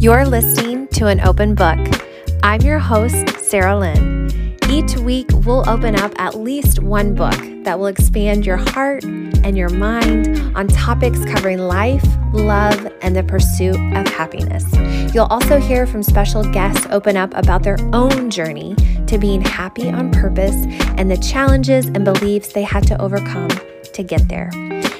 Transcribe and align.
You're 0.00 0.26
listening 0.26 0.86
to 0.92 1.08
an 1.08 1.18
open 1.22 1.56
book. 1.56 1.76
I'm 2.44 2.60
your 2.60 2.78
host, 2.78 3.40
Sarah 3.40 3.76
Lynn. 3.76 4.56
Each 4.70 4.96
week, 4.96 5.26
we'll 5.44 5.68
open 5.68 5.98
up 5.98 6.12
at 6.20 6.36
least 6.36 6.80
one 6.80 7.16
book 7.16 7.34
that 7.64 7.80
will 7.80 7.88
expand 7.88 8.46
your 8.46 8.58
heart 8.58 9.02
and 9.02 9.58
your 9.58 9.70
mind 9.70 10.56
on 10.56 10.68
topics 10.68 11.24
covering 11.24 11.58
life, 11.58 12.04
love, 12.32 12.86
and 13.02 13.16
the 13.16 13.24
pursuit 13.24 13.74
of 13.96 14.06
happiness. 14.06 14.64
You'll 15.12 15.26
also 15.26 15.58
hear 15.58 15.84
from 15.84 16.04
special 16.04 16.44
guests 16.52 16.86
open 16.90 17.16
up 17.16 17.34
about 17.34 17.64
their 17.64 17.78
own 17.92 18.30
journey 18.30 18.76
to 19.08 19.18
being 19.18 19.40
happy 19.40 19.90
on 19.90 20.12
purpose 20.12 20.54
and 20.96 21.10
the 21.10 21.16
challenges 21.16 21.86
and 21.86 22.04
beliefs 22.04 22.52
they 22.52 22.62
had 22.62 22.86
to 22.86 23.02
overcome 23.02 23.50
to 23.94 24.04
get 24.04 24.28
there. 24.28 24.50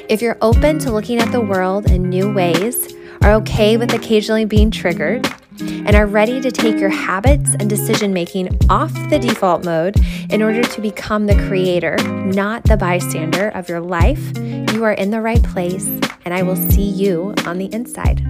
If 0.08 0.22
you're 0.22 0.38
open 0.42 0.80
to 0.80 0.90
looking 0.90 1.20
at 1.20 1.30
the 1.30 1.40
world 1.40 1.88
in 1.88 2.08
new 2.08 2.32
ways, 2.32 2.97
are 3.22 3.32
okay 3.34 3.76
with 3.76 3.92
occasionally 3.92 4.44
being 4.44 4.70
triggered, 4.70 5.26
and 5.60 5.96
are 5.96 6.06
ready 6.06 6.40
to 6.40 6.50
take 6.50 6.78
your 6.78 6.88
habits 6.88 7.54
and 7.58 7.68
decision 7.68 8.12
making 8.12 8.56
off 8.70 8.92
the 9.10 9.18
default 9.18 9.64
mode 9.64 9.96
in 10.30 10.42
order 10.42 10.62
to 10.62 10.80
become 10.80 11.26
the 11.26 11.34
creator, 11.48 11.96
not 12.06 12.62
the 12.64 12.76
bystander 12.76 13.48
of 13.48 13.68
your 13.68 13.80
life, 13.80 14.36
you 14.72 14.84
are 14.84 14.92
in 14.92 15.10
the 15.10 15.20
right 15.20 15.42
place, 15.42 15.86
and 16.24 16.32
I 16.32 16.42
will 16.42 16.56
see 16.56 16.88
you 16.88 17.34
on 17.44 17.58
the 17.58 17.72
inside. 17.72 18.24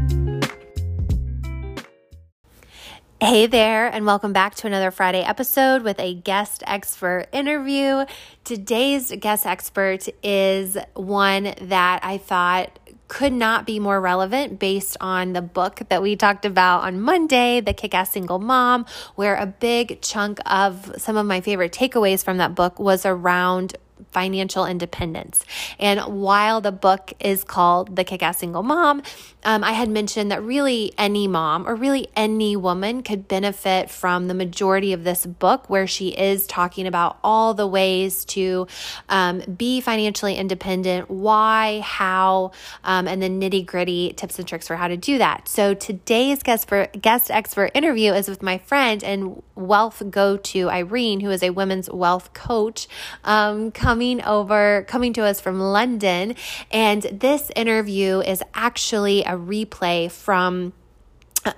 Hey 3.20 3.46
there, 3.46 3.88
and 3.88 4.06
welcome 4.06 4.32
back 4.32 4.54
to 4.54 4.68
another 4.68 4.92
Friday 4.92 5.22
episode 5.22 5.82
with 5.82 5.98
a 5.98 6.14
guest 6.14 6.62
expert 6.68 7.26
interview. 7.32 8.04
Today's 8.44 9.12
guest 9.18 9.44
expert 9.44 10.08
is 10.22 10.78
one 10.94 11.52
that 11.60 11.98
I 12.04 12.16
thought 12.16 12.78
could 13.08 13.32
not 13.32 13.66
be 13.66 13.80
more 13.80 14.00
relevant 14.00 14.58
based 14.58 14.96
on 15.00 15.32
the 15.32 15.42
book 15.42 15.80
that 15.88 16.02
we 16.02 16.14
talked 16.14 16.44
about 16.44 16.82
on 16.84 17.00
Monday, 17.00 17.60
The 17.60 17.72
Kick 17.72 17.94
Ass 17.94 18.12
Single 18.12 18.38
Mom, 18.38 18.86
where 19.16 19.34
a 19.34 19.46
big 19.46 20.00
chunk 20.02 20.38
of 20.46 20.92
some 20.98 21.16
of 21.16 21.26
my 21.26 21.40
favorite 21.40 21.72
takeaways 21.72 22.22
from 22.22 22.36
that 22.36 22.54
book 22.54 22.78
was 22.78 23.06
around 23.06 23.76
financial 24.10 24.66
independence. 24.66 25.44
And 25.78 26.00
while 26.22 26.60
the 26.60 26.72
book 26.72 27.12
is 27.20 27.44
called 27.44 27.96
The 27.96 28.04
Kick 28.04 28.22
Ass 28.22 28.38
Single 28.38 28.62
Mom, 28.62 29.02
um, 29.44 29.62
I 29.62 29.72
had 29.72 29.88
mentioned 29.88 30.30
that 30.30 30.42
really 30.42 30.92
any 30.98 31.28
mom 31.28 31.66
or 31.68 31.74
really 31.74 32.08
any 32.16 32.56
woman 32.56 33.02
could 33.02 33.28
benefit 33.28 33.88
from 33.90 34.28
the 34.28 34.34
majority 34.34 34.92
of 34.92 35.04
this 35.04 35.24
book, 35.26 35.70
where 35.70 35.86
she 35.86 36.08
is 36.08 36.46
talking 36.46 36.86
about 36.86 37.18
all 37.22 37.54
the 37.54 37.66
ways 37.66 38.24
to 38.26 38.66
um, 39.08 39.40
be 39.40 39.80
financially 39.80 40.34
independent, 40.34 41.10
why, 41.10 41.80
how, 41.80 42.50
um, 42.84 43.06
and 43.06 43.22
the 43.22 43.28
nitty 43.28 43.64
gritty 43.64 44.12
tips 44.14 44.38
and 44.38 44.48
tricks 44.48 44.66
for 44.66 44.76
how 44.76 44.88
to 44.88 44.96
do 44.96 45.18
that. 45.18 45.48
So 45.48 45.72
today's 45.74 46.42
guest, 46.42 46.68
for, 46.68 46.86
guest 47.00 47.30
expert 47.30 47.70
interview 47.74 48.12
is 48.12 48.28
with 48.28 48.42
my 48.42 48.58
friend 48.58 49.02
and 49.04 49.42
wealth 49.54 50.02
go 50.10 50.36
to 50.36 50.66
Eirin, 50.66 51.22
who 51.22 51.30
is 51.30 51.42
a 51.42 51.50
women's 51.50 51.88
wealth 51.90 52.32
coach, 52.32 52.88
um, 53.24 53.70
coming 53.88 54.22
over, 54.24 54.84
coming 54.86 55.14
to 55.14 55.22
us 55.22 55.40
from 55.40 55.58
London. 55.58 56.34
And 56.70 57.04
this 57.04 57.50
interview 57.56 58.20
is 58.20 58.42
actually 58.52 59.22
a 59.22 59.30
replay 59.30 60.12
from 60.12 60.74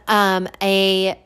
um, 0.06 0.46
a 0.62 1.18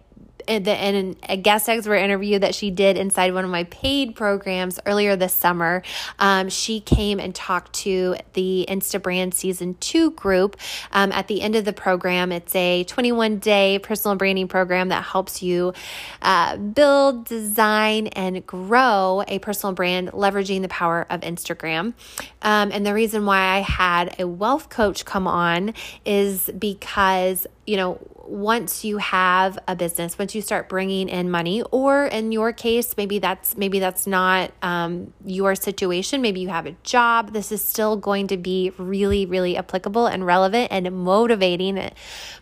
the, 0.47 0.87
in 0.87 1.17
a 1.29 1.37
guest 1.37 1.69
expert 1.69 1.97
interview 1.97 2.39
that 2.39 2.55
she 2.55 2.71
did 2.71 2.97
inside 2.97 3.35
one 3.35 3.45
of 3.45 3.51
my 3.51 3.65
paid 3.65 4.15
programs 4.15 4.79
earlier 4.87 5.17
this 5.17 5.33
summer, 5.33 5.83
um, 6.19 6.49
she 6.49 6.81
came 6.81 7.21
and 7.21 7.35
talked 7.35 7.73
to 7.73 8.17
the 8.35 8.67
Instabrand 8.69 9.35
season 9.35 9.77
two 9.81 10.11
group. 10.13 10.57
Um, 10.93 11.13
at 11.13 11.29
the 11.29 11.43
end 11.43 11.57
of 11.57 11.65
the 11.65 11.73
program, 11.73 12.33
it's 12.33 12.55
a 12.55 12.85
21 12.85 13.39
day 13.39 13.79
personal 13.79 14.17
branding 14.17 14.49
program 14.49 14.89
that 14.89 15.05
helps 15.05 15.43
you 15.43 15.73
uh, 16.23 16.57
build, 16.57 17.27
design, 17.27 18.09
and 18.09 18.47
grow 18.47 19.23
a 19.29 19.39
personal 19.39 19.75
brand 19.75 20.11
leveraging 20.13 20.63
the 20.63 20.69
power 20.69 21.07
of 21.11 21.21
Instagram. 21.21 21.95
Um, 22.43 22.71
and 22.73 22.85
the 22.87 22.95
reason 22.95 23.27
why 23.27 23.39
I 23.39 23.59
had 23.61 24.17
a 24.19 24.27
wealth 24.27 24.69
coach 24.69 25.05
come 25.05 25.27
on 25.27 25.75
is 26.05 26.51
because, 26.59 27.47
you 27.67 27.77
know, 27.77 27.99
once 28.27 28.85
you 28.85 28.99
have 28.99 29.59
a 29.69 29.77
business 29.77 30.19
once 30.19 30.35
you 30.35 30.43
start 30.43 30.69
bringing 30.69 31.09
in 31.09 31.31
money 31.31 31.63
or 31.71 32.07
in 32.07 32.33
your 32.33 32.53
case 32.53 32.97
maybe 32.97 33.19
that's 33.19 33.57
maybe 33.57 33.79
that's 33.79 34.07
not 34.07 34.51
um, 34.63 35.13
your 35.25 35.55
situation 35.55 36.21
maybe 36.21 36.41
you 36.41 36.49
have 36.49 36.67
a 36.67 36.77
job 36.83 37.33
this 37.33 37.53
is 37.53 37.65
still 37.65 37.97
going 37.97 38.27
to 38.27 38.37
be 38.37 38.73
really 38.79 39.27
really 39.27 39.57
applicable 39.57 40.07
and 40.07 40.25
relevant 40.25 40.69
and 40.71 40.91
motivating 40.93 41.91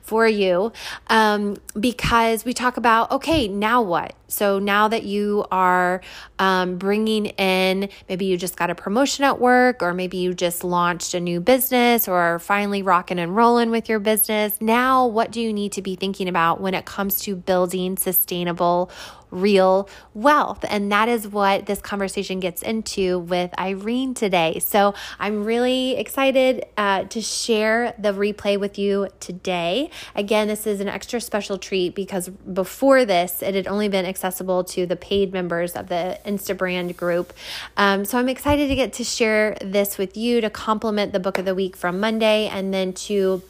for 0.03 0.27
you. 0.27 0.73
Um, 1.09 1.57
because 1.79 2.45
we 2.45 2.53
talk 2.53 2.77
about 2.77 3.11
okay 3.11 3.49
now 3.49 3.83
what 3.83 4.15
so 4.33 4.59
now 4.59 4.89
that 4.89 5.05
you 5.05 5.45
are 5.51 6.01
um, 6.39 6.79
bringing 6.79 7.27
in, 7.27 7.89
maybe 8.09 8.25
you 8.25 8.37
just 8.37 8.57
got 8.57 8.71
a 8.71 8.75
promotion 8.75 9.25
at 9.25 9.39
work, 9.39 9.83
or 9.83 9.95
maybe 9.95 10.17
you 10.17 10.35
just 10.35 10.65
launched 10.65 11.15
a 11.15 11.21
new 11.21 11.41
business, 11.41 12.09
or 12.09 12.39
finally 12.39 12.83
rocking 12.83 13.19
and 13.19 13.37
rolling 13.37 13.71
with 13.71 13.89
your 13.89 13.99
business. 13.99 14.61
Now, 14.61 15.07
what 15.07 15.31
do 15.31 15.41
you 15.41 15.53
need 15.53 15.73
to 15.73 15.83
be 15.83 15.97
thinking 15.97 16.29
about 16.29 16.61
when 16.61 16.75
it 16.75 16.85
comes 16.85 17.21
to 17.21 17.37
building 17.37 17.97
sustainable 17.97 18.91
real 19.33 19.89
wealth. 20.15 20.65
And 20.69 20.93
that 20.93 21.09
is 21.09 21.27
what 21.27 21.67
this 21.67 21.81
conversation 21.81 22.39
gets 22.39 22.63
into 22.63 23.19
with 23.19 23.51
Eirin 23.53 24.15
today. 24.15 24.61
So 24.61 24.95
I'm 25.19 25.45
really 25.45 25.97
excited 25.97 26.67
uh, 26.77 27.05
to 27.05 27.21
share 27.21 27.95
the 27.99 28.13
replay 28.13 28.61
with 28.61 28.79
you 28.79 29.09
today. 29.19 29.91
Again, 30.15 30.49
this 30.49 30.67
is 30.67 30.81
an 30.81 30.89
extra 30.89 31.21
special 31.21 31.59
treat 31.59 31.95
because 31.95 32.29
before 32.29 33.05
this, 33.05 33.43
it 33.43 33.55
had 33.55 33.67
only 33.67 33.89
been 33.89 34.05
accessible 34.05 34.63
to 34.65 34.87
the 34.87 34.97
paid 34.97 35.33
members 35.33 35.73
of 35.73 35.89
the 35.89 36.19
Instabrand 36.25 36.97
group. 36.97 37.33
Um, 37.77 38.05
so 38.05 38.19
I'm 38.19 38.29
excited 38.29 38.69
to 38.69 38.75
get 38.75 38.93
to 38.95 39.05
share 39.05 39.57
this 39.61 39.99
with 39.99 40.17
you 40.17 40.41
to 40.41 40.51
complement 40.51 41.13
the 41.13 41.21
book 41.21 41.39
of 41.39 41.45
the 41.45 41.55
week 41.55 41.77
from 41.77 41.99
Monday 41.99 42.49
and 42.49 42.73
then 42.73 42.93
to 42.93 43.43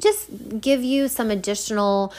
just 0.00 0.60
give 0.60 0.82
you 0.82 1.08
some 1.08 1.30
additional 1.30 2.12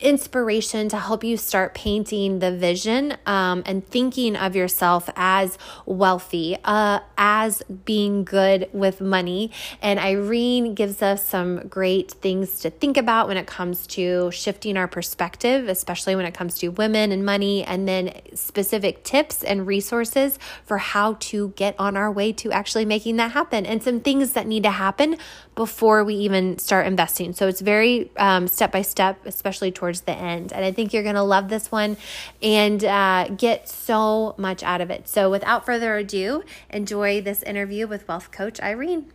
inspiration 0.00 0.88
to 0.88 0.98
help 0.98 1.22
you 1.22 1.36
start 1.36 1.74
painting 1.74 2.38
the 2.38 2.56
vision 2.56 3.16
um, 3.26 3.62
and 3.66 3.86
thinking 3.86 4.36
of 4.36 4.56
yourself 4.56 5.10
as 5.16 5.58
wealthy, 5.86 6.56
uh, 6.64 7.00
as 7.18 7.62
being 7.84 8.24
good 8.24 8.68
with 8.72 9.00
money. 9.00 9.50
And 9.82 9.98
Eirin 9.98 10.74
gives 10.74 11.02
us 11.02 11.24
some 11.24 11.68
great 11.68 12.12
things 12.12 12.60
to 12.60 12.70
think 12.70 12.96
about 12.96 13.28
when 13.28 13.36
it 13.36 13.46
comes 13.46 13.86
to 13.88 14.30
shifting 14.30 14.76
our 14.76 14.88
perspective, 14.88 15.68
especially 15.68 16.16
when 16.16 16.24
it 16.24 16.34
comes 16.34 16.58
to 16.58 16.68
women 16.68 17.12
and 17.12 17.24
money, 17.24 17.64
and 17.64 17.86
then 17.86 18.12
specific 18.34 19.04
tips 19.04 19.42
and 19.44 19.66
resources 19.66 20.38
for 20.64 20.78
how 20.78 21.14
to 21.20 21.50
get 21.56 21.74
on 21.78 21.96
our 21.96 22.10
way 22.10 22.32
to 22.32 22.50
actually 22.52 22.84
making 22.84 23.16
that 23.16 23.32
happen 23.32 23.66
and 23.66 23.82
some 23.82 24.00
things 24.00 24.32
that 24.32 24.46
need 24.46 24.62
to 24.62 24.70
happen 24.70 25.16
before 25.54 26.04
we 26.04 26.14
even 26.14 26.56
start 26.58 26.86
investing. 26.86 27.32
So 27.34 27.48
it's 27.48 27.60
very 27.60 28.10
um, 28.16 28.48
step 28.48 28.72
by 28.72 28.82
step, 28.82 29.20
especially 29.26 29.70
towards 29.70 29.89
the 29.98 30.12
end. 30.12 30.52
And 30.52 30.64
I 30.64 30.72
think 30.72 30.92
you're 30.92 31.02
going 31.02 31.16
to 31.16 31.22
love 31.22 31.48
this 31.48 31.72
one 31.72 31.96
and 32.42 32.84
uh, 32.84 33.28
get 33.36 33.68
so 33.68 34.34
much 34.38 34.62
out 34.62 34.80
of 34.80 34.90
it. 34.90 35.08
So 35.08 35.30
without 35.30 35.66
further 35.66 35.96
ado, 35.96 36.44
enjoy 36.70 37.20
this 37.20 37.42
interview 37.42 37.86
with 37.86 38.06
wealth 38.06 38.30
coach 38.30 38.58
Eirin. 38.60 39.06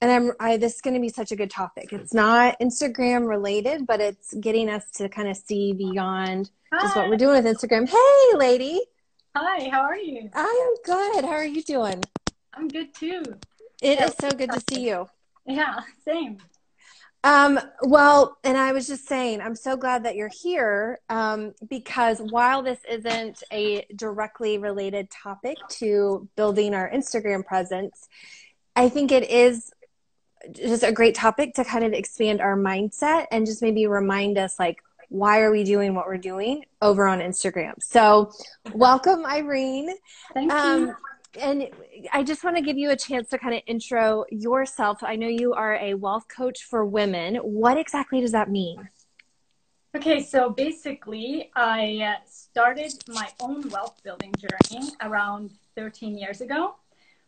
And 0.00 0.10
I'm 0.10 0.32
I 0.40 0.56
this 0.56 0.76
is 0.76 0.80
going 0.80 0.94
to 0.94 1.00
be 1.00 1.08
such 1.08 1.30
a 1.30 1.36
good 1.36 1.50
topic. 1.50 1.92
It's 1.92 2.12
not 2.12 2.58
Instagram 2.60 3.28
related, 3.28 3.86
but 3.86 4.00
it's 4.00 4.34
getting 4.34 4.68
us 4.68 4.90
to 4.96 5.08
kind 5.08 5.28
of 5.28 5.36
see 5.36 5.72
beyond 5.72 6.50
Hi. 6.72 6.82
just 6.82 6.96
what 6.96 7.08
we're 7.08 7.16
doing 7.16 7.42
with 7.42 7.56
Instagram. 7.56 7.88
Hey, 7.88 8.36
lady. 8.36 8.80
Hi, 9.36 9.68
how 9.70 9.82
are 9.82 9.96
you? 9.96 10.28
I 10.34 10.68
am 10.68 10.74
good. 10.84 11.24
How 11.24 11.36
are 11.36 11.44
you 11.44 11.62
doing? 11.62 12.02
I'm 12.52 12.68
good 12.68 12.92
too. 12.94 13.22
It 13.80 13.98
yeah. 13.98 14.06
is 14.06 14.14
so 14.20 14.30
good 14.30 14.50
to 14.50 14.62
see 14.70 14.88
you. 14.88 15.08
Yeah, 15.46 15.80
same. 16.04 16.38
Um, 17.24 17.60
well, 17.82 18.38
and 18.42 18.56
I 18.56 18.72
was 18.72 18.88
just 18.88 19.06
saying, 19.06 19.40
I'm 19.40 19.54
so 19.54 19.76
glad 19.76 20.04
that 20.04 20.16
you're 20.16 20.30
here 20.42 21.00
um, 21.08 21.54
because 21.68 22.18
while 22.18 22.62
this 22.62 22.80
isn't 22.90 23.42
a 23.52 23.86
directly 23.94 24.58
related 24.58 25.08
topic 25.10 25.56
to 25.70 26.28
building 26.34 26.74
our 26.74 26.90
Instagram 26.90 27.44
presence, 27.44 28.08
I 28.74 28.88
think 28.88 29.12
it 29.12 29.30
is 29.30 29.70
just 30.50 30.82
a 30.82 30.90
great 30.90 31.14
topic 31.14 31.54
to 31.54 31.64
kind 31.64 31.84
of 31.84 31.92
expand 31.92 32.40
our 32.40 32.56
mindset 32.56 33.26
and 33.30 33.46
just 33.46 33.62
maybe 33.62 33.86
remind 33.86 34.36
us 34.36 34.58
like, 34.58 34.78
why 35.08 35.42
are 35.42 35.52
we 35.52 35.62
doing 35.62 35.94
what 35.94 36.06
we're 36.06 36.16
doing 36.16 36.64
over 36.80 37.06
on 37.06 37.20
Instagram? 37.20 37.74
So, 37.80 38.32
welcome, 38.72 39.24
Eirin. 39.24 39.92
Thank 40.32 40.50
um, 40.50 40.80
you 40.88 40.96
and 41.40 41.68
I 42.12 42.22
just 42.22 42.44
want 42.44 42.56
to 42.56 42.62
give 42.62 42.76
you 42.76 42.90
a 42.90 42.96
chance 42.96 43.28
to 43.30 43.38
kind 43.38 43.54
of 43.54 43.62
intro 43.66 44.24
yourself. 44.30 45.02
I 45.02 45.16
know 45.16 45.28
you 45.28 45.54
are 45.54 45.76
a 45.76 45.94
wealth 45.94 46.26
coach 46.28 46.64
for 46.64 46.84
women. 46.84 47.36
What 47.36 47.78
exactly 47.78 48.20
does 48.20 48.32
that 48.32 48.50
mean? 48.50 48.88
Okay, 49.94 50.22
so 50.22 50.48
basically, 50.48 51.50
I 51.54 52.16
started 52.26 52.92
my 53.08 53.28
own 53.40 53.68
wealth 53.68 54.00
building 54.02 54.32
journey 54.38 54.88
around 55.02 55.50
13 55.76 56.16
years 56.16 56.40
ago 56.40 56.76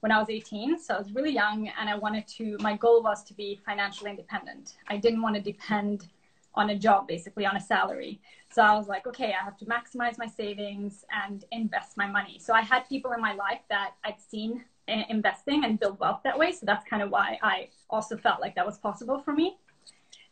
when 0.01 0.11
I 0.11 0.19
was 0.19 0.31
18. 0.31 0.79
So 0.79 0.95
I 0.95 0.99
was 0.99 1.13
really 1.13 1.33
young, 1.33 1.71
and 1.79 1.91
I 1.91 1.97
wanted 1.97 2.27
to, 2.29 2.57
my 2.61 2.77
goal 2.77 3.03
was 3.03 3.23
to 3.25 3.35
be 3.35 3.61
financially 3.67 4.11
independent. 4.11 4.77
I 4.89 4.97
didn't 4.97 5.21
want 5.21 5.35
to 5.37 5.43
depend 5.43 6.09
on 6.55 6.71
a 6.71 6.79
job, 6.79 7.09
basically 7.09 7.47
on 7.47 7.57
a 7.57 7.61
salary. 7.61 8.21
So 8.51 8.63
I 8.63 8.75
was 8.75 8.87
like, 8.87 9.07
okay, 9.07 9.35
I 9.39 9.45
have 9.45 9.57
to 9.59 9.67
maximize 9.67 10.19
my 10.19 10.27
savings 10.27 11.05
and 11.25 11.45
invest 11.51 11.97
my 11.97 12.07
money. 12.07 12.39
So 12.39 12.53
I 12.55 12.61
had 12.61 12.89
people 12.89 13.13
in 13.13 13.21
my 13.21 13.35
life 13.35 13.61
that 13.69 13.95
I'd 14.05 14.21
seen 14.21 14.65
investing 14.87 15.65
and 15.65 15.81
build 15.81 15.99
wealth 15.99 16.21
that 16.25 16.39
way. 16.39 16.53
So 16.53 16.67
that's 16.67 16.87
kind 16.89 17.03
of 17.03 17.11
why 17.11 17.39
I 17.43 17.69
also 17.91 18.17
felt 18.17 18.41
like 18.41 18.55
that 18.55 18.67
was 18.67 18.79
possible 18.79 19.21
for 19.21 19.33
me. 19.33 19.57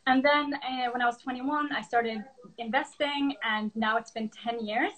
And 0.05 0.23
then 0.23 0.53
uh, 0.53 0.91
when 0.91 1.01
I 1.01 1.05
was 1.05 1.17
21, 1.17 1.71
I 1.71 1.81
started 1.81 2.23
investing, 2.57 3.35
and 3.43 3.71
now 3.73 3.97
it's 3.97 4.11
been 4.11 4.29
10 4.29 4.65
years. 4.65 4.91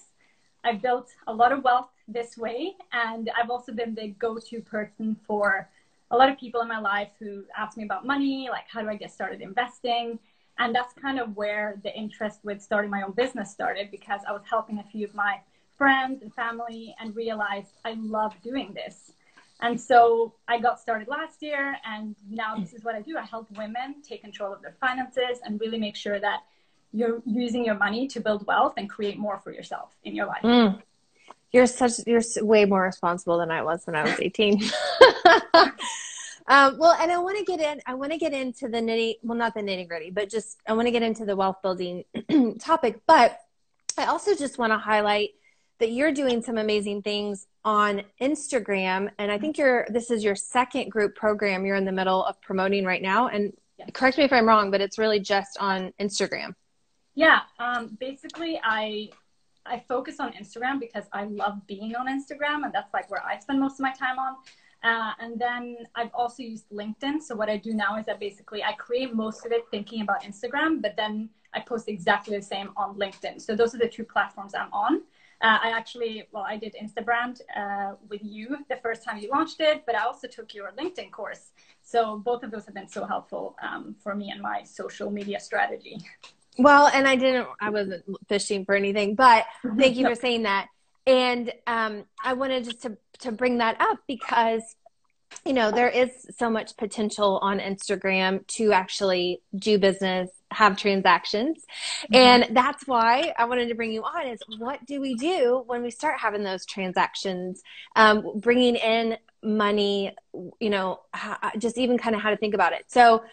I've 0.64 0.82
built 0.82 1.10
a 1.28 1.32
lot 1.32 1.52
of 1.52 1.62
wealth 1.62 1.90
this 2.08 2.36
way, 2.36 2.74
and 2.92 3.30
I've 3.40 3.50
also 3.50 3.72
been 3.72 3.94
the 3.94 4.08
go 4.08 4.38
to 4.38 4.60
person 4.60 5.16
for 5.26 5.68
a 6.10 6.16
lot 6.16 6.28
of 6.28 6.38
people 6.38 6.60
in 6.60 6.68
my 6.68 6.80
life 6.80 7.10
who 7.18 7.44
ask 7.56 7.76
me 7.76 7.84
about 7.84 8.04
money, 8.04 8.48
like 8.50 8.64
how 8.68 8.82
do 8.82 8.88
I 8.88 8.96
get 8.96 9.12
started 9.12 9.40
investing? 9.40 10.18
And 10.58 10.74
that's 10.74 10.94
kind 10.94 11.18
of 11.18 11.36
where 11.36 11.78
the 11.82 11.94
interest 11.94 12.40
with 12.42 12.62
starting 12.62 12.90
my 12.90 13.02
own 13.02 13.12
business 13.12 13.50
started 13.50 13.90
because 13.90 14.22
I 14.26 14.32
was 14.32 14.42
helping 14.48 14.78
a 14.78 14.84
few 14.84 15.06
of 15.06 15.14
my 15.14 15.40
friends 15.76 16.22
and 16.22 16.32
family 16.34 16.94
and 16.98 17.14
realized 17.14 17.72
I 17.84 17.94
love 17.98 18.34
doing 18.42 18.72
this. 18.72 19.12
And 19.60 19.80
so 19.80 20.34
I 20.48 20.58
got 20.58 20.80
started 20.80 21.08
last 21.08 21.42
year, 21.42 21.76
and 21.86 22.14
now 22.28 22.56
this 22.58 22.74
is 22.74 22.84
what 22.84 22.94
I 22.94 23.00
do. 23.00 23.16
I 23.16 23.22
help 23.22 23.50
women 23.56 23.96
take 24.06 24.22
control 24.22 24.52
of 24.52 24.60
their 24.60 24.76
finances 24.80 25.40
and 25.44 25.58
really 25.58 25.78
make 25.78 25.96
sure 25.96 26.20
that 26.20 26.42
you're 26.92 27.22
using 27.24 27.64
your 27.64 27.74
money 27.74 28.06
to 28.08 28.20
build 28.20 28.46
wealth 28.46 28.74
and 28.76 28.88
create 28.88 29.18
more 29.18 29.38
for 29.38 29.52
yourself 29.52 29.94
in 30.04 30.14
your 30.14 30.26
life. 30.26 30.42
Mm. 30.42 30.82
You're 31.52 31.66
such 31.66 31.92
you're 32.06 32.22
way 32.42 32.66
more 32.66 32.82
responsible 32.82 33.38
than 33.38 33.50
I 33.50 33.62
was 33.62 33.86
when 33.86 33.96
I 33.96 34.02
was 34.02 34.20
18. 34.20 34.60
um, 36.48 36.78
well, 36.78 36.96
and 37.00 37.10
I 37.10 37.18
want 37.18 37.38
to 37.38 37.44
get 37.44 37.60
in. 37.60 37.80
I 37.86 37.94
want 37.94 38.12
to 38.12 38.18
get 38.18 38.32
into 38.32 38.68
the 38.68 38.78
nitty. 38.78 39.16
Well, 39.22 39.36
not 39.36 39.54
the 39.54 39.60
nitty 39.60 39.88
gritty, 39.88 40.10
but 40.10 40.30
just 40.30 40.58
I 40.66 40.72
want 40.72 40.86
to 40.86 40.92
get 40.92 41.02
into 41.02 41.24
the 41.24 41.36
wealth 41.36 41.62
building 41.62 42.04
topic. 42.60 43.00
But 43.06 43.38
I 43.98 44.06
also 44.06 44.34
just 44.34 44.58
want 44.58 44.72
to 44.72 44.78
highlight 44.78 45.30
that 45.78 45.90
you're 45.90 46.12
doing 46.12 46.42
some 46.42 46.58
amazing 46.58 47.02
things 47.02 47.46
on 47.64 48.02
Instagram. 48.20 49.10
And 49.18 49.30
I 49.30 49.38
think 49.38 49.58
you're, 49.58 49.86
this 49.90 50.10
is 50.10 50.24
your 50.24 50.34
second 50.34 50.90
group 50.90 51.14
program 51.14 51.66
you're 51.66 51.76
in 51.76 51.84
the 51.84 51.92
middle 51.92 52.24
of 52.24 52.40
promoting 52.40 52.84
right 52.84 53.02
now. 53.02 53.28
And 53.28 53.52
yes. 53.78 53.90
correct 53.92 54.18
me 54.18 54.24
if 54.24 54.32
I'm 54.32 54.46
wrong, 54.46 54.70
but 54.70 54.80
it's 54.80 54.98
really 54.98 55.20
just 55.20 55.58
on 55.58 55.92
Instagram. 56.00 56.54
Yeah. 57.14 57.40
Um, 57.58 57.96
basically, 57.98 58.60
I, 58.62 59.10
I 59.66 59.82
focus 59.88 60.20
on 60.20 60.32
Instagram 60.32 60.80
because 60.80 61.04
I 61.12 61.24
love 61.24 61.66
being 61.66 61.94
on 61.96 62.06
Instagram 62.08 62.64
and 62.64 62.72
that's 62.72 62.92
like 62.94 63.10
where 63.10 63.22
I 63.24 63.38
spend 63.38 63.60
most 63.60 63.74
of 63.74 63.80
my 63.80 63.92
time 63.92 64.18
on. 64.18 64.36
Uh, 64.86 65.12
and 65.18 65.36
then 65.36 65.78
I've 65.96 66.14
also 66.14 66.44
used 66.44 66.70
LinkedIn. 66.70 67.20
So 67.20 67.34
what 67.34 67.48
I 67.48 67.56
do 67.56 67.74
now 67.74 67.98
is 67.98 68.06
that 68.06 68.20
basically 68.20 68.62
I 68.62 68.72
create 68.74 69.12
most 69.12 69.44
of 69.44 69.50
it 69.50 69.64
thinking 69.68 70.02
about 70.02 70.22
Instagram, 70.22 70.80
but 70.80 70.94
then 70.96 71.28
I 71.52 71.58
post 71.60 71.88
exactly 71.88 72.36
the 72.36 72.42
same 72.42 72.70
on 72.76 72.94
LinkedIn. 72.94 73.40
So 73.40 73.56
those 73.56 73.74
are 73.74 73.78
the 73.78 73.88
two 73.88 74.04
platforms 74.04 74.54
I'm 74.54 74.72
on. 74.72 75.02
Uh, 75.42 75.58
I 75.64 75.70
actually, 75.70 76.28
well, 76.30 76.46
I 76.48 76.56
did 76.56 76.76
Instabrand 76.80 77.40
uh, 77.56 77.96
with 78.08 78.20
you 78.22 78.58
the 78.70 78.76
first 78.76 79.02
time 79.02 79.18
you 79.18 79.28
launched 79.28 79.60
it, 79.60 79.82
but 79.86 79.96
I 79.96 80.04
also 80.04 80.28
took 80.28 80.54
your 80.54 80.70
LinkedIn 80.78 81.10
course. 81.10 81.50
So 81.82 82.18
both 82.18 82.44
of 82.44 82.52
those 82.52 82.64
have 82.66 82.74
been 82.74 82.88
so 82.88 83.04
helpful 83.04 83.56
um, 83.60 83.96
for 83.98 84.14
me 84.14 84.30
and 84.30 84.40
my 84.40 84.62
social 84.62 85.10
media 85.10 85.40
strategy. 85.40 85.98
Well, 86.58 86.86
and 86.94 87.08
I 87.08 87.16
didn't, 87.16 87.48
I 87.60 87.70
wasn't 87.70 88.04
fishing 88.28 88.64
for 88.64 88.76
anything, 88.76 89.16
but 89.16 89.46
thank 89.76 89.96
you 89.96 90.06
for 90.10 90.14
saying 90.14 90.44
that. 90.44 90.68
And 91.06 91.52
um, 91.66 92.04
I 92.22 92.32
wanted 92.32 92.64
just 92.64 92.82
to, 92.82 92.96
to 93.18 93.32
bring 93.32 93.58
that 93.58 93.80
up 93.80 93.98
because 94.06 94.62
you 95.44 95.52
know 95.52 95.70
there 95.70 95.88
is 95.88 96.10
so 96.38 96.48
much 96.48 96.76
potential 96.76 97.38
on 97.42 97.58
instagram 97.58 98.46
to 98.46 98.72
actually 98.72 99.40
do 99.56 99.78
business 99.78 100.30
have 100.52 100.76
transactions. 100.76 101.64
Mm-hmm. 102.04 102.14
and 102.14 102.56
that's 102.56 102.86
why 102.86 103.32
i 103.36 103.44
wanted 103.44 103.68
to 103.68 103.74
bring 103.74 103.90
you 103.90 104.04
on 104.04 104.28
is 104.28 104.40
what 104.58 104.84
do 104.86 105.00
we 105.00 105.14
do 105.14 105.64
when 105.66 105.82
we 105.82 105.90
start 105.90 106.20
having 106.20 106.44
those 106.44 106.64
transactions? 106.64 107.62
Um, 107.96 108.24
bringing 108.36 108.76
in 108.76 109.16
money 109.42 110.14
you 110.60 110.70
know 110.70 111.00
just 111.58 111.78
even 111.78 111.98
kind 111.98 112.14
of 112.14 112.22
how 112.22 112.30
to 112.30 112.36
think 112.36 112.54
about 112.54 112.72
it. 112.72 112.84
So 112.88 113.24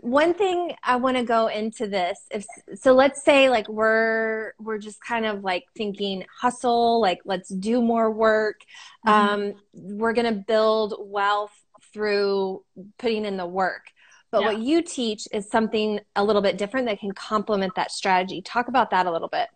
one 0.00 0.34
thing 0.34 0.72
i 0.82 0.96
want 0.96 1.16
to 1.16 1.22
go 1.22 1.48
into 1.48 1.86
this 1.86 2.18
if 2.30 2.44
so 2.74 2.92
let's 2.92 3.22
say 3.22 3.48
like 3.48 3.68
we're 3.68 4.52
we're 4.58 4.78
just 4.78 5.00
kind 5.04 5.26
of 5.26 5.42
like 5.42 5.64
thinking 5.76 6.24
hustle 6.40 7.00
like 7.00 7.18
let's 7.24 7.48
do 7.48 7.80
more 7.80 8.10
work 8.10 8.60
mm-hmm. 9.06 9.28
um, 9.28 9.54
we're 9.72 10.12
going 10.12 10.32
to 10.34 10.40
build 10.46 10.94
wealth 10.98 11.52
through 11.92 12.62
putting 12.98 13.24
in 13.24 13.36
the 13.36 13.46
work 13.46 13.92
but 14.32 14.40
yeah. 14.40 14.46
what 14.48 14.58
you 14.60 14.82
teach 14.82 15.28
is 15.30 15.48
something 15.48 16.00
a 16.16 16.24
little 16.24 16.40
bit 16.40 16.56
different 16.56 16.86
that 16.86 16.98
can 16.98 17.12
complement 17.12 17.74
that 17.76 17.92
strategy. 17.92 18.40
Talk 18.40 18.66
about 18.66 18.90
that 18.90 19.04
a 19.04 19.12
little 19.12 19.28
bit. 19.28 19.48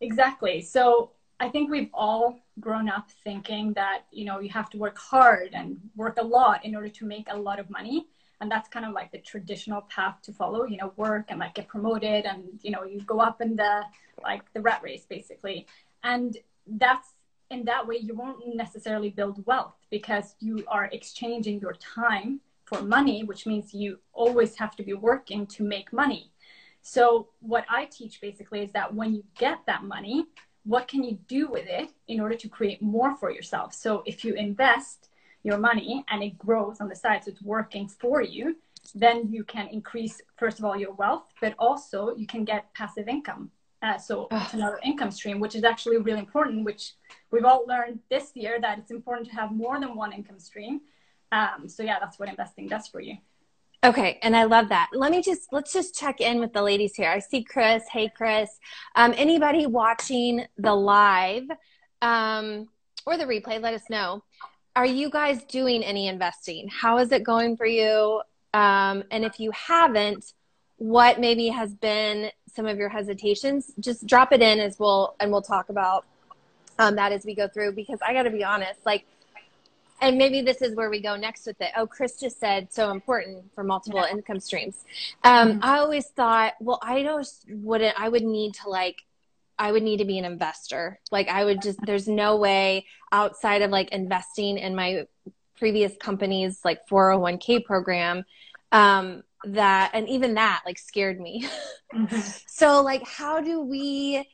Exactly. 0.00 0.62
So 0.62 1.10
I 1.40 1.48
think 1.48 1.70
we've 1.70 1.90
all 1.92 2.38
grown 2.60 2.88
up 2.88 3.08
thinking 3.24 3.72
that, 3.74 4.02
you 4.12 4.24
know, 4.24 4.38
you 4.38 4.48
have 4.50 4.70
to 4.70 4.78
work 4.78 4.96
hard 4.96 5.50
and 5.52 5.78
work 5.96 6.18
a 6.18 6.24
lot 6.24 6.64
in 6.64 6.76
order 6.76 6.88
to 6.88 7.04
make 7.04 7.26
a 7.30 7.36
lot 7.36 7.58
of 7.58 7.68
money. 7.68 8.06
And 8.40 8.50
that's 8.50 8.68
kind 8.68 8.84
of 8.84 8.92
like 8.92 9.12
the 9.12 9.18
traditional 9.18 9.82
path 9.82 10.20
to 10.22 10.32
follow, 10.32 10.64
you 10.64 10.76
know, 10.76 10.92
work 10.96 11.26
and 11.28 11.40
like 11.40 11.54
get 11.54 11.68
promoted 11.68 12.26
and, 12.26 12.44
you 12.62 12.70
know, 12.70 12.84
you 12.84 13.00
go 13.00 13.20
up 13.20 13.40
in 13.40 13.56
the 13.56 13.82
like 14.22 14.42
the 14.52 14.60
rat 14.60 14.80
race 14.82 15.06
basically. 15.08 15.66
And 16.02 16.36
that's 16.66 17.08
in 17.50 17.64
that 17.64 17.86
way 17.86 17.96
you 17.96 18.14
won't 18.14 18.54
necessarily 18.54 19.10
build 19.10 19.44
wealth 19.46 19.74
because 19.90 20.34
you 20.40 20.64
are 20.68 20.86
exchanging 20.92 21.60
your 21.60 21.74
time 21.74 22.40
for 22.64 22.82
money, 22.82 23.22
which 23.24 23.46
means 23.46 23.72
you 23.72 23.98
always 24.12 24.56
have 24.56 24.76
to 24.76 24.82
be 24.82 24.92
working 24.92 25.46
to 25.46 25.62
make 25.62 25.92
money. 25.92 26.32
So, 26.82 27.28
what 27.40 27.64
I 27.68 27.86
teach 27.86 28.20
basically 28.20 28.62
is 28.62 28.72
that 28.72 28.94
when 28.94 29.14
you 29.14 29.24
get 29.38 29.58
that 29.66 29.82
money, 29.82 30.26
what 30.64 30.86
can 30.86 31.02
you 31.02 31.18
do 31.26 31.48
with 31.48 31.66
it 31.66 31.90
in 32.06 32.20
order 32.20 32.36
to 32.36 32.48
create 32.48 32.82
more 32.82 33.16
for 33.16 33.30
yourself? 33.30 33.72
So, 33.72 34.02
if 34.06 34.24
you 34.24 34.34
invest 34.34 35.05
your 35.46 35.58
money 35.58 36.04
and 36.10 36.22
it 36.22 36.34
grows 36.46 36.80
on 36.80 36.88
the 36.88 36.96
side, 36.96 37.24
so 37.24 37.30
it's 37.30 37.42
working 37.42 37.86
for 37.88 38.20
you, 38.20 38.56
then 38.94 39.16
you 39.30 39.42
can 39.44 39.66
increase, 39.68 40.20
first 40.36 40.58
of 40.58 40.64
all, 40.64 40.76
your 40.76 40.92
wealth, 40.92 41.26
but 41.40 41.54
also 41.58 41.98
you 42.16 42.26
can 42.26 42.44
get 42.44 42.72
passive 42.74 43.08
income. 43.08 43.50
Uh, 43.82 43.98
so 43.98 44.26
it's 44.32 44.54
another 44.54 44.80
income 44.84 45.10
stream, 45.10 45.38
which 45.38 45.54
is 45.54 45.62
actually 45.62 45.98
really 45.98 46.18
important, 46.18 46.64
which 46.64 46.94
we've 47.30 47.44
all 47.44 47.64
learned 47.66 47.98
this 48.10 48.26
year 48.34 48.58
that 48.60 48.78
it's 48.78 48.90
important 48.90 49.28
to 49.28 49.34
have 49.34 49.52
more 49.52 49.78
than 49.78 49.94
one 49.94 50.12
income 50.12 50.40
stream 50.40 50.80
um, 51.32 51.68
so 51.68 51.82
yeah, 51.82 51.98
that's 51.98 52.18
what 52.18 52.28
investing 52.28 52.68
does 52.68 52.86
for 52.86 53.00
you. 53.00 53.16
Okay, 53.84 54.18
and 54.22 54.34
I 54.34 54.44
love 54.44 54.68
that. 54.70 54.90
Let 54.92 55.12
me 55.12 55.22
just 55.22 55.52
let's 55.52 55.72
just 55.72 55.94
check 55.94 56.20
in 56.20 56.40
with 56.40 56.52
the 56.52 56.62
ladies 56.62 56.94
here. 56.94 57.10
I 57.10 57.18
see 57.18 57.44
Chris. 57.44 57.84
Hey, 57.92 58.10
Chris. 58.14 58.50
Um, 58.94 59.14
anybody 59.16 59.66
watching 59.66 60.46
the 60.56 60.74
live 60.74 61.44
um, 62.02 62.68
or 63.06 63.16
the 63.16 63.24
replay? 63.24 63.60
Let 63.60 63.74
us 63.74 63.82
know. 63.90 64.24
Are 64.76 64.84
you 64.84 65.08
guys 65.08 65.42
doing 65.44 65.82
any 65.82 66.06
investing? 66.06 66.68
How 66.68 66.98
is 66.98 67.10
it 67.10 67.22
going 67.22 67.56
for 67.56 67.64
you? 67.64 68.20
Um, 68.52 69.04
and 69.10 69.24
if 69.24 69.40
you 69.40 69.50
haven't, 69.52 70.34
what 70.76 71.18
maybe 71.18 71.48
has 71.48 71.74
been 71.74 72.30
some 72.54 72.66
of 72.66 72.76
your 72.76 72.90
hesitations? 72.90 73.72
Just 73.80 74.06
drop 74.06 74.32
it 74.32 74.42
in 74.42 74.60
as 74.60 74.78
we'll 74.78 75.14
and 75.18 75.32
we'll 75.32 75.40
talk 75.40 75.70
about 75.70 76.04
um, 76.78 76.94
that 76.96 77.10
as 77.10 77.24
we 77.24 77.34
go 77.34 77.48
through. 77.48 77.72
Because 77.72 77.98
I 78.06 78.12
got 78.12 78.24
to 78.24 78.30
be 78.30 78.44
honest, 78.44 78.84
like 78.84 79.06
and 80.02 80.18
maybe 80.18 80.42
this 80.42 80.60
is 80.60 80.76
where 80.76 80.90
we 80.90 81.00
go 81.00 81.16
next 81.16 81.46
with 81.46 81.58
it. 81.62 81.70
Oh, 81.74 81.86
Chris 81.86 82.20
just 82.20 82.38
said 82.38 82.70
so 82.70 82.90
important 82.90 83.50
for 83.54 83.64
multiple 83.64 84.00
yeah. 84.00 84.12
income 84.12 84.40
streams. 84.40 84.84
Um, 85.24 85.52
mm-hmm. 85.52 85.58
I 85.62 85.78
always 85.78 86.08
thought, 86.08 86.52
well, 86.60 86.80
I 86.82 87.02
don't 87.02 87.26
wouldn't 87.48 87.98
I 87.98 88.10
would 88.10 88.24
need 88.24 88.52
to 88.56 88.68
like 88.68 88.96
I 89.58 89.72
would 89.72 89.82
need 89.82 89.98
to 89.98 90.04
be 90.04 90.18
an 90.18 90.24
investor. 90.24 91.00
Like 91.10 91.28
I 91.28 91.44
would 91.44 91.62
just 91.62 91.78
there's 91.84 92.08
no 92.08 92.36
way 92.36 92.86
outside 93.12 93.62
of 93.62 93.70
like 93.70 93.90
investing 93.90 94.58
in 94.58 94.74
my 94.74 95.06
previous 95.56 95.96
company's 95.98 96.60
like 96.64 96.86
401k 96.86 97.64
program 97.64 98.24
um 98.72 99.22
that 99.44 99.92
and 99.94 100.08
even 100.08 100.34
that 100.34 100.62
like 100.66 100.78
scared 100.78 101.20
me. 101.20 101.46
Mm-hmm. 101.94 102.20
so 102.46 102.82
like 102.82 103.06
how 103.06 103.40
do 103.40 103.60
we 103.60 104.26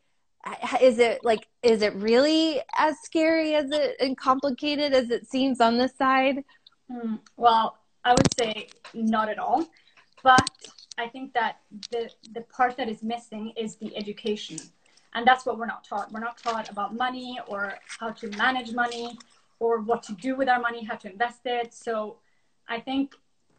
is 0.81 0.99
it 0.99 1.25
like 1.25 1.47
is 1.62 1.83
it 1.83 1.95
really 1.95 2.61
as 2.76 2.97
scary 3.02 3.55
as 3.55 3.71
it 3.71 3.97
and 4.00 4.17
complicated 4.17 4.93
as 4.93 5.11
it 5.11 5.29
seems 5.29 5.61
on 5.61 5.79
this 5.79 5.95
side 5.97 6.43
mm, 6.91 7.19
well 7.37 7.79
i 8.05 8.11
would 8.11 8.35
say 8.38 8.69
not 8.93 9.29
at 9.29 9.38
all 9.38 9.64
but 10.23 10.50
i 10.99 11.07
think 11.07 11.33
that 11.33 11.59
the 11.93 12.11
the 12.33 12.41
part 12.43 12.76
that 12.76 12.88
is 12.88 13.02
missing 13.02 13.52
is 13.57 13.76
the 13.76 13.97
education 13.97 14.59
and 15.14 15.26
that's 15.26 15.45
what 15.47 15.59
we're 15.59 15.66
not 15.66 15.85
taught 15.85 16.11
we're 16.12 16.21
not 16.21 16.38
taught 16.38 16.71
about 16.71 16.95
money 16.95 17.38
or 17.49 17.75
how 18.00 18.11
to 18.11 18.28
manage 18.37 18.73
money 18.73 19.19
or 19.61 19.81
what 19.81 20.02
to 20.02 20.12
do 20.14 20.37
with 20.37 20.49
our 20.49 20.61
money 20.61 20.85
how 20.85 20.95
to 20.95 21.11
invest 21.11 21.40
it 21.45 21.73
so 21.73 22.16
i 22.69 22.78
think 22.78 23.14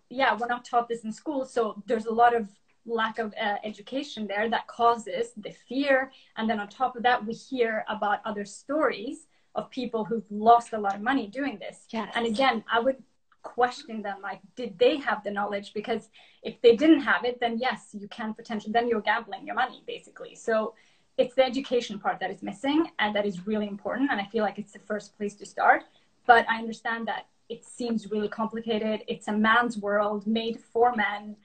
yeah 0.10 0.36
we're 0.38 0.48
not 0.48 0.66
taught 0.66 0.88
this 0.88 1.04
in 1.04 1.12
school 1.12 1.46
so 1.46 1.82
there's 1.88 2.06
a 2.06 2.14
lot 2.14 2.36
of 2.36 2.48
lack 2.86 3.20
of 3.20 3.34
uh, 3.42 3.56
education 3.64 4.28
there 4.28 4.50
that 4.50 4.68
causes 4.68 5.32
the 5.38 5.52
fear. 5.68 6.12
And 6.38 6.50
then 6.50 6.60
on 6.60 6.68
top 6.68 6.96
of 6.96 7.04
that, 7.04 7.26
we 7.26 7.34
hear 7.34 7.86
about 7.88 8.20
other 8.26 8.46
stories 8.46 9.28
of 9.56 9.70
people 9.70 10.04
who've 10.04 10.30
lost 10.30 10.74
a 10.74 10.78
lot 10.78 10.96
of 10.96 11.02
money 11.02 11.28
doing 11.28 11.60
this. 11.60 11.86
Yes. 11.90 12.12
And 12.16 12.26
again, 12.26 12.64
I 12.72 12.80
would 12.80 12.98
question 13.44 14.02
them 14.02 14.20
like 14.24 14.40
did 14.56 14.80
they 14.80 14.96
have 14.96 15.22
the 15.26 15.30
knowledge 15.30 15.74
because 15.74 16.08
if 16.44 16.62
they 16.62 16.78
didn't 16.78 17.02
have 17.02 17.26
it 17.26 17.42
then 17.42 17.58
yes 17.58 17.90
you 17.92 18.08
can 18.08 18.34
potentially 18.34 18.72
then 18.72 18.88
you're 18.88 19.02
gambling 19.02 19.46
your 19.46 19.54
money 19.54 19.84
basically 19.86 20.34
so 20.34 20.74
it's 21.18 21.36
the 21.36 21.46
education 21.46 22.00
part 22.00 22.20
that 22.20 22.32
is 22.32 22.42
missing 22.42 22.88
and 23.00 23.16
that 23.16 23.26
is 23.26 23.46
really 23.46 23.68
important 23.68 24.10
and 24.12 24.20
i 24.20 24.26
feel 24.26 24.44
like 24.44 24.58
it's 24.58 24.74
the 24.74 24.80
first 24.80 25.16
place 25.18 25.36
to 25.36 25.46
start. 25.46 25.84
But 26.26 26.46
i 26.50 26.58
understand 26.58 27.08
that 27.08 27.28
it 27.50 27.66
seems 27.66 28.10
really 28.10 28.30
complicated. 28.30 29.04
It's 29.08 29.28
a 29.28 29.32
man's 29.32 29.78
world 29.78 30.26
made 30.26 30.60
for 30.60 30.96
men. 30.96 31.36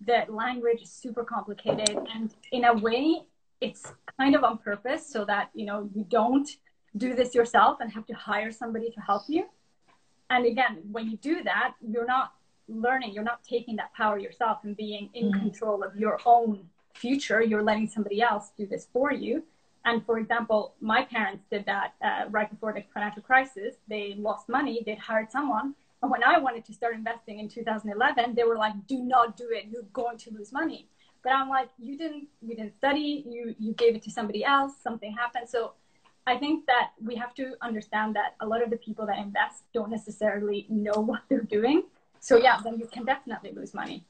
The 0.00 0.24
language 0.28 0.82
is 0.82 0.90
super 0.90 1.24
complicated 1.24 1.98
and 2.14 2.34
in 2.52 2.64
a 2.64 2.74
way 2.74 3.22
it's 3.60 3.92
kind 4.18 4.36
of 4.36 4.44
on 4.44 4.58
purpose 4.58 5.04
so 5.06 5.24
that 5.24 5.50
you 5.54 5.66
know 5.66 5.90
you 5.94 6.04
don't 6.08 6.48
do 6.96 7.14
this 7.14 7.34
yourself 7.34 7.78
and 7.80 7.92
have 7.92 8.06
to 8.06 8.14
hire 8.14 8.52
somebody 8.52 8.90
to 8.90 9.00
help 9.00 9.22
you. 9.28 9.46
And 10.30 10.46
again 10.46 10.78
when 10.92 11.10
you 11.10 11.16
do 11.16 11.42
that 11.42 11.74
you're 11.80 12.06
not 12.06 12.32
learning 12.68 13.12
you're 13.12 13.24
not 13.24 13.42
taking 13.42 13.74
that 13.76 13.92
power 13.94 14.18
yourself 14.18 14.58
and 14.62 14.76
being 14.76 15.10
in 15.14 15.32
mm-hmm. 15.32 15.40
control 15.40 15.82
of 15.82 15.96
your 15.96 16.20
own 16.24 16.68
future 16.94 17.42
you're 17.42 17.62
letting 17.62 17.88
somebody 17.88 18.20
else 18.20 18.50
do 18.56 18.66
this 18.66 18.88
for 18.92 19.12
you. 19.12 19.42
And 19.84 20.04
for 20.04 20.18
example 20.18 20.74
my 20.80 21.04
parents 21.04 21.44
did 21.50 21.64
that 21.66 21.94
uh, 22.02 22.24
right 22.30 22.50
before 22.50 22.72
the 22.72 22.84
financial 22.92 23.22
crisis. 23.22 23.74
They 23.88 24.14
lost 24.18 24.48
money 24.48 24.82
they 24.84 24.94
hired 24.96 25.30
someone. 25.30 25.74
And 26.02 26.10
when 26.10 26.22
i 26.22 26.38
wanted 26.38 26.64
to 26.66 26.72
start 26.72 26.94
investing 26.94 27.38
in 27.38 27.48
2011 27.48 28.34
they 28.34 28.44
were 28.44 28.56
like 28.56 28.74
do 28.86 28.98
not 29.02 29.36
do 29.36 29.48
it. 29.50 29.66
You're 29.70 29.90
going 29.92 30.18
to 30.18 30.30
lose 30.30 30.52
money. 30.52 30.88
But 31.22 31.32
i'm 31.32 31.48
like 31.48 31.70
you 31.78 31.96
didn't 31.96 32.28
you 32.42 32.56
didn't 32.56 32.76
study. 32.76 33.24
You 33.28 33.54
you 33.58 33.72
gave 33.72 33.94
it 33.94 34.02
to 34.02 34.10
somebody 34.10 34.44
else. 34.44 34.72
Something 34.82 35.12
happened. 35.12 35.48
So 35.48 35.72
I 36.28 36.36
think 36.36 36.66
that 36.66 36.90
we 37.02 37.14
have 37.16 37.34
to 37.36 37.54
understand 37.62 38.14
that 38.16 38.34
a 38.40 38.46
lot 38.46 38.62
of 38.62 38.68
the 38.68 38.76
people 38.76 39.06
that 39.06 39.18
invest 39.18 39.64
don't 39.72 39.90
necessarily 39.90 40.66
know 40.68 41.00
what 41.00 41.22
they're 41.30 41.40
doing. 41.40 41.84
So 42.20 42.36
yeah, 42.36 42.60
then 42.62 42.78
you 42.78 42.86
can 42.86 43.06
definitely 43.06 43.52
lose 43.52 43.72
money. 43.72 44.04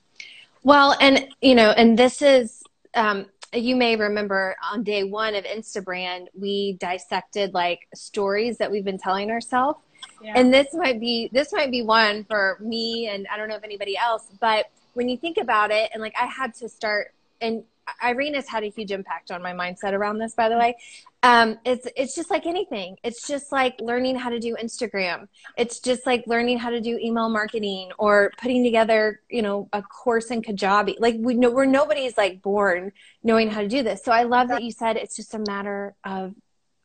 Well, 0.64 0.96
and 1.00 1.28
you 1.40 1.54
know, 1.54 1.70
and 1.70 1.96
this 1.96 2.20
is 2.20 2.57
um, 2.94 3.26
you 3.52 3.76
may 3.76 3.96
remember 3.96 4.56
on 4.62 4.82
day 4.82 5.04
one 5.04 5.34
of 5.34 5.44
Instabrand, 5.44 6.26
we 6.34 6.76
dissected 6.80 7.54
like 7.54 7.88
stories 7.94 8.58
that 8.58 8.70
we've 8.70 8.84
been 8.84 8.98
telling 8.98 9.30
ourselves. 9.30 9.78
Yeah. 10.22 10.34
And 10.36 10.52
this 10.52 10.68
might 10.74 11.00
be 11.00 11.30
this 11.32 11.52
might 11.52 11.70
be 11.70 11.82
one 11.82 12.24
for 12.24 12.58
me 12.60 13.08
and 13.08 13.26
I 13.32 13.36
don't 13.36 13.48
know 13.48 13.56
if 13.56 13.64
anybody 13.64 13.96
else, 13.96 14.26
but 14.40 14.66
when 14.94 15.08
you 15.08 15.16
think 15.16 15.38
about 15.38 15.70
it 15.70 15.90
and 15.92 16.02
like 16.02 16.14
I 16.20 16.26
had 16.26 16.54
to 16.56 16.68
start 16.68 17.14
and 17.40 17.62
Eirin 18.02 18.34
has 18.34 18.48
had 18.48 18.64
a 18.64 18.68
huge 18.68 18.90
impact 18.90 19.30
on 19.30 19.42
my 19.42 19.52
mindset 19.52 19.92
around 19.92 20.18
this, 20.18 20.34
by 20.34 20.48
the 20.48 20.56
way. 20.56 20.76
Um, 21.22 21.58
it's 21.64 21.86
it's 21.96 22.14
just 22.14 22.30
like 22.30 22.46
anything. 22.46 22.96
It's 23.02 23.26
just 23.26 23.50
like 23.50 23.80
learning 23.80 24.16
how 24.16 24.30
to 24.30 24.38
do 24.38 24.56
Instagram. 24.62 25.28
It's 25.56 25.80
just 25.80 26.06
like 26.06 26.24
learning 26.26 26.58
how 26.58 26.70
to 26.70 26.80
do 26.80 26.98
email 27.02 27.28
marketing 27.28 27.90
or 27.98 28.32
putting 28.38 28.62
together, 28.62 29.20
you 29.28 29.42
know, 29.42 29.68
a 29.72 29.82
course 29.82 30.30
in 30.30 30.42
Kajabi. 30.42 30.96
Like 30.98 31.16
we 31.18 31.34
know 31.34 31.50
where 31.50 31.66
nobody's 31.66 32.16
like 32.16 32.40
born 32.40 32.92
knowing 33.22 33.50
how 33.50 33.62
to 33.62 33.68
do 33.68 33.82
this. 33.82 34.04
So 34.04 34.12
I 34.12 34.22
love 34.22 34.48
that 34.48 34.62
you 34.62 34.70
said 34.70 34.96
it's 34.96 35.16
just 35.16 35.34
a 35.34 35.40
matter 35.40 35.94
of 36.04 36.34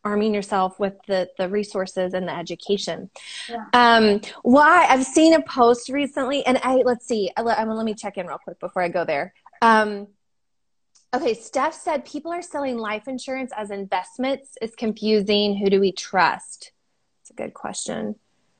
arming 0.03 0.33
yourself 0.33 0.79
with 0.79 0.95
the 1.07 1.29
the 1.37 1.47
resources 1.47 2.13
and 2.13 2.27
the 2.27 2.35
education. 2.35 3.09
Yeah. 3.49 3.65
Um, 3.73 4.21
why 4.41 4.85
I've 4.89 5.05
seen 5.05 5.33
a 5.33 5.41
post 5.43 5.89
recently, 5.89 6.45
and 6.45 6.59
I 6.63 6.77
let's 6.77 7.05
see. 7.05 7.31
I, 7.37 7.41
let, 7.41 7.65
let 7.67 7.85
me 7.85 7.93
check 7.93 8.17
in 8.17 8.27
real 8.27 8.39
quick 8.39 8.59
before 8.59 8.81
I 8.81 8.89
go 8.89 9.05
there. 9.05 9.33
Um, 9.61 10.07
Okay, 11.13 11.35
Steph 11.35 11.75
said 11.75 12.05
people 12.05 12.31
are 12.31 12.41
selling 12.41 12.77
life 12.77 13.07
insurance 13.07 13.51
as 13.55 13.69
investments. 13.69 14.57
It's 14.61 14.75
confusing. 14.75 15.55
Who 15.55 15.69
do 15.69 15.79
we 15.79 15.91
trust? 15.91 16.71
It's 17.21 17.29
a 17.29 17.33
good 17.33 17.53
question. 17.53 18.15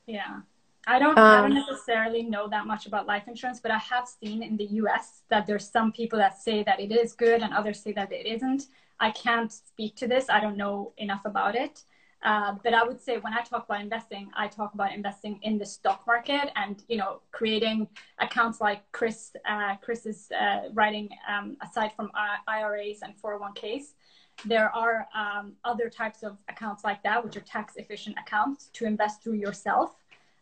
Yeah. 0.06 0.40
I 0.86 0.98
don't, 1.00 1.18
um, 1.18 1.24
I 1.24 1.36
don't 1.48 1.56
um, 1.56 1.64
necessarily 1.66 2.22
know 2.22 2.48
that 2.48 2.66
much 2.66 2.86
about 2.86 3.06
life 3.06 3.24
insurance, 3.26 3.58
but 3.58 3.72
I 3.72 3.78
have 3.78 4.06
seen 4.06 4.42
in 4.42 4.56
the 4.56 4.66
US 4.66 5.22
that 5.30 5.46
there's 5.46 5.68
some 5.68 5.90
people 5.90 6.18
that 6.18 6.38
say 6.38 6.62
that 6.62 6.78
it 6.78 6.92
is 6.92 7.14
good 7.14 7.42
and 7.42 7.52
others 7.52 7.80
say 7.80 7.92
that 7.92 8.12
it 8.12 8.26
isn't. 8.26 8.66
I 9.00 9.10
can't 9.10 9.50
speak 9.50 9.96
to 9.96 10.06
this. 10.06 10.26
I 10.28 10.38
don't 10.40 10.56
know 10.56 10.92
enough 10.98 11.24
about 11.24 11.56
it. 11.56 11.82
Uh, 12.24 12.54
but 12.64 12.72
I 12.72 12.82
would 12.82 13.00
say 13.00 13.18
when 13.18 13.34
I 13.34 13.42
talk 13.42 13.66
about 13.66 13.82
investing, 13.82 14.30
I 14.34 14.48
talk 14.48 14.72
about 14.72 14.94
investing 14.94 15.38
in 15.42 15.58
the 15.58 15.66
stock 15.66 16.06
market 16.06 16.50
and 16.56 16.82
you 16.88 16.96
know 16.96 17.20
creating 17.32 17.86
accounts 18.18 18.60
like 18.62 18.80
Chris. 18.92 19.32
Uh, 19.46 19.76
Chris 19.76 20.06
is 20.06 20.32
uh, 20.32 20.70
writing 20.72 21.10
um, 21.28 21.56
aside 21.62 21.92
from 21.94 22.10
IRAs 22.48 23.02
and 23.02 23.14
401ks. 23.20 23.92
There 24.46 24.74
are 24.74 25.06
um, 25.14 25.52
other 25.64 25.90
types 25.90 26.22
of 26.22 26.38
accounts 26.48 26.82
like 26.82 27.02
that, 27.02 27.22
which 27.22 27.36
are 27.36 27.40
tax 27.40 27.76
efficient 27.76 28.16
accounts 28.18 28.70
to 28.72 28.86
invest 28.86 29.22
through 29.22 29.34
yourself, 29.34 29.94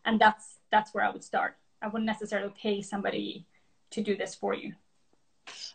and 0.05 0.19
that's 0.19 0.59
that's 0.71 0.93
where 0.93 1.03
I 1.03 1.09
would 1.09 1.23
start. 1.23 1.57
I 1.81 1.87
wouldn't 1.87 2.05
necessarily 2.05 2.53
pay 2.57 2.81
somebody 2.81 3.45
to 3.91 4.01
do 4.01 4.15
this 4.15 4.33
for 4.33 4.53
you. 4.53 4.73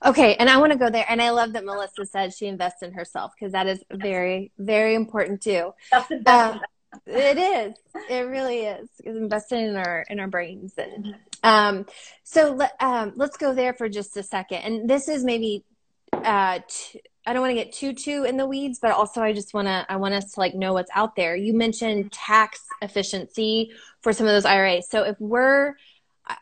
Okay, 0.05 0.35
and 0.37 0.49
I 0.49 0.59
want 0.59 0.73
to 0.73 0.79
go 0.79 0.91
there. 0.91 1.07
And 1.09 1.21
I 1.21 1.31
love 1.31 1.53
that 1.55 1.65
Melissa 1.65 2.07
said 2.07 2.35
she 2.35 2.47
invests 2.47 2.83
in 2.83 2.93
herself 2.93 3.33
because 3.39 3.53
that 3.53 3.67
is 3.67 3.83
very, 3.91 4.53
very 4.59 4.95
important 4.95 5.43
too. 5.43 5.73
That's 5.91 6.09
the 6.09 6.17
best. 6.17 6.55
Um, 6.55 6.61
it 7.07 7.39
is. 7.39 7.75
It 8.09 8.21
really 8.21 8.61
is. 8.61 8.89
investing 9.05 9.67
in 9.67 9.77
our 9.77 10.05
in 10.09 10.21
our 10.21 10.29
brains 10.29 10.73
and 10.79 11.17
um. 11.43 11.87
So 12.23 12.53
let 12.53 12.73
um 12.81 13.13
let's 13.17 13.37
go 13.37 13.55
there 13.55 13.75
for 13.75 13.89
just 13.89 14.17
a 14.17 14.23
second. 14.23 14.59
And 14.59 14.91
this 14.91 15.09
is 15.09 15.25
maybe 15.25 15.65
uh. 16.13 16.61
T- 16.69 17.01
I 17.27 17.35
don't 17.35 17.43
want 17.43 17.51
to 17.51 17.63
get 17.63 17.75
too 17.75 17.93
too 17.93 18.25
in 18.25 18.39
the 18.39 18.47
weeds, 18.47 18.79
but 18.81 18.93
also 18.93 19.21
I 19.21 19.35
just 19.35 19.53
want 19.53 19.69
to 19.69 19.85
I 19.91 19.97
want 19.97 20.15
us 20.15 20.33
to 20.33 20.41
like 20.41 20.55
know 20.55 20.73
what's 20.73 20.91
out 20.95 21.15
there. 21.15 21.37
You 21.37 21.53
mentioned 21.53 22.11
tax 22.11 22.65
efficiency 22.81 23.73
for 24.01 24.15
some 24.15 24.27
of 24.27 24.33
those 24.33 24.47
IRAs. 24.47 24.89
So 24.89 25.03
if 25.03 25.21
we're 25.21 25.75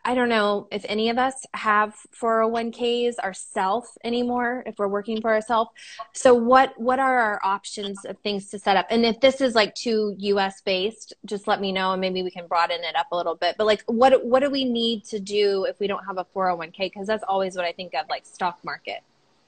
I 0.03 0.15
don't 0.15 0.29
know 0.29 0.67
if 0.71 0.85
any 0.89 1.09
of 1.09 1.17
us 1.17 1.45
have 1.53 1.95
401ks 2.19 3.19
ourselves 3.19 3.97
anymore 4.03 4.63
if 4.65 4.77
we're 4.77 4.87
working 4.87 5.21
for 5.21 5.33
ourselves. 5.33 5.71
So 6.13 6.33
what 6.33 6.77
what 6.79 6.99
are 6.99 7.19
our 7.19 7.39
options 7.43 8.03
of 8.05 8.17
things 8.19 8.49
to 8.49 8.59
set 8.59 8.75
up? 8.75 8.87
And 8.89 9.05
if 9.05 9.19
this 9.21 9.39
is 9.39 9.55
like 9.55 9.73
too 9.75 10.15
US 10.17 10.61
based, 10.61 11.13
just 11.25 11.47
let 11.47 11.61
me 11.61 11.71
know 11.71 11.93
and 11.93 12.01
maybe 12.01 12.21
we 12.21 12.31
can 12.31 12.47
broaden 12.47 12.83
it 12.83 12.95
up 12.95 13.07
a 13.11 13.15
little 13.15 13.35
bit. 13.35 13.55
But 13.57 13.65
like 13.65 13.83
what 13.85 14.25
what 14.25 14.41
do 14.41 14.49
we 14.49 14.65
need 14.65 15.05
to 15.05 15.19
do 15.19 15.65
if 15.65 15.79
we 15.79 15.87
don't 15.87 16.03
have 16.05 16.17
a 16.17 16.25
401k 16.25 16.77
because 16.77 17.07
that's 17.07 17.23
always 17.27 17.55
what 17.55 17.65
I 17.65 17.71
think 17.71 17.93
of 17.93 18.09
like 18.09 18.25
stock 18.25 18.59
market. 18.63 19.01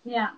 Yeah. 0.05 0.29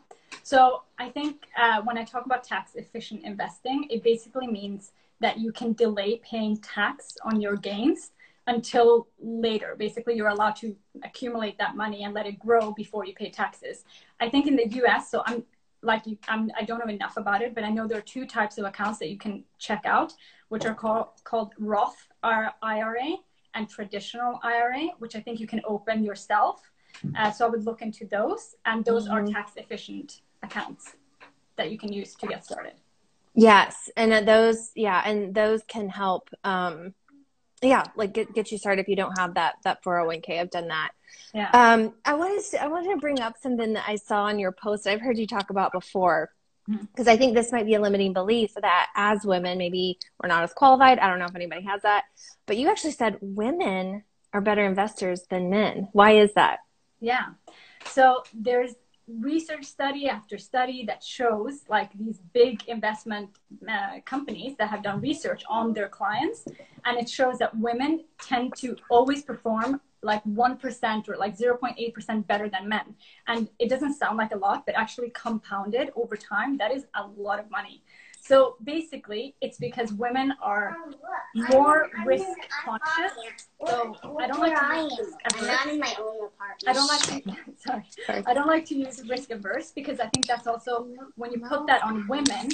So 0.43 0.84
I 0.98 1.10
think 1.10 1.48
uh, 1.58 1.81
when 1.81 1.98
I 1.98 2.03
talk 2.03 2.25
about 2.25 2.43
tax 2.43 2.75
efficient 2.75 3.24
investing, 3.24 3.88
it 3.89 4.01
basically 4.03 4.48
means 4.48 4.91
that 5.20 5.38
you 5.38 5.51
can 5.51 5.74
delay 5.74 6.20
paying 6.24 6.58
tax 6.58 7.17
on 7.24 7.39
your 7.39 7.55
gains 7.55 8.12
until 8.51 9.08
later. 9.20 9.75
Basically, 9.77 10.15
you're 10.15 10.27
allowed 10.27 10.55
to 10.58 10.75
accumulate 11.03 11.58
that 11.58 11.75
money 11.75 12.03
and 12.03 12.13
let 12.13 12.25
it 12.25 12.38
grow 12.39 12.72
before 12.72 13.05
you 13.05 13.13
pay 13.13 13.29
taxes. 13.29 13.86
I 14.20 14.29
think 14.29 14.48
in 14.48 14.55
the 14.55 14.67
US, 14.84 15.10
so 15.10 15.24
I'm 15.25 15.43
like 15.81 16.05
you, 16.05 16.17
I'm, 16.27 16.51
I 16.60 16.63
don't 16.63 16.79
know 16.84 16.93
enough 16.93 17.17
about 17.17 17.41
it, 17.41 17.55
but 17.55 17.63
I 17.63 17.70
know 17.70 17.88
there 17.88 17.98
are 17.98 18.10
two 18.15 18.25
types 18.25 18.58
of 18.58 18.65
accounts 18.65 19.00
that 19.00 19.10
you 19.10 19.17
can 19.17 19.43
check 19.58 19.84
out, 19.86 20.13
which 20.50 20.65
are 20.65 20.75
called 20.75 21.08
called 21.24 21.53
Roth 21.58 22.08
IRA 22.24 23.10
and 23.55 23.70
traditional 23.70 24.39
IRA, 24.43 24.89
which 25.00 25.15
I 25.15 25.22
think 25.22 25.39
you 25.39 25.48
can 25.48 25.62
open 25.65 26.03
yourself. 26.03 26.70
Uh, 27.17 27.31
so 27.31 27.48
I 27.48 27.50
would 27.50 27.65
look 27.65 27.81
into 27.81 28.05
those, 28.05 28.55
and 28.65 28.84
those 28.84 29.05
mm-hmm. 29.08 29.29
are 29.29 29.34
tax 29.38 29.53
efficient 29.55 30.22
accounts 30.43 30.96
that 31.55 31.72
you 31.72 31.77
can 31.77 31.91
use 31.91 32.15
to 32.15 32.27
get 32.27 32.43
started. 32.43 32.74
Yes, 33.34 33.89
and 33.96 34.27
those, 34.27 34.72
yeah, 34.75 35.01
and 35.05 35.34
those 35.34 35.62
can 35.67 35.88
help. 35.88 36.29
Um, 36.43 36.93
yeah 37.62 37.84
like 37.96 38.13
get, 38.13 38.34
get 38.34 38.51
you 38.51 38.58
started 38.58 38.82
if 38.82 38.88
you 38.88 38.96
don't 38.96 39.18
have 39.18 39.36
that 39.36 39.56
that 39.63 39.84
401k 39.84 40.39
i've 40.39 40.51
done 40.51 40.68
that. 40.70 40.91
Yeah. 41.34 41.50
Um 41.53 41.94
i 42.06 42.13
wanted 42.13 42.44
to 42.51 42.63
i 42.63 42.68
wanted 42.68 42.91
to 42.91 42.98
bring 42.98 43.20
up 43.20 43.36
something 43.41 43.74
that 43.74 43.86
i 43.88 43.96
saw 43.96 44.24
on 44.24 44.39
your 44.39 44.51
post 44.51 44.88
i've 44.88 45.01
heard 45.01 45.18
you 45.18 45.27
talk 45.27 45.50
about 45.50 45.72
before. 45.72 46.32
Because 46.68 47.06
mm-hmm. 47.06 47.10
i 47.10 47.18
think 47.18 47.34
this 47.34 47.51
might 47.51 47.65
be 47.65 47.75
a 47.75 47.82
limiting 47.82 48.13
belief 48.13 48.53
that 48.62 48.88
as 48.96 49.25
women 49.25 49.58
maybe 49.58 50.00
we're 50.22 50.30
not 50.30 50.44
as 50.44 50.53
qualified. 50.53 51.00
I 51.00 51.10
don't 51.10 51.20
know 51.20 51.25
if 51.25 51.36
anybody 51.36 51.63
has 51.63 51.82
that. 51.82 52.06
But 52.46 52.58
you 52.58 52.70
actually 52.70 52.91
said 52.91 53.18
women 53.22 54.03
are 54.34 54.41
better 54.41 54.65
investors 54.65 55.24
than 55.30 55.50
men. 55.50 55.89
Why 55.91 56.12
is 56.12 56.34
that? 56.34 56.60
Yeah. 57.00 57.25
So 57.86 58.24
there's 58.34 58.74
research 59.08 59.65
study 59.65 60.08
after 60.08 60.38
study 60.38 60.86
that 60.86 61.03
shows 61.03 61.62
like 61.70 61.91
these 61.98 62.20
big 62.34 62.63
investment 62.67 63.29
uh, 63.70 64.00
companies 64.05 64.55
that 64.58 64.70
have 64.70 64.84
done 64.84 65.01
research 65.01 65.43
on 65.50 65.74
their 65.74 65.89
clients. 65.89 66.46
And 66.86 66.98
it 66.98 67.10
shows 67.10 67.38
that 67.39 67.55
women 67.58 68.05
tend 68.22 68.55
to 68.58 68.75
always 68.89 69.24
perform 69.24 69.81
like 70.03 70.24
1% 70.24 71.10
or 71.10 71.15
like 71.17 71.38
0.8% 71.38 72.27
better 72.27 72.50
than 72.50 72.67
men. 72.67 72.96
And 73.27 73.50
it 73.60 73.70
doesn't 73.70 73.93
sound 73.93 74.17
like 74.17 74.34
a 74.34 74.38
lot 74.38 74.65
but 74.65 74.75
actually 74.75 75.12
compounded 75.12 75.91
over 75.96 76.15
time 76.15 76.58
that 76.58 76.72
is 76.72 76.86
a 76.96 77.05
lot 77.17 77.39
of 77.39 77.50
money 77.51 77.84
so 78.21 78.55
basically, 78.63 79.35
it's 79.41 79.57
because 79.57 79.91
women 79.93 80.33
are 80.41 80.77
more 81.49 81.89
risk 82.05 82.27
conscious. 82.63 83.13
So 83.65 83.95
I 84.19 84.27
don't 84.27 84.39
like 84.39 84.59
to 84.59 84.83
use 84.83 84.99
risk 84.99 85.17
averse. 85.33 85.49
I 86.67 86.73
don't 86.73 86.87
like 86.87 87.01
to, 87.01 87.21
sorry, 87.57 87.83
I 88.27 88.33
don't 88.33 88.47
like 88.47 88.65
to 88.65 88.75
use 88.75 89.01
risk 89.09 89.31
averse 89.31 89.71
because 89.71 89.99
I 89.99 90.05
think 90.07 90.27
that's 90.27 90.45
also 90.45 90.87
when 91.15 91.31
you 91.31 91.39
put 91.39 91.65
that 91.65 91.81
on 91.83 92.07
women, 92.07 92.49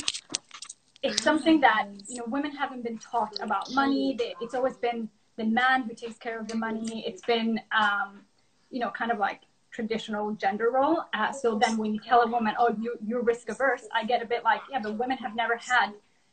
it's 1.03 1.21
something 1.21 1.59
that 1.59 1.89
you 2.07 2.17
know 2.19 2.25
women 2.27 2.51
haven't 2.51 2.83
been 2.83 2.97
taught 2.97 3.37
about 3.41 3.69
money. 3.73 4.15
They, 4.17 4.35
it's 4.39 4.55
always 4.55 4.77
been 4.77 5.09
the 5.35 5.43
man 5.43 5.83
who 5.83 5.93
takes 5.93 6.17
care 6.17 6.39
of 6.39 6.47
the 6.47 6.55
money. 6.55 7.03
It's 7.05 7.21
been, 7.23 7.59
um, 7.77 8.21
you 8.71 8.79
know, 8.79 8.89
kind 8.89 9.11
of 9.11 9.19
like 9.19 9.41
traditional 9.77 10.31
gender 10.31 10.71
role. 10.71 11.03
Uh, 11.13 11.31
so 11.31 11.47
then 11.63 11.77
when 11.77 11.93
you 11.93 11.99
tell 11.99 12.21
a 12.23 12.27
woman, 12.35 12.55
oh, 12.57 12.75
you, 12.81 12.97
you're 13.05 13.21
risk 13.21 13.47
averse, 13.47 13.85
I 13.93 14.03
get 14.05 14.23
a 14.23 14.25
bit 14.25 14.43
like, 14.43 14.61
yeah, 14.71 14.79
but 14.81 14.97
women 14.97 15.17
have 15.17 15.35
never 15.35 15.55
had, 15.55 15.89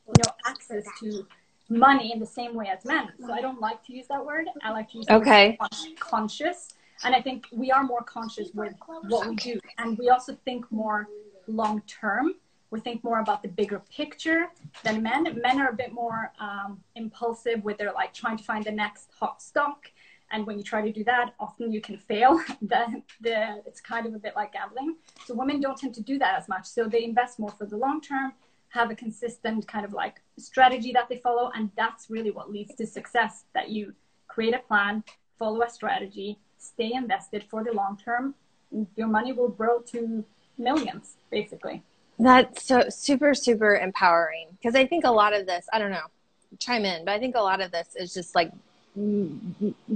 you 0.07 0.15
know, 0.25 0.33
access 0.47 0.85
to 1.01 1.27
money 1.69 2.11
in 2.15 2.19
the 2.19 2.31
same 2.39 2.55
way 2.55 2.69
as 2.75 2.87
men. 2.87 3.07
So 3.21 3.35
I 3.35 3.43
don't 3.43 3.61
like 3.61 3.85
to 3.87 3.93
use 3.93 4.07
that 4.09 4.25
word. 4.25 4.47
I 4.63 4.71
like 4.71 4.89
to 4.93 4.97
use 4.97 5.07
okay. 5.11 5.59
conscious. 6.01 6.59
And 7.05 7.15
I 7.15 7.21
think 7.21 7.45
we 7.53 7.71
are 7.71 7.85
more 7.85 8.03
conscious 8.03 8.49
with 8.55 8.73
what 9.09 9.29
we 9.29 9.37
do. 9.37 9.61
And 9.77 9.99
we 9.99 10.09
also 10.09 10.33
think 10.47 10.65
more 10.73 11.07
long 11.47 11.83
term. 11.83 12.27
We 12.71 12.81
think 12.81 13.05
more 13.05 13.21
about 13.21 13.43
the 13.43 13.51
bigger 13.61 13.83
picture 13.95 14.47
than 14.85 15.03
men. 15.03 15.23
Men 15.43 15.61
are 15.61 15.69
a 15.69 15.77
bit 15.85 15.93
more 15.93 16.33
um, 16.41 16.81
impulsive 16.97 17.63
with 17.63 17.77
their 17.77 17.93
like 17.93 18.15
trying 18.15 18.39
to 18.39 18.45
find 18.45 18.65
the 18.65 18.73
next 18.73 19.11
hot 19.21 19.43
stock. 19.43 19.81
And 20.35 20.45
when 20.49 20.59
you 20.59 20.65
try 20.65 20.83
to 20.83 20.93
do 20.93 21.05
that, 21.05 21.33
often 21.39 21.73
you 21.73 21.81
can 21.81 21.97
fail. 21.97 22.41
the, 22.61 23.03
the, 23.21 23.63
it's 23.67 23.81
kind 23.81 24.05
of 24.05 24.15
a 24.15 24.19
bit 24.19 24.35
like 24.35 24.53
gambling. 24.53 24.97
So 25.25 25.35
women 25.35 25.61
don't 25.61 25.79
tend 25.79 25.95
to 25.95 26.03
do 26.03 26.19
that 26.19 26.37
as 26.37 26.49
much. 26.49 26.67
So 26.67 26.89
they 26.89 27.05
invest 27.05 27.39
more 27.39 27.51
for 27.51 27.67
the 27.67 27.77
long 27.77 28.01
term 28.01 28.33
have 28.71 28.91
a 28.91 28.95
consistent 28.95 29.67
kind 29.69 29.85
of 29.85 29.93
like 29.93 30.21
strategy 30.37 30.91
that 30.93 31.09
they 31.09 31.19
follow 31.19 31.49
and 31.55 31.71
that's 31.77 32.11
really 32.11 32.33
what 32.33 32.51
leads 32.51 32.75
to 32.75 32.85
success 32.85 33.45
that 33.55 33.71
you 33.71 33.95
create 34.27 34.53
a 34.53 34.59
plan 34.59 35.05
follow 35.39 35.63
a 35.63 35.71
strategy 35.71 36.37
stay 36.59 36.91
invested 36.93 37.45
for 37.49 37.63
the 37.63 37.73
long 37.73 37.97
term 37.97 38.35
your 38.97 39.07
money 39.07 39.33
will 39.33 39.49
grow 39.49 39.79
to 39.79 40.25
millions 40.59 41.15
basically 41.31 41.85
that's 42.19 42.65
so 42.65 42.83
super 42.89 43.33
super 43.33 43.77
empowering 43.77 44.49
because 44.59 44.75
i 44.75 44.85
think 44.85 45.05
a 45.05 45.11
lot 45.11 45.33
of 45.33 45.47
this 45.47 45.69
i 45.73 45.79
don't 45.79 45.93
know 45.93 46.09
chime 46.59 46.85
in 46.85 47.05
but 47.05 47.13
i 47.13 47.19
think 47.19 47.37
a 47.37 47.41
lot 47.41 47.61
of 47.61 47.71
this 47.71 47.95
is 47.95 48.13
just 48.13 48.35
like 48.35 48.51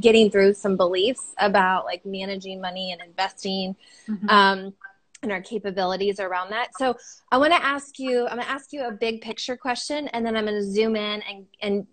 getting 0.01 0.31
through 0.31 0.55
some 0.55 0.77
beliefs 0.77 1.35
about 1.39 1.85
like 1.85 2.05
managing 2.05 2.61
money 2.61 2.93
and 2.93 3.01
investing 3.01 3.77
mm-hmm. 4.09 4.29
um, 4.29 4.75
and 5.23 5.33
our 5.33 5.43
capabilities 5.43 6.21
around 6.21 6.51
that. 6.51 6.69
So 6.79 6.97
I 7.33 7.39
want 7.39 7.53
to 7.53 7.65
ask 7.65 7.99
you, 7.99 8.27
I'm 8.29 8.37
going 8.37 8.47
to 8.47 8.51
ask 8.51 8.73
you 8.73 8.87
a 8.87 8.93
big 8.93 9.21
picture 9.21 9.57
question, 9.57 10.07
and 10.09 10.25
then 10.25 10.37
I'm 10.37 10.45
going 10.45 10.57
to 10.57 10.65
zoom 10.65 10.95
in 10.95 11.23
and, 11.23 11.47
and 11.61 11.87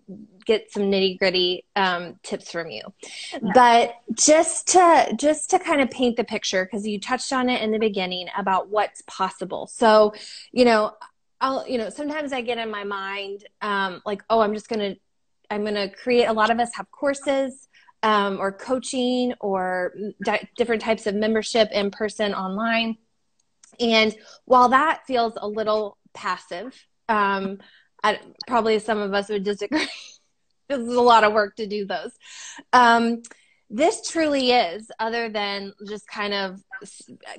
get 0.44 0.72
some 0.72 0.84
nitty 0.84 1.18
gritty 1.18 1.64
um, 1.74 2.20
tips 2.22 2.52
from 2.52 2.70
you. 2.70 2.82
Yeah. 3.32 3.38
But 3.52 3.94
just 4.14 4.68
to 4.68 5.12
just 5.18 5.50
to 5.50 5.58
kind 5.58 5.80
of 5.80 5.90
paint 5.90 6.16
the 6.16 6.24
picture, 6.24 6.64
because 6.64 6.86
you 6.86 7.00
touched 7.00 7.32
on 7.32 7.48
it 7.48 7.62
in 7.62 7.72
the 7.72 7.80
beginning 7.80 8.28
about 8.38 8.68
what's 8.68 9.02
possible. 9.08 9.66
So, 9.66 10.14
you 10.52 10.64
know, 10.64 10.94
I'll, 11.40 11.68
you 11.68 11.78
know, 11.78 11.90
sometimes 11.90 12.32
I 12.32 12.40
get 12.42 12.58
in 12.58 12.70
my 12.70 12.84
mind 12.84 13.44
um, 13.60 14.02
like, 14.06 14.22
oh, 14.30 14.40
I'm 14.40 14.54
just 14.54 14.68
going 14.68 14.94
to, 14.94 15.00
I'm 15.50 15.62
going 15.62 15.74
to 15.74 15.88
create. 15.88 16.26
A 16.26 16.32
lot 16.32 16.50
of 16.50 16.58
us 16.60 16.70
have 16.74 16.90
courses. 16.90 17.68
Um, 18.02 18.38
or 18.38 18.52
coaching 18.52 19.32
or 19.40 19.94
di- 20.22 20.48
different 20.56 20.82
types 20.82 21.06
of 21.06 21.14
membership 21.14 21.70
in 21.72 21.90
person 21.90 22.34
online 22.34 22.98
and 23.80 24.14
while 24.44 24.70
that 24.70 25.06
feels 25.06 25.34
a 25.36 25.46
little 25.46 25.98
passive, 26.14 26.74
um, 27.08 27.58
I, 28.02 28.20
probably 28.46 28.78
some 28.78 28.98
of 28.98 29.14
us 29.14 29.28
would 29.28 29.44
disagree. 29.44 29.88
this 30.68 30.78
is 30.78 30.94
a 30.94 31.00
lot 31.00 31.24
of 31.24 31.32
work 31.32 31.56
to 31.56 31.66
do 31.66 31.86
those. 31.86 32.12
Um, 32.72 33.22
this 33.68 34.08
truly 34.08 34.52
is, 34.52 34.90
other 34.98 35.28
than 35.28 35.72
just 35.88 36.06
kind 36.06 36.32
of 36.32 36.62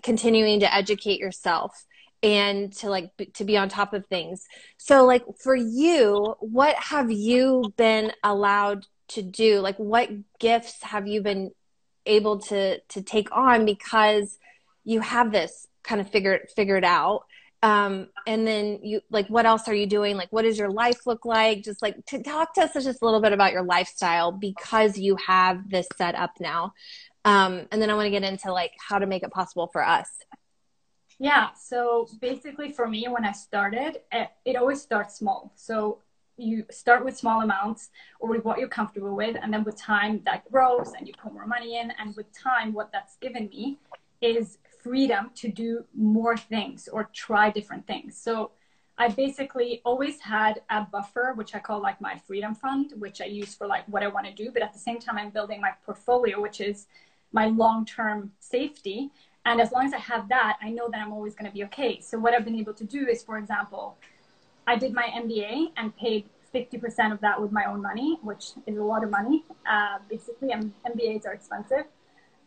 continuing 0.04 0.60
to 0.60 0.74
educate 0.74 1.20
yourself 1.20 1.86
and 2.24 2.74
to 2.74 2.90
like 2.90 3.12
to 3.34 3.44
be 3.44 3.58
on 3.58 3.70
top 3.70 3.94
of 3.94 4.06
things. 4.08 4.46
So, 4.78 5.06
like 5.06 5.24
for 5.40 5.56
you, 5.56 6.36
what 6.40 6.76
have 6.76 7.12
you 7.12 7.74
been 7.78 8.12
allowed 8.24 8.86
to 9.10 9.22
do? 9.22 9.60
Like, 9.60 9.78
what 9.78 10.10
gifts 10.40 10.82
have 10.84 11.08
you 11.08 11.22
been 11.22 11.52
able 12.06 12.40
to 12.40 12.80
to 12.80 13.02
take 13.02 13.36
on 13.36 13.66
because 13.66 14.40
you 14.84 15.02
have 15.02 15.32
this 15.32 15.68
kind 15.84 16.02
of 16.02 16.10
figured 16.10 16.50
figured 16.56 16.86
out? 16.86 17.26
Um, 17.64 18.10
and 18.28 18.46
then 18.46 18.80
you 18.84 19.02
like 19.10 19.28
what 19.28 19.46
else 19.46 19.68
are 19.68 19.74
you 19.74 19.88
doing? 19.88 20.16
Like 20.16 20.32
what 20.32 20.44
does 20.44 20.58
your 20.58 20.70
life 20.70 21.06
look 21.06 21.26
like? 21.26 21.64
Just 21.64 21.82
like 21.82 22.04
to 22.08 22.22
talk 22.22 22.54
to 22.56 22.62
us 22.62 22.74
just 22.74 23.02
a 23.02 23.06
little 23.06 23.22
bit 23.22 23.34
about 23.34 23.52
your 23.52 23.64
lifestyle 23.64 24.32
because 24.32 24.98
you 24.98 25.16
have 25.26 25.70
this 25.70 25.88
set 25.98 26.16
up 26.16 26.32
now. 26.40 26.74
Um, 27.26 27.68
and 27.72 27.82
then 27.82 27.90
i 27.90 27.94
want 27.94 28.06
to 28.06 28.10
get 28.10 28.24
into 28.24 28.54
like 28.54 28.72
how 28.80 29.00
to 29.00 29.06
make 29.06 29.22
it 29.22 29.32
possible 29.32 29.68
for 29.74 29.86
us 29.86 30.08
yeah 31.20 31.50
so 31.60 32.08
basically 32.22 32.72
for 32.72 32.88
me 32.88 33.08
when 33.08 33.26
i 33.26 33.32
started 33.32 33.98
it, 34.12 34.30
it 34.46 34.56
always 34.56 34.82
starts 34.82 35.16
small 35.18 35.52
so 35.56 36.00
you 36.40 36.64
start 36.70 37.04
with 37.04 37.18
small 37.18 37.42
amounts 37.42 37.90
or 38.20 38.30
with 38.30 38.46
what 38.46 38.60
you're 38.60 38.68
comfortable 38.68 39.16
with 39.16 39.36
and 39.42 39.52
then 39.52 39.64
with 39.64 39.76
time 39.76 40.22
that 40.26 40.50
grows 40.52 40.94
and 40.98 41.08
you 41.08 41.14
put 41.22 41.34
more 41.34 41.48
money 41.48 41.80
in 41.80 41.92
and 42.00 42.16
with 42.16 42.32
time 42.32 42.74
what 42.74 42.92
that's 42.92 43.18
given 43.18 43.48
me 43.50 43.78
is 44.22 44.60
freedom 44.82 45.32
to 45.36 45.50
do 45.50 45.86
more 45.96 46.38
things 46.38 46.88
or 46.88 47.10
try 47.14 47.50
different 47.50 47.86
things. 47.86 48.18
So 48.18 48.52
I 48.98 49.10
basically 49.10 49.82
always 49.86 50.20
had 50.20 50.62
a 50.70 50.82
buffer, 50.82 51.34
which 51.36 51.54
I 51.54 51.60
call 51.60 51.82
like 51.82 52.02
my 52.02 52.18
freedom 52.26 52.56
fund, 52.56 52.94
which 52.98 53.22
I 53.22 53.26
use 53.26 53.54
for 53.54 53.68
like 53.68 53.88
what 53.88 54.02
I 54.02 54.08
want 54.08 54.26
to 54.28 54.34
do. 54.34 54.52
But 54.52 54.64
at 54.64 54.74
the 54.74 54.80
same 54.80 55.00
time, 55.00 55.18
I'm 55.18 55.30
building 55.30 55.62
my 55.62 55.72
portfolio, 55.86 56.42
which 56.42 56.62
is 56.62 56.88
my 57.32 57.48
long 57.48 57.86
term 57.86 58.32
safety. 58.40 59.12
And 59.48 59.62
as 59.62 59.72
long 59.72 59.86
as 59.86 59.94
I 59.94 60.00
have 60.00 60.28
that, 60.28 60.58
I 60.62 60.70
know 60.70 60.90
that 60.90 61.00
I'm 61.00 61.14
always 61.14 61.34
going 61.34 61.50
to 61.50 61.56
be 61.56 61.64
okay. 61.66 62.02
So 62.02 62.20
what 62.20 62.34
I've 62.34 62.44
been 62.44 62.60
able 62.60 62.74
to 62.74 62.84
do 62.84 63.08
is, 63.08 63.24
for 63.24 63.38
example, 63.38 63.98
I 64.68 64.76
did 64.76 64.92
my 64.94 65.08
MBA 65.16 65.72
and 65.78 65.96
paid 65.96 66.26
50% 66.54 67.14
of 67.14 67.22
that 67.22 67.42
with 67.42 67.54
my 67.54 67.64
own 67.64 67.82
money, 67.82 68.20
which 68.24 68.52
is 68.66 68.78
a 68.78 68.84
lot 68.84 69.06
of 69.06 69.10
money. 69.10 69.46
Uh, 69.66 70.00
basically, 70.10 70.50
MBAs 70.50 71.26
are 71.26 71.32
expensive. 71.32 71.86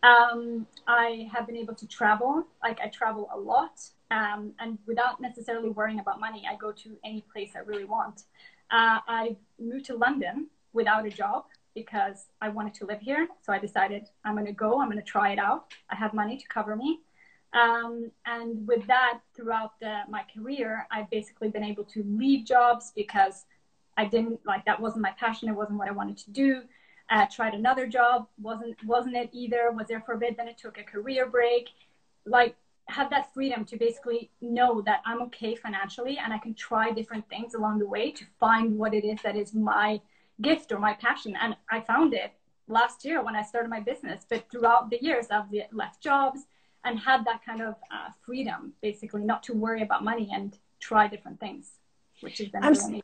Um, 0.03 0.67
I 0.87 1.27
have 1.33 1.47
been 1.47 1.57
able 1.57 1.75
to 1.77 1.87
travel. 1.87 2.47
Like 2.63 2.81
I 2.85 2.89
travel 2.89 3.31
a 3.33 3.39
lot, 3.39 3.81
um, 4.11 4.53
and 4.59 4.77
without 4.87 5.23
necessarily 5.23 5.71
worrying 5.71 6.01
about 6.01 6.21
money, 6.21 6.47
I 6.51 6.57
go 6.57 6.71
to 6.71 6.99
any 7.03 7.25
place 7.33 7.53
I 7.57 7.61
really 7.61 7.87
want. 7.87 8.25
Uh, 8.71 9.01
I 9.09 9.37
moved 9.59 9.87
to 9.87 9.97
London 9.97 10.49
without 10.75 11.07
a 11.07 11.11
job 11.11 11.45
because 11.75 12.27
I 12.41 12.49
wanted 12.49 12.75
to 12.75 12.87
live 12.87 13.01
here. 13.01 13.29
So 13.43 13.53
I 13.53 13.59
decided 13.59 14.09
I'm 14.25 14.35
going 14.35 14.47
to 14.47 14.53
go. 14.53 14.81
I'm 14.81 14.89
going 14.89 14.99
to 14.99 15.05
try 15.05 15.33
it 15.33 15.39
out. 15.39 15.73
I 15.91 15.97
have 15.97 16.15
money 16.15 16.37
to 16.37 16.49
cover 16.49 16.77
me. 16.77 17.01
Um, 17.53 18.11
and 18.27 18.67
with 18.67 18.87
that, 18.87 19.21
throughout 19.35 19.79
the, 19.81 20.03
my 20.09 20.25
career, 20.35 20.87
I've 20.91 21.11
basically 21.11 21.49
been 21.49 21.65
able 21.65 21.85
to 21.85 22.05
leave 22.05 22.47
jobs 22.47 22.93
because 22.95 23.45
I 23.97 24.05
didn't 24.05 24.41
like 24.47 24.65
that 24.67 24.81
wasn't 24.81 25.03
my 25.03 25.13
passion. 25.19 25.49
It 25.49 25.57
wasn't 25.57 25.79
what 25.79 25.89
I 25.89 25.93
wanted 25.93 26.17
to 26.19 26.31
do 26.31 26.63
uh, 27.11 27.27
tried 27.27 27.55
another 27.55 27.87
job 27.87 28.27
wasn't 28.41 28.77
wasn't 28.85 29.17
it 29.17 29.29
either 29.33 29.73
was 29.73 29.87
there 29.89 30.01
for 30.01 30.15
a 30.15 30.19
bit 30.19 30.37
then 30.37 30.49
I 30.49 30.53
took 30.53 30.79
a 30.79 30.85
career 30.85 31.27
break 31.27 31.69
like 32.25 32.57
have 32.87 33.11
that 33.11 33.33
freedom 33.35 33.65
to 33.65 33.77
basically 33.77 34.31
know 34.41 34.81
that 34.83 35.01
i'm 35.07 35.23
okay 35.23 35.55
financially 35.55 36.19
and 36.19 36.33
i 36.33 36.39
can 36.39 36.55
try 36.55 36.91
different 36.91 37.29
things 37.29 37.55
along 37.55 37.79
the 37.79 37.87
way 37.87 38.11
to 38.11 38.25
find 38.39 38.77
what 38.77 38.95
it 38.95 39.05
is 39.05 39.21
that 39.23 39.37
is 39.37 39.55
my 39.55 40.01
gift 40.43 40.73
or 40.73 40.79
my 40.79 40.95
passion 40.95 41.37
and 41.41 41.57
i 41.71 41.81
found 41.81 42.15
it 42.15 42.33
last 42.69 43.05
year 43.05 43.23
when 43.23 43.37
i 43.37 43.43
started 43.43 43.69
my 43.69 43.81
business. 43.81 44.25
But 44.29 44.51
throughout 44.51 44.91
the 44.91 44.99
years 45.01 45.27
i've 45.31 45.53
left 45.73 46.03
jobs 46.03 46.41
and 46.85 46.99
had 46.99 47.25
that 47.27 47.45
kind 47.45 47.61
of 47.63 47.75
uh, 47.93 48.11
freedom 48.25 48.73
basically 48.81 49.25
not 49.25 49.43
to 49.45 49.53
worry 49.55 49.83
about 49.83 50.03
money 50.05 50.31
and 50.33 50.57
try 50.79 51.07
different 51.09 51.39
things 51.41 51.73
which 52.21 52.39
has 52.39 52.49
been 52.49 52.63
really 52.63 53.03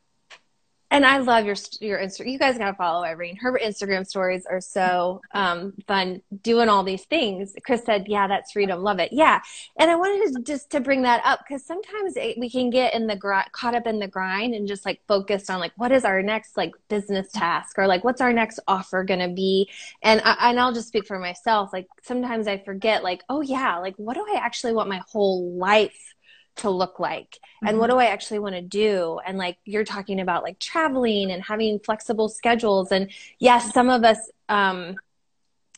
and 0.90 1.05
I 1.05 1.18
love 1.18 1.44
your 1.44 1.57
your 1.81 1.99
Insta. 1.99 2.31
You 2.31 2.38
guys 2.38 2.59
gotta 2.59 2.77
follow 2.77 3.05
Eirin. 3.05 3.37
Her 3.38 3.59
Instagram 3.62 4.07
stories 4.07 4.46
are 4.46 4.61
so 4.61 5.20
um, 5.33 5.75
fun, 5.88 6.22
doing 6.42 6.68
all 6.68 6.85
these 6.85 7.05
things. 7.05 7.55
Chris 7.64 7.83
said, 7.85 8.05
"Yeah, 8.07 8.29
that's 8.29 8.53
freedom. 8.53 8.83
Love 8.83 9.01
it." 9.01 9.12
Yeah, 9.12 9.40
and 9.79 9.90
I 9.90 9.96
wanted 9.96 10.35
to 10.35 10.42
just 10.42 10.70
to 10.70 10.81
bring 10.81 11.03
that 11.03 11.22
up 11.25 11.40
because 11.46 11.64
sometimes 11.64 12.16
it, 12.16 12.38
we 12.38 12.49
can 12.49 12.70
get 12.70 12.94
in 12.94 13.07
the 13.07 13.16
gr- 13.16 13.35
caught 13.53 13.75
up 13.75 13.87
in 13.87 13.99
the 13.99 14.07
grind 14.07 14.55
and 14.55 14.68
just 14.68 14.87
like 14.87 15.01
focused 15.09 15.51
on 15.51 15.59
like 15.59 15.72
what 15.77 15.92
is 15.92 16.05
our 16.05 16.22
next 16.22 16.57
like 16.57 16.72
business 16.88 17.31
task 17.33 17.79
or 17.79 17.87
like 17.87 18.05
what's 18.05 18.20
our 18.20 18.33
next 18.33 18.61
offer 18.68 19.03
gonna 19.03 19.33
be. 19.33 19.68
And 20.03 20.22
I, 20.25 20.51
and 20.51 20.61
I'll 20.61 20.72
just 20.72 20.88
speak 20.88 21.07
for 21.07 21.18
myself. 21.18 21.72
Like 21.72 21.88
sometimes 22.03 22.46
I 22.46 22.59
forget 22.59 23.03
like, 23.03 23.22
oh 23.29 23.40
yeah, 23.40 23.79
like 23.79 23.94
what 23.96 24.14
do 24.14 24.25
I 24.33 24.38
actually 24.38 24.72
want 24.72 24.88
my 24.88 25.03
whole 25.11 25.53
life 25.53 26.14
to 26.57 26.71
look 26.71 26.99
like? 26.99 27.38
And 27.62 27.71
mm-hmm. 27.71 27.79
what 27.79 27.90
do 27.90 27.97
i 27.97 28.07
actually 28.07 28.38
want 28.38 28.55
to 28.55 28.62
do? 28.62 29.21
And 29.25 29.38
like 29.38 29.59
you're 29.64 29.85
talking 29.85 30.21
about 30.21 30.42
like 30.42 30.59
traveling 30.59 31.31
and 31.31 31.42
having 31.42 31.79
flexible 31.79 32.29
schedules. 32.29 32.92
And 32.92 33.11
yes 33.38 33.73
some 33.73 33.90
of 33.90 34.05
us 34.05 34.19
um, 34.49 34.97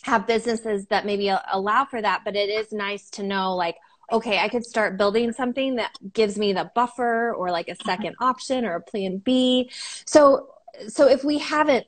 have 0.03 0.27
businesses 0.27 0.87
that 0.87 1.07
maybe 1.07 1.33
allow 1.53 1.85
for 1.85 2.01
that 2.01 2.23
but 2.25 2.37
it 2.37 2.49
is 2.49 2.73
nice 2.73 3.11
to 3.11 3.23
know 3.23 3.57
like 3.57 3.77
okay 4.11 4.39
i 4.39 4.49
could 4.49 4.65
start 4.65 4.97
building 4.97 5.33
something 5.33 5.77
that 5.77 5.93
gives 6.13 6.39
me 6.39 6.53
the 6.53 6.71
buffer 6.75 7.35
or 7.35 7.51
like 7.51 7.69
a 7.69 7.77
second 7.85 8.15
option 8.21 8.65
or 8.65 8.77
a 8.77 8.81
plan 8.81 9.19
b. 9.19 9.71
So 10.07 10.49
so 10.89 11.09
if 11.09 11.25
we 11.25 11.39
haven't 11.39 11.87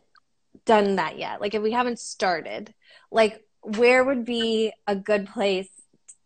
done 0.65 0.97
that 0.97 1.19
yet 1.19 1.41
like 1.41 1.55
if 1.55 1.63
we 1.63 1.73
haven't 1.73 1.99
started 1.99 2.75
like 3.11 3.45
where 3.63 4.05
would 4.05 4.25
be 4.25 4.73
a 4.87 4.97
good 4.97 5.27
place 5.27 5.69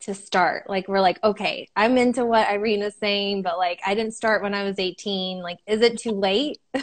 to 0.05 0.15
start? 0.15 0.69
Like 0.69 0.89
we're 0.89 1.01
like, 1.01 1.23
okay, 1.23 1.69
I'm 1.77 1.99
into 1.99 2.25
what 2.25 2.49
Irena's 2.49 2.97
saying, 2.97 3.43
but 3.43 3.59
like 3.59 3.81
I 3.87 3.95
didn't 3.95 4.15
start 4.15 4.43
when 4.43 4.55
I 4.55 4.65
was 4.65 4.79
18. 4.79 5.43
Like, 5.43 5.59
is 5.67 5.81
it 5.81 5.99
too 5.99 6.13
late? 6.13 6.59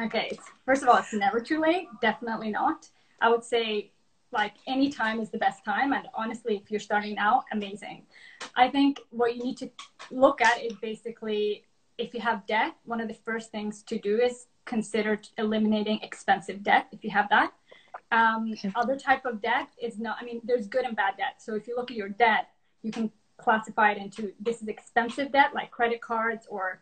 Okay, 0.00 0.30
first 0.64 0.82
of 0.82 0.88
all, 0.88 0.96
it's 0.96 1.12
never 1.12 1.40
too 1.40 1.60
late. 1.60 1.86
Definitely 2.00 2.50
not. 2.50 2.88
I 3.20 3.28
would 3.28 3.44
say 3.44 3.92
like 4.32 4.54
any 4.66 4.90
time 4.90 5.20
is 5.20 5.30
the 5.30 5.38
best 5.38 5.64
time. 5.64 5.92
And 5.92 6.06
honestly, 6.14 6.56
if 6.56 6.70
you're 6.70 6.80
starting 6.80 7.16
now, 7.16 7.42
amazing. 7.52 8.06
I 8.56 8.68
think 8.68 9.00
what 9.10 9.36
you 9.36 9.42
need 9.42 9.58
to 9.58 9.70
look 10.10 10.40
at 10.40 10.62
is 10.64 10.72
basically 10.80 11.64
if 11.98 12.14
you 12.14 12.20
have 12.20 12.46
debt, 12.46 12.76
one 12.84 13.00
of 13.00 13.08
the 13.08 13.14
first 13.14 13.50
things 13.50 13.82
to 13.84 13.98
do 13.98 14.18
is 14.18 14.46
consider 14.64 15.20
eliminating 15.36 16.00
expensive 16.02 16.62
debt 16.62 16.86
if 16.92 17.04
you 17.04 17.10
have 17.10 17.28
that. 17.28 17.52
Um. 18.10 18.54
Other 18.74 18.96
type 18.96 19.26
of 19.26 19.42
debt 19.42 19.68
is 19.82 19.98
not, 19.98 20.16
I 20.20 20.24
mean, 20.24 20.40
there's 20.44 20.66
good 20.66 20.84
and 20.84 20.96
bad 20.96 21.16
debt. 21.18 21.42
So 21.42 21.54
if 21.56 21.66
you 21.66 21.76
look 21.76 21.90
at 21.90 21.96
your 21.96 22.08
debt, 22.08 22.48
you 22.82 22.92
can 22.92 23.10
classify 23.36 23.92
it 23.92 23.98
into 23.98 24.32
this 24.38 24.62
is 24.62 24.68
expensive 24.68 25.32
debt 25.32 25.50
like 25.54 25.70
credit 25.70 26.00
cards 26.00 26.46
or 26.48 26.80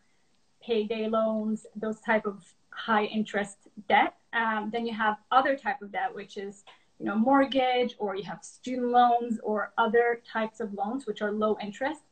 payday 0.60 1.08
loans, 1.08 1.66
those 1.76 2.00
type 2.00 2.26
of 2.26 2.42
high 2.70 3.04
interest 3.04 3.56
debt. 3.88 4.14
Um, 4.32 4.70
then 4.72 4.86
you 4.86 4.94
have 4.94 5.16
other 5.30 5.56
type 5.56 5.82
of 5.82 5.92
debt, 5.92 6.14
which 6.14 6.36
is 6.36 6.64
you 6.98 7.06
know 7.06 7.16
mortgage 7.16 7.94
or 7.98 8.16
you 8.16 8.24
have 8.24 8.42
student 8.42 8.88
loans 8.88 9.38
or 9.42 9.72
other 9.78 10.20
types 10.30 10.60
of 10.60 10.74
loans 10.74 11.06
which 11.06 11.22
are 11.22 11.32
low 11.32 11.56
interest. 11.62 12.02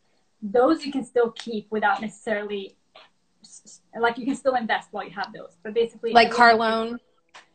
Those 0.43 0.85
you 0.85 0.93
can 0.93 1.05
still 1.05 1.33
keep 1.33 1.71
without 1.71 2.01
necessarily 2.01 2.77
like 3.99 4.19
you 4.19 4.25
can 4.25 4.37
still 4.37 4.55
invest 4.55 4.89
while 4.93 5.05
you 5.05 5.11
have 5.11 5.33
those. 5.33 5.57
But 5.63 5.75
basically, 5.75 6.13
like 6.13 6.31
car 6.31 6.55
loan. 6.55 6.99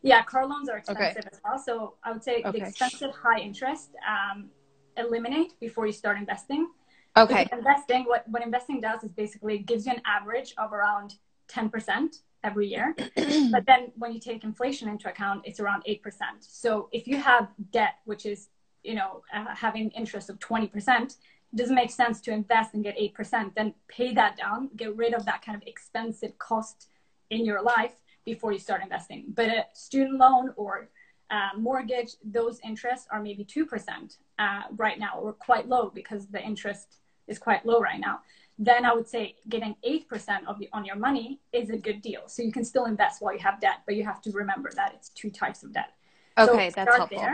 Yeah, 0.03 0.23
car 0.23 0.47
loans 0.47 0.67
are 0.67 0.77
expensive 0.77 1.17
okay. 1.17 1.29
as 1.31 1.39
well. 1.43 1.59
So 1.59 1.95
I 2.03 2.11
would 2.11 2.23
say 2.23 2.41
okay. 2.43 2.59
the 2.59 2.67
expensive 2.67 3.11
high 3.11 3.39
interest 3.39 3.91
um, 4.07 4.49
eliminate 4.97 5.59
before 5.59 5.85
you 5.85 5.93
start 5.93 6.17
investing. 6.17 6.69
Okay. 7.17 7.43
Because 7.43 7.59
investing, 7.59 8.05
what, 8.05 8.27
what 8.27 8.43
investing 8.43 8.79
does 8.79 9.03
is 9.03 9.11
basically 9.11 9.59
gives 9.59 9.85
you 9.85 9.93
an 9.93 10.01
average 10.05 10.53
of 10.57 10.73
around 10.73 11.15
10% 11.49 12.19
every 12.43 12.67
year. 12.67 12.95
but 13.51 13.65
then 13.65 13.91
when 13.97 14.13
you 14.13 14.19
take 14.19 14.43
inflation 14.43 14.87
into 14.87 15.09
account, 15.09 15.41
it's 15.45 15.59
around 15.59 15.83
8%. 15.87 16.01
So 16.39 16.89
if 16.91 17.07
you 17.07 17.17
have 17.17 17.49
debt, 17.71 17.95
which 18.05 18.25
is, 18.25 18.49
you 18.83 18.95
know, 18.95 19.21
uh, 19.33 19.53
having 19.53 19.91
interest 19.91 20.29
of 20.29 20.39
20%, 20.39 21.15
it 21.53 21.57
doesn't 21.57 21.75
make 21.75 21.91
sense 21.91 22.21
to 22.21 22.31
invest 22.31 22.73
and 22.73 22.83
get 22.83 22.97
8%, 22.97 23.53
then 23.55 23.73
pay 23.87 24.13
that 24.13 24.37
down, 24.37 24.69
get 24.75 24.95
rid 24.95 25.13
of 25.13 25.25
that 25.25 25.45
kind 25.45 25.55
of 25.55 25.67
expensive 25.67 26.37
cost 26.39 26.87
in 27.29 27.45
your 27.45 27.61
life 27.61 27.93
before 28.25 28.51
you 28.51 28.59
start 28.59 28.81
investing. 28.81 29.25
But 29.33 29.49
a 29.49 29.65
student 29.73 30.17
loan 30.17 30.53
or 30.55 30.89
uh, 31.31 31.57
mortgage, 31.57 32.11
those 32.23 32.59
interests 32.63 33.07
are 33.11 33.21
maybe 33.21 33.45
2% 33.45 34.17
uh, 34.37 34.61
right 34.75 34.99
now, 34.99 35.17
or 35.19 35.33
quite 35.33 35.67
low 35.67 35.89
because 35.93 36.27
the 36.27 36.43
interest 36.43 36.97
is 37.27 37.39
quite 37.39 37.65
low 37.65 37.79
right 37.79 37.99
now 37.99 38.19
then 38.61 38.85
I 38.85 38.93
would 38.93 39.07
say 39.07 39.35
getting 39.49 39.75
8% 39.83 40.45
of 40.47 40.59
the, 40.59 40.69
on 40.71 40.85
your 40.85 40.95
money 40.95 41.39
is 41.51 41.71
a 41.71 41.77
good 41.77 41.99
deal. 41.99 42.21
So 42.27 42.43
you 42.43 42.51
can 42.51 42.63
still 42.63 42.85
invest 42.85 43.19
while 43.19 43.33
you 43.33 43.39
have 43.39 43.59
debt, 43.59 43.81
but 43.87 43.95
you 43.95 44.03
have 44.03 44.21
to 44.21 44.31
remember 44.31 44.69
that 44.75 44.93
it's 44.93 45.09
two 45.09 45.31
types 45.31 45.63
of 45.63 45.73
debt. 45.73 45.93
Okay, 46.37 46.69
so 46.69 46.75
that's 46.75 46.95
helpful. 46.95 47.17
There, 47.17 47.33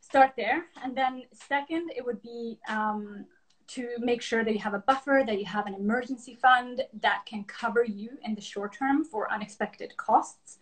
start 0.00 0.32
there. 0.38 0.64
And 0.82 0.96
then 0.96 1.24
second, 1.34 1.90
it 1.94 2.02
would 2.04 2.22
be 2.22 2.58
um, 2.66 3.26
to 3.68 3.90
make 3.98 4.22
sure 4.22 4.42
that 4.42 4.54
you 4.54 4.60
have 4.60 4.72
a 4.72 4.78
buffer, 4.78 5.22
that 5.26 5.38
you 5.38 5.44
have 5.44 5.66
an 5.66 5.74
emergency 5.74 6.38
fund 6.40 6.80
that 7.02 7.26
can 7.26 7.44
cover 7.44 7.84
you 7.84 8.12
in 8.24 8.34
the 8.34 8.40
short 8.40 8.72
term 8.72 9.04
for 9.04 9.30
unexpected 9.30 9.94
costs 9.98 10.56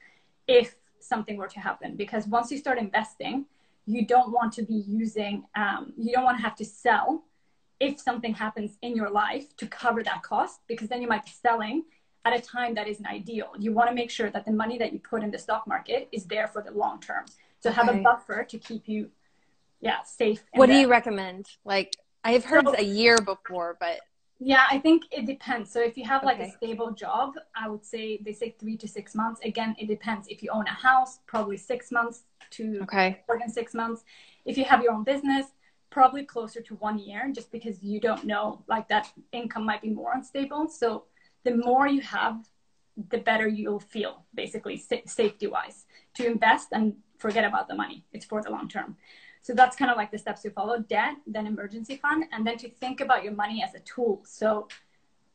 if 0.48 0.74
something 1.01 1.37
were 1.37 1.49
to 1.49 1.61
happen. 1.61 1.97
Because 1.97 2.27
once 2.27 2.51
you 2.51 2.59
start 2.59 2.79
investing, 2.79 3.47
you 3.87 4.07
don't 4.07 4.33
want 4.33 4.53
to 4.55 4.63
be 4.63 4.85
using, 4.87 5.45
um, 5.57 5.93
you 5.97 6.13
don't 6.13 6.25
want 6.25 6.39
to 6.39 6.43
have 6.43 6.57
to 6.57 6.65
sell 6.65 7.25
if 7.81 7.99
something 7.99 8.35
happens 8.35 8.77
in 8.83 8.95
your 8.95 9.11
life 9.11 9.57
to 9.57 9.67
cover 9.67 10.03
that 10.03 10.23
cost 10.23 10.61
because 10.67 10.89
then 10.89 11.01
you 11.01 11.09
might 11.09 11.25
be 11.25 11.31
selling 11.31 11.85
at 12.25 12.39
a 12.39 12.41
time 12.41 12.75
that 12.75 12.87
isn't 12.87 13.07
ideal. 13.07 13.53
You 13.59 13.73
want 13.73 13.89
to 13.89 13.95
make 13.95 14.11
sure 14.11 14.31
that 14.31 14.45
the 14.45 14.53
money 14.53 14.77
that 14.79 14.93
you 14.93 14.99
put 14.99 15.23
in 15.23 15.31
the 15.31 15.39
stock 15.39 15.67
market 15.67 16.09
is 16.13 16.25
there 16.27 16.47
for 16.47 16.63
the 16.63 16.71
long 16.71 17.01
term. 17.01 17.25
So 17.61 17.71
have 17.71 17.89
a 17.89 17.95
buffer 18.03 18.45
to 18.45 18.59
keep 18.59 18.87
you 18.87 19.11
yeah, 19.81 20.03
safe. 20.05 20.43
What 20.53 20.67
do 20.67 20.75
you 20.75 20.89
recommend? 20.89 21.47
Like 21.65 21.97
I've 22.23 22.45
heard 22.45 22.67
so, 22.67 22.75
a 22.77 22.83
year 22.83 23.19
before, 23.19 23.77
but 23.81 24.01
yeah, 24.40 24.64
I 24.70 24.79
think 24.79 25.05
it 25.12 25.26
depends. 25.26 25.70
So 25.70 25.81
if 25.81 25.96
you 25.96 26.05
have 26.07 26.24
like 26.24 26.40
okay. 26.40 26.48
a 26.48 26.53
stable 26.53 26.90
job, 26.92 27.35
I 27.55 27.68
would 27.68 27.85
say 27.85 28.18
they 28.24 28.33
say 28.33 28.57
3 28.59 28.76
to 28.79 28.88
6 28.88 29.14
months. 29.14 29.40
Again, 29.44 29.76
it 29.79 29.87
depends. 29.87 30.26
If 30.29 30.42
you 30.42 30.50
own 30.50 30.66
a 30.66 30.72
house, 30.72 31.18
probably 31.26 31.59
6 31.59 31.92
months 31.92 32.24
to 32.53 32.81
okay. 32.83 33.20
more 33.29 33.38
than 33.38 33.50
6 33.50 33.74
months. 33.74 34.03
If 34.46 34.57
you 34.57 34.64
have 34.64 34.83
your 34.83 34.92
own 34.92 35.05
business, 35.05 35.46
probably 35.90 36.24
closer 36.24 36.61
to 36.62 36.74
one 36.76 36.98
year 36.98 37.31
just 37.33 37.50
because 37.53 37.83
you 37.83 38.00
don't 38.00 38.24
know 38.24 38.62
like 38.68 38.88
that 38.88 39.12
income 39.33 39.66
might 39.66 39.83
be 39.83 39.90
more 39.90 40.12
unstable 40.14 40.68
so 40.68 41.05
the 41.44 41.55
more 41.55 41.87
you 41.87 42.00
have 42.00 42.38
the 43.09 43.18
better 43.18 43.48
you'll 43.48 43.81
feel 43.81 44.24
basically 44.35 44.76
sa- 44.76 45.07
safety 45.07 45.46
wise 45.46 45.87
to 46.14 46.24
invest 46.24 46.68
and 46.72 46.94
forget 47.18 47.44
about 47.44 47.66
the 47.68 47.74
money 47.74 48.05
it's 48.12 48.24
for 48.24 48.40
the 48.40 48.50
long 48.50 48.68
term 48.68 48.96
so 49.42 49.55
that's 49.55 49.76
kind 49.76 49.90
of 49.90 49.96
like 49.96 50.11
the 50.11 50.18
steps 50.18 50.44
you 50.44 50.50
follow 50.50 50.79
debt 50.79 51.14
then 51.26 51.46
emergency 51.46 51.96
fund 51.96 52.24
and 52.33 52.46
then 52.46 52.57
to 52.57 52.68
think 52.68 53.00
about 53.00 53.24
your 53.24 53.33
money 53.33 53.62
as 53.62 53.74
a 53.74 53.81
tool 53.81 54.20
so 54.24 54.68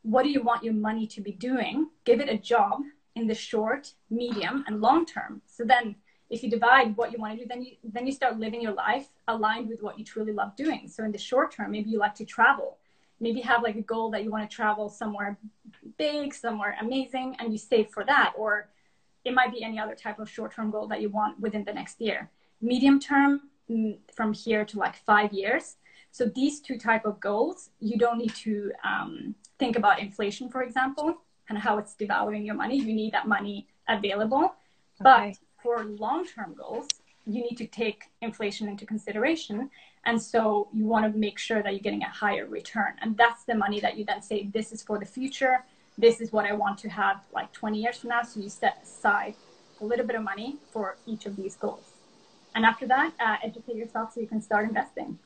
what 0.04 0.24
do 0.24 0.30
you 0.30 0.42
want 0.44 0.64
your 0.64 0.74
money 0.74 1.08
to 1.08 1.22
be 1.22 1.32
doing 1.32 1.90
give 2.04 2.20
it 2.20 2.30
a 2.30 2.38
job 2.38 2.82
in 3.16 3.28
the 3.28 3.36
short 3.36 3.94
medium 4.10 4.64
and 4.68 4.82
long 4.82 5.06
term 5.06 5.42
so 5.46 5.64
then 5.64 5.96
if 6.30 6.44
you 6.44 6.50
divide 6.50 6.98
what 6.98 7.12
you 7.12 7.20
want 7.20 7.38
to 7.38 7.44
do, 7.44 7.48
then 7.48 7.62
you 7.62 7.74
then 7.84 8.08
you 8.08 8.12
start 8.12 8.40
living 8.40 8.62
your 8.62 8.74
life 8.74 9.08
aligned 9.28 9.70
with 9.70 9.82
what 9.82 10.00
you 10.00 10.06
truly 10.06 10.34
love 10.34 10.56
doing. 10.56 10.88
So 10.88 11.04
in 11.04 11.12
the 11.12 11.18
short 11.18 11.52
term, 11.52 11.72
maybe 11.72 11.90
you 11.90 12.00
like 12.00 12.16
to 12.16 12.26
travel. 12.26 12.78
Maybe 13.20 13.42
have 13.42 13.64
like 13.64 13.76
a 13.76 13.82
goal 13.82 14.10
that 14.12 14.24
you 14.24 14.32
want 14.32 14.50
to 14.50 14.54
travel 14.54 14.90
somewhere 14.90 15.38
big, 15.98 16.34
somewhere 16.34 16.76
amazing, 16.82 17.36
and 17.40 17.52
you 17.52 17.58
save 17.58 17.90
for 17.90 18.04
that. 18.06 18.34
Or 18.38 18.70
it 19.24 19.34
might 19.34 19.52
be 19.54 19.64
any 19.64 19.80
other 19.80 19.96
type 19.96 20.20
of 20.20 20.30
short-term 20.30 20.70
goal 20.70 20.88
that 20.88 21.02
you 21.02 21.10
want 21.10 21.40
within 21.40 21.64
the 21.64 21.74
next 21.74 22.02
year. 22.02 22.30
Medium 22.62 23.00
term, 23.00 23.42
from 24.14 24.34
here 24.34 24.66
to 24.66 24.80
like 24.80 24.96
five 24.96 25.34
years. 25.34 25.78
So 26.12 26.26
these 26.26 26.62
two 26.62 26.78
type 26.78 27.06
of 27.06 27.20
goals, 27.20 27.70
you 27.80 27.98
don't 27.98 28.18
need 28.18 28.34
to 28.36 28.72
um, 28.84 29.36
think 29.60 29.76
about 29.76 30.00
inflation, 30.00 30.50
for 30.50 30.64
example, 30.64 31.18
and 31.50 31.58
how 31.58 31.78
it's 31.78 31.94
devaluing 31.94 32.46
your 32.46 32.56
money. 32.56 32.78
You 32.78 32.94
need 32.94 33.14
that 33.14 33.28
money 33.28 33.68
available. 33.88 34.56
Okay. 35.02 35.02
But 35.02 35.38
for 35.62 35.84
long 35.84 36.26
term 36.26 36.56
goals, 36.58 36.88
you 37.26 37.42
need 37.42 37.58
to 37.58 37.68
take 37.68 38.04
inflation 38.22 38.68
into 38.68 38.86
consideration. 38.86 39.70
And 40.06 40.22
so 40.22 40.70
you 40.72 40.86
want 40.86 41.12
to 41.12 41.18
make 41.18 41.40
sure 41.40 41.64
that 41.64 41.72
you're 41.74 41.80
getting 41.80 42.04
a 42.04 42.10
higher 42.10 42.46
return. 42.46 42.94
And 43.02 43.18
that's 43.18 43.44
the 43.44 43.56
money 43.56 43.80
that 43.80 43.98
you 43.98 44.06
then 44.06 44.22
say, 44.22 44.50
this 44.54 44.72
is 44.72 44.84
for 44.84 45.00
the 45.00 45.06
future. 45.06 45.66
This 45.98 46.22
is 46.22 46.32
what 46.32 46.46
I 46.46 46.54
want 46.54 46.78
to 46.80 46.90
have 46.90 47.22
like 47.34 47.52
20 47.52 47.82
years 47.82 47.98
from 47.98 48.12
now. 48.12 48.22
So 48.22 48.40
you 48.40 48.50
set 48.50 48.80
aside 48.84 49.34
a 49.82 49.86
little 49.86 50.06
bit 50.06 50.16
of 50.16 50.24
money 50.24 50.58
for 50.72 50.98
each 51.08 51.26
of 51.26 51.36
these 51.36 51.56
goals. 51.56 51.95
And 52.56 52.66
after 52.66 52.88
that, 52.88 53.12
uh, 53.20 53.36
educate 53.44 53.76
yourself 53.76 54.14
so 54.14 54.22
you 54.22 54.28
can 54.28 54.42
start 54.42 54.68
investing. 54.68 55.20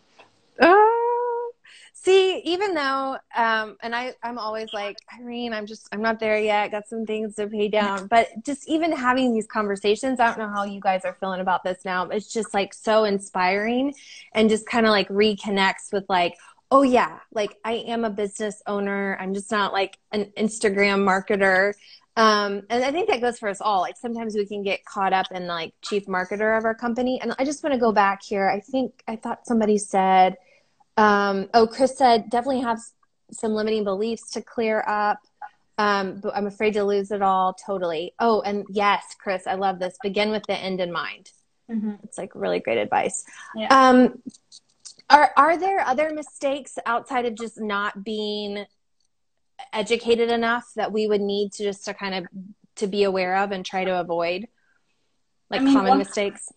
Oh, 0.61 1.51
see, 1.93 2.39
even 2.39 2.73
though, 2.73 3.17
um, 3.35 3.77
and 3.81 3.95
I, 3.95 4.13
I'm 4.23 4.37
always 4.37 4.73
like, 4.73 4.97
Eirin, 5.13 5.53
I'm 5.53 5.65
just, 5.65 5.87
I'm 5.91 6.01
not 6.01 6.19
there 6.19 6.39
yet. 6.39 6.71
Got 6.71 6.87
some 6.87 7.05
things 7.05 7.35
to 7.35 7.47
pay 7.47 7.67
down. 7.67 8.07
But 8.07 8.29
just 8.43 8.67
even 8.67 8.91
having 8.91 9.33
these 9.33 9.47
conversations, 9.47 10.19
I 10.19 10.27
don't 10.27 10.39
know 10.39 10.53
how 10.53 10.63
you 10.63 10.81
guys 10.81 11.05
are 11.05 11.15
feeling 11.19 11.39
about 11.39 11.63
this 11.63 11.85
now. 11.85 12.09
It's 12.09 12.33
just 12.33 12.53
like 12.53 12.73
so 12.73 13.03
inspiring 13.03 13.93
and 14.33 14.49
just 14.49 14.65
kind 14.65 14.85
of 14.85 14.91
like 14.91 15.07
reconnects 15.09 15.93
with 15.93 16.05
like, 16.09 16.35
oh 16.71 16.81
yeah, 16.81 17.19
like 17.31 17.57
I 17.63 17.73
am 17.73 18.05
a 18.05 18.09
business 18.09 18.61
owner. 18.67 19.17
I'm 19.19 19.33
just 19.33 19.51
not 19.51 19.71
like 19.71 19.97
an 20.11 20.31
Instagram 20.37 21.03
marketer. 21.03 21.73
Um, 22.19 22.63
and 22.69 22.83
I 22.83 22.91
think 22.91 23.07
that 23.07 23.21
goes 23.21 23.39
for 23.39 23.47
us 23.47 23.61
all. 23.61 23.79
Like 23.79 23.95
sometimes 23.95 24.35
we 24.35 24.45
can 24.45 24.61
get 24.61 24.83
caught 24.83 25.13
up 25.13 25.27
in 25.31 25.47
like 25.47 25.73
chief 25.81 26.05
marketer 26.05 26.57
of 26.57 26.65
our 26.65 26.75
company. 26.75 27.17
And 27.21 27.33
I 27.39 27.45
just 27.45 27.63
want 27.63 27.73
to 27.73 27.79
go 27.79 27.93
back 27.93 28.21
here. 28.21 28.49
I 28.49 28.59
think 28.59 29.01
I 29.07 29.15
thought 29.15 29.47
somebody 29.47 29.77
said, 29.77 30.35
um, 30.97 31.49
oh, 31.53 31.65
Chris 31.65 31.97
said 31.97 32.29
definitely 32.29 32.59
have 32.59 32.81
some 33.31 33.53
limiting 33.53 33.85
beliefs 33.85 34.31
to 34.31 34.41
clear 34.41 34.83
up. 34.85 35.19
Um, 35.77 36.19
but 36.19 36.35
I'm 36.35 36.45
afraid 36.45 36.73
to 36.73 36.83
lose 36.83 37.11
it 37.11 37.21
all. 37.21 37.53
Totally. 37.53 38.13
Oh, 38.19 38.41
and 38.41 38.65
yes, 38.69 39.15
Chris, 39.17 39.47
I 39.47 39.53
love 39.53 39.79
this. 39.79 39.95
Begin 40.03 40.31
with 40.31 40.43
the 40.45 40.57
end 40.57 40.81
in 40.81 40.91
mind. 40.91 41.31
Mm-hmm. 41.71 41.93
It's 42.03 42.17
like 42.17 42.31
really 42.35 42.59
great 42.59 42.79
advice. 42.79 43.23
Yeah. 43.55 43.67
Um, 43.69 44.21
are 45.09 45.31
are 45.37 45.57
there 45.57 45.79
other 45.79 46.11
mistakes 46.13 46.77
outside 46.85 47.25
of 47.25 47.35
just 47.35 47.61
not 47.61 48.03
being 48.03 48.65
educated 49.73 50.29
enough 50.29 50.65
that 50.75 50.91
we 50.91 51.07
would 51.07 51.21
need 51.21 51.51
to 51.53 51.63
just 51.63 51.85
to 51.85 51.93
kind 51.93 52.15
of 52.15 52.25
to 52.77 52.87
be 52.87 53.03
aware 53.03 53.37
of 53.37 53.51
and 53.51 53.65
try 53.65 53.83
to 53.83 53.99
avoid, 53.99 54.47
like 55.49 55.61
I 55.61 55.63
mean, 55.63 55.73
common 55.73 55.89
once, 55.89 56.07
mistakes? 56.07 56.51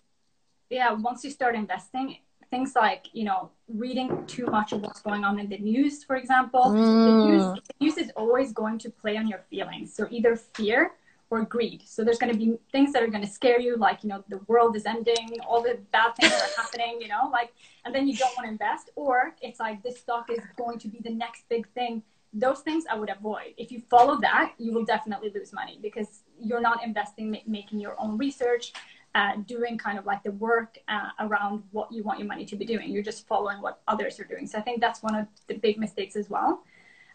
Yeah, 0.71 0.93
once 0.93 1.25
you 1.25 1.31
start 1.31 1.55
investing, 1.55 2.17
things 2.53 2.75
like 2.77 3.07
you 3.13 3.25
know 3.25 3.51
reading 3.67 4.09
too 4.27 4.47
much 4.47 4.73
of 4.73 4.83
what's 4.83 5.01
going 5.01 5.25
on 5.25 5.41
in 5.41 5.49
the 5.49 5.59
news 5.59 6.05
for 6.05 6.17
example 6.17 6.65
mm. 6.67 7.07
the, 7.09 7.15
news, 7.27 7.45
the 7.69 7.75
news 7.85 7.97
is 7.97 8.11
always 8.15 8.53
going 8.53 8.79
to 8.79 8.91
play 8.91 9.17
on 9.17 9.27
your 9.27 9.41
feelings 9.51 9.87
so 9.97 10.07
either 10.11 10.37
fear 10.37 10.93
or 11.31 11.43
greed 11.55 11.81
so 11.87 12.05
there's 12.05 12.19
going 12.19 12.31
to 12.31 12.39
be 12.39 12.49
things 12.71 12.93
that 12.93 13.03
are 13.03 13.13
going 13.15 13.27
to 13.29 13.33
scare 13.39 13.59
you 13.59 13.75
like 13.79 14.05
you 14.05 14.11
know 14.11 14.23
the 14.29 14.41
world 14.49 14.77
is 14.77 14.85
ending 14.85 15.29
all 15.49 15.63
the 15.63 15.79
bad 15.93 16.11
things 16.17 16.31
are 16.31 16.63
happening 16.63 17.01
you 17.01 17.09
know 17.09 17.31
like 17.33 17.51
and 17.87 17.95
then 17.95 18.07
you 18.07 18.15
don't 18.15 18.37
want 18.37 18.45
to 18.47 18.53
invest 18.53 18.91
or 18.97 19.35
it's 19.41 19.59
like 19.59 19.83
this 19.83 19.99
stock 19.99 20.27
is 20.31 20.45
going 20.59 20.79
to 20.79 20.89
be 20.89 20.99
the 21.03 21.15
next 21.25 21.49
big 21.49 21.67
thing 21.73 22.03
those 22.33 22.61
things 22.61 22.85
i 22.91 22.95
would 22.95 23.11
avoid 23.11 23.53
if 23.59 23.71
you 23.71 23.83
follow 23.91 24.19
that 24.21 24.53
you 24.59 24.73
will 24.73 24.85
definitely 24.85 25.31
lose 25.35 25.53
money 25.53 25.79
because 25.83 26.23
you're 26.43 26.61
not 26.61 26.85
investing, 26.85 27.37
making 27.47 27.81
your 27.81 27.99
own 27.99 28.19
research, 28.19 28.73
uh, 29.15 29.37
doing 29.47 29.77
kind 29.79 29.99
of 29.99 30.07
like 30.07 30.23
the 30.23 30.33
work 30.33 30.79
uh, 30.89 31.11
around 31.21 31.63
what 31.71 31.93
you 31.93 32.03
want 32.03 32.19
your 32.19 32.29
money 32.29 32.45
to 32.47 32.57
be 32.57 32.65
doing. 32.65 32.91
You're 32.91 33.03
just 33.03 33.27
following 33.27 33.61
what 33.61 33.81
others 33.89 34.19
are 34.21 34.25
doing. 34.25 34.47
So 34.47 34.59
I 34.59 34.63
think 34.63 34.81
that's 34.81 35.03
one 35.03 35.15
of 35.15 35.27
the 35.49 35.55
big 35.55 35.79
mistakes 35.79 36.17
as 36.17 36.31
well. 36.31 36.63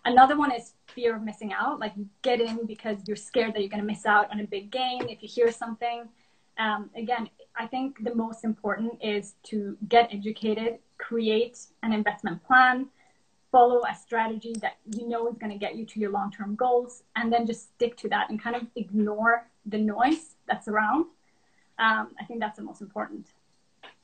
Another 0.05 0.37
one 0.37 0.51
is 0.51 0.73
fear 0.87 1.15
of 1.15 1.23
missing 1.23 1.53
out. 1.53 1.79
Like 1.79 1.93
you 1.97 2.07
get 2.21 2.39
in 2.39 2.65
because 2.65 2.97
you're 3.07 3.17
scared 3.17 3.53
that 3.55 3.59
you're 3.59 3.69
going 3.69 3.81
to 3.81 3.87
miss 3.87 4.05
out 4.05 4.31
on 4.31 4.39
a 4.39 4.45
big 4.45 4.71
gain 4.71 5.09
if 5.09 5.21
you 5.21 5.27
hear 5.27 5.51
something. 5.51 6.07
Um, 6.57 6.89
again, 6.95 7.29
I 7.55 7.67
think 7.67 8.03
the 8.03 8.15
most 8.15 8.43
important 8.43 8.93
is 9.01 9.33
to 9.45 9.77
get 9.89 10.09
educated, 10.13 10.79
create 10.97 11.59
an 11.83 11.93
investment 11.93 12.43
plan, 12.45 12.87
follow 13.51 13.81
a 13.89 13.95
strategy 13.95 14.53
that 14.61 14.77
you 14.95 15.07
know 15.07 15.27
is 15.27 15.37
going 15.37 15.51
to 15.51 15.57
get 15.57 15.75
you 15.75 15.85
to 15.85 15.99
your 15.99 16.11
long 16.11 16.31
term 16.31 16.55
goals, 16.55 17.03
and 17.15 17.31
then 17.31 17.45
just 17.45 17.73
stick 17.75 17.97
to 17.97 18.09
that 18.09 18.29
and 18.29 18.41
kind 18.41 18.55
of 18.55 18.63
ignore 18.75 19.47
the 19.65 19.77
noise 19.77 20.35
that's 20.47 20.67
around. 20.67 21.05
Um, 21.79 22.09
I 22.19 22.25
think 22.27 22.39
that's 22.39 22.57
the 22.57 22.63
most 22.63 22.81
important. 22.81 23.27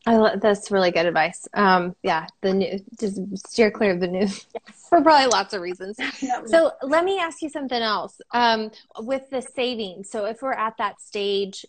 I 0.05 0.17
lo- 0.17 0.35
that's 0.35 0.69
really 0.69 0.91
good 0.91 1.05
advice. 1.05 1.47
Um, 1.53 1.95
yeah, 2.03 2.27
the 2.41 2.53
new 2.53 2.79
just 2.99 3.19
steer 3.47 3.71
clear 3.71 3.91
of 3.91 3.99
the 3.99 4.07
news 4.07 4.45
yes. 4.53 4.87
for 4.89 5.01
probably 5.01 5.27
lots 5.27 5.53
of 5.53 5.61
reasons. 5.61 5.97
so 6.45 6.71
let 6.81 7.05
me 7.05 7.19
ask 7.19 7.41
you 7.41 7.49
something 7.49 7.81
else. 7.81 8.19
Um, 8.31 8.71
with 8.99 9.29
the 9.29 9.41
savings, 9.41 10.09
so 10.09 10.25
if 10.25 10.41
we're 10.41 10.53
at 10.53 10.75
that 10.77 11.01
stage, 11.01 11.65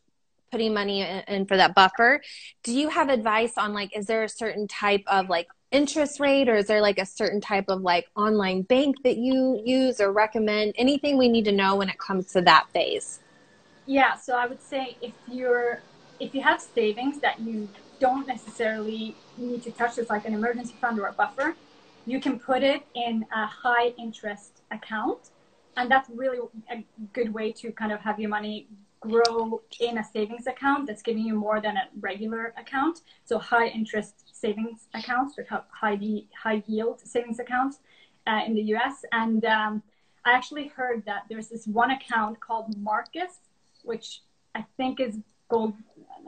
putting 0.50 0.74
money 0.74 1.02
in, 1.02 1.22
in 1.28 1.46
for 1.46 1.56
that 1.56 1.74
buffer, 1.74 2.20
do 2.62 2.72
you 2.72 2.88
have 2.88 3.08
advice 3.08 3.52
on 3.56 3.72
like, 3.72 3.96
is 3.96 4.06
there 4.06 4.24
a 4.24 4.28
certain 4.28 4.66
type 4.66 5.02
of 5.06 5.28
like 5.28 5.48
interest 5.74 6.20
rate, 6.20 6.48
or 6.48 6.56
is 6.56 6.66
there 6.66 6.80
like 6.80 6.98
a 6.98 7.06
certain 7.06 7.40
type 7.40 7.66
of 7.68 7.82
like 7.82 8.06
online 8.16 8.62
bank 8.62 8.96
that 9.04 9.16
you 9.18 9.60
use 9.64 10.00
or 10.00 10.12
recommend? 10.12 10.74
Anything 10.78 11.18
we 11.18 11.28
need 11.28 11.44
to 11.46 11.52
know 11.52 11.76
when 11.76 11.88
it 11.90 11.98
comes 11.98 12.28
to 12.32 12.42
that 12.42 12.66
phase? 12.72 13.20
Yeah, 13.86 14.16
so 14.16 14.36
I 14.36 14.46
would 14.46 14.62
say 14.62 14.98
if 15.00 15.14
you're 15.26 15.84
if 16.20 16.34
you 16.34 16.42
have 16.42 16.60
savings 16.60 17.20
that 17.20 17.40
you 17.40 17.70
don't 18.00 18.26
necessarily 18.26 19.20
need 19.36 19.62
to 19.64 19.72
touch 19.72 19.98
it's 19.98 20.10
like 20.10 20.24
an 20.24 20.34
emergency 20.34 20.78
fund 20.80 20.98
or 20.98 21.06
a 21.06 21.12
buffer 21.12 21.56
you 22.04 22.20
can 22.20 22.38
put 22.38 22.62
it 22.62 22.86
in 22.94 23.24
a 23.34 23.46
high 23.46 23.88
interest 23.98 24.62
account 24.70 25.30
and 25.76 25.90
that's 25.90 26.08
really 26.10 26.38
a 26.70 26.84
good 27.12 27.32
way 27.34 27.52
to 27.52 27.72
kind 27.72 27.90
of 27.92 28.00
have 28.00 28.18
your 28.20 28.30
money 28.30 28.68
grow 29.00 29.60
in 29.80 29.98
a 29.98 30.04
savings 30.04 30.46
account 30.46 30.86
that's 30.86 31.02
giving 31.02 31.24
you 31.24 31.34
more 31.34 31.60
than 31.60 31.76
a 31.76 31.88
regular 32.00 32.54
account 32.58 33.00
so 33.24 33.38
high 33.38 33.66
interest 33.68 34.23
savings 34.44 34.80
accounts 35.00 35.32
or 35.38 35.44
high 35.82 35.98
high 36.44 36.60
yield 36.66 36.98
savings 37.14 37.38
accounts 37.44 37.76
uh, 38.30 38.40
in 38.46 38.52
the 38.54 38.62
us 38.62 38.96
and 39.12 39.44
um, 39.56 39.82
i 40.24 40.30
actually 40.38 40.66
heard 40.78 40.98
that 41.10 41.22
there's 41.28 41.48
this 41.54 41.64
one 41.66 41.90
account 41.98 42.34
called 42.46 42.66
marcus 42.90 43.34
which 43.90 44.06
i 44.54 44.62
think 44.76 45.00
is 45.06 45.14
gold 45.48 45.74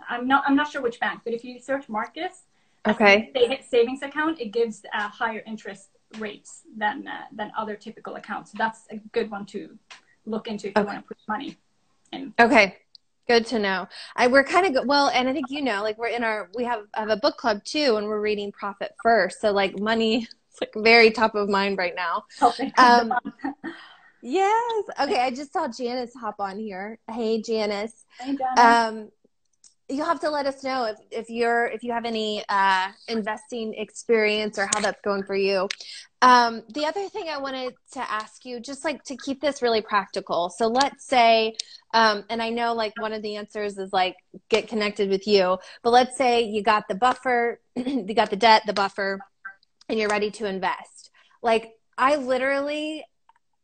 I'm 0.09 0.27
not 0.27 0.45
I'm 0.47 0.57
not 0.57 0.71
sure 0.71 0.83
which 0.83 1.01
bank, 1.01 1.23
but 1.25 1.33
if 1.33 1.45
you 1.45 1.59
search 1.59 1.89
Marcus, 1.89 2.45
okay, 2.87 3.31
they 3.35 3.47
hit 3.47 3.65
savings 3.65 4.03
account, 4.03 4.41
it 4.41 4.53
gives 4.53 4.83
uh, 4.95 5.09
higher 5.09 5.43
interest 5.47 5.89
rates 6.19 6.63
than 6.77 7.07
uh, 7.09 7.25
than 7.33 7.53
other 7.57 7.77
typical 7.77 8.17
accounts. 8.17 8.53
So 8.53 8.57
that's 8.59 8.83
a 8.91 8.97
good 9.13 9.31
one 9.31 9.47
to 9.47 9.79
look 10.25 10.49
into 10.49 10.69
if 10.69 10.77
you 10.77 10.85
want 10.85 10.99
to 10.99 11.07
put 11.07 11.19
money 11.29 11.57
in. 12.13 12.35
Okay. 12.39 12.77
Good 13.29 13.47
to 13.47 13.59
know. 13.59 13.89
I 14.15 14.29
we're 14.29 14.45
kind 14.45 14.67
of 14.67 14.75
good. 14.75 14.87
Well, 14.87 15.09
and 15.09 15.29
I 15.29 15.33
think 15.33 15.51
you 15.51 15.63
know, 15.63 15.83
like 15.83 15.99
we're 15.99 16.09
in 16.09 16.23
our 16.23 16.49
we 16.55 16.65
have 16.65 16.83
have 16.95 17.09
a 17.09 17.17
book 17.17 17.37
club 17.37 17.65
too, 17.65 17.97
and 17.97 18.07
we're 18.07 18.21
reading 18.21 18.53
Profit 18.53 18.93
First. 19.03 19.41
So 19.41 19.51
like 19.51 19.79
money 19.81 20.19
is 20.53 20.61
like 20.61 20.73
very 20.77 21.11
top 21.11 21.35
of 21.35 21.49
mind 21.49 21.77
right 21.77 21.95
now. 21.97 22.25
Um, 22.79 23.13
yes. 24.23 24.85
Okay. 25.01 25.21
I 25.21 25.31
just 25.31 25.53
saw 25.53 25.67
Janice 25.67 26.13
hop 26.15 26.37
on 26.39 26.59
here. 26.59 26.99
Hey, 27.11 27.43
Janice. 27.43 28.05
Hey, 28.21 28.37
Janice. 28.37 28.59
Um, 28.59 29.11
you'll 29.89 30.07
have 30.07 30.21
to 30.21 30.31
let 30.31 30.47
us 30.47 30.63
know 30.65 30.85
if, 30.85 30.99
if 31.11 31.31
you're 31.31 31.67
if 31.67 31.83
you 31.83 31.93
have 31.93 32.05
any 32.05 32.45
uh, 32.49 32.89
investing 33.09 33.75
experience 33.75 34.59
or 34.59 34.69
how 34.73 34.81
that's 34.81 35.01
going 35.03 35.25
for 35.25 35.37
you 35.37 35.69
um, 36.27 36.63
the 36.75 36.85
other 36.85 37.09
thing 37.09 37.29
i 37.29 37.39
wanted 37.39 37.75
to 37.93 38.01
ask 38.01 38.45
you 38.45 38.61
just 38.61 38.85
like 38.85 39.03
to 39.05 39.17
keep 39.17 39.41
this 39.41 39.63
really 39.63 39.81
practical 39.81 40.51
so 40.51 40.67
let's 40.67 41.07
say 41.07 41.55
um, 41.95 42.25
and 42.29 42.43
i 42.43 42.51
know 42.51 42.75
like 42.75 42.93
one 42.97 43.13
of 43.13 43.23
the 43.23 43.37
answers 43.37 43.79
is 43.79 43.93
like 43.93 44.17
get 44.49 44.69
connected 44.69 45.09
with 45.09 45.27
you 45.27 45.59
but 45.83 45.91
let's 45.91 46.17
say 46.17 46.43
you 46.43 46.63
got 46.63 46.89
the 46.89 46.95
buffer 46.95 47.61
you 47.77 48.15
got 48.15 48.31
the 48.31 48.37
debt 48.37 48.63
the 48.67 48.73
buffer 48.73 49.21
and 49.89 49.99
you're 49.99 50.11
ready 50.11 50.31
to 50.31 50.47
invest 50.47 51.11
like 51.43 51.73
i 51.97 52.17
literally 52.17 53.05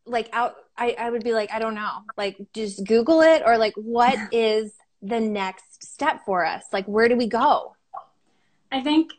like 0.06 0.28
out 0.32 0.54
I, 0.76 0.96
I 0.98 1.10
would 1.10 1.22
be 1.22 1.32
like 1.32 1.52
i 1.52 1.58
don't 1.58 1.74
know 1.74 1.98
like 2.16 2.36
just 2.54 2.84
google 2.86 3.20
it 3.20 3.42
or 3.44 3.58
like 3.58 3.74
what 3.76 4.18
is 4.32 4.72
the 5.02 5.20
next 5.20 5.84
step 5.84 6.20
for 6.24 6.46
us? 6.46 6.62
Like, 6.72 6.86
where 6.86 7.08
do 7.08 7.16
we 7.16 7.26
go? 7.26 7.74
I 8.70 8.80
think 8.80 9.10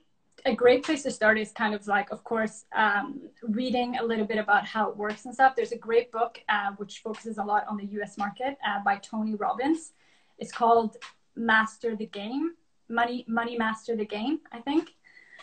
a 0.46 0.54
great 0.54 0.84
place 0.84 1.04
to 1.04 1.12
start 1.12 1.38
is 1.38 1.52
kind 1.52 1.74
of 1.74 1.88
like, 1.88 2.12
of 2.12 2.24
course, 2.24 2.66
um, 2.76 3.22
reading 3.42 3.98
a 3.98 4.04
little 4.04 4.26
bit 4.26 4.38
about 4.38 4.66
how 4.66 4.90
it 4.90 4.98
works 4.98 5.26
and 5.26 5.34
stuff. 5.34 5.56
There's 5.56 5.72
a 5.72 5.78
great 5.78 6.12
book 6.12 6.42
uh, 6.50 6.72
which 6.78 7.00
focuses 7.00 7.38
a 7.38 7.44
lot 7.44 7.66
on 7.68 7.78
the 7.78 7.86
US 8.02 8.18
market 8.18 8.58
uh, 8.68 8.84
by 8.84 8.98
Tony 8.98 9.36
Robbins. 9.36 9.94
It's 10.40 10.52
called 10.52 10.98
Master 11.36 11.96
the 11.96 12.08
Game, 12.08 12.52
Money, 12.90 13.26
Money 13.28 13.58
Master 13.58 13.96
the 13.96 14.06
Game, 14.06 14.40
I 14.52 14.60
think. 14.60 14.90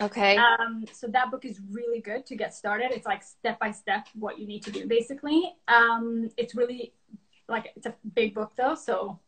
Okay. 0.00 0.36
Um, 0.36 0.84
so 0.92 1.06
that 1.08 1.30
book 1.30 1.44
is 1.44 1.60
really 1.70 2.00
good 2.00 2.24
to 2.26 2.36
get 2.36 2.54
started. 2.54 2.90
It's 2.90 3.06
like 3.06 3.22
step 3.22 3.58
by 3.58 3.70
step 3.70 4.06
what 4.14 4.38
you 4.38 4.46
need 4.46 4.62
to 4.64 4.70
do, 4.70 4.86
basically. 4.86 5.54
Um, 5.68 6.30
it's 6.36 6.54
really 6.54 6.94
like 7.48 7.72
it's 7.76 7.86
a 7.86 7.94
big 8.14 8.34
book 8.34 8.52
though, 8.56 8.74
so 8.74 9.18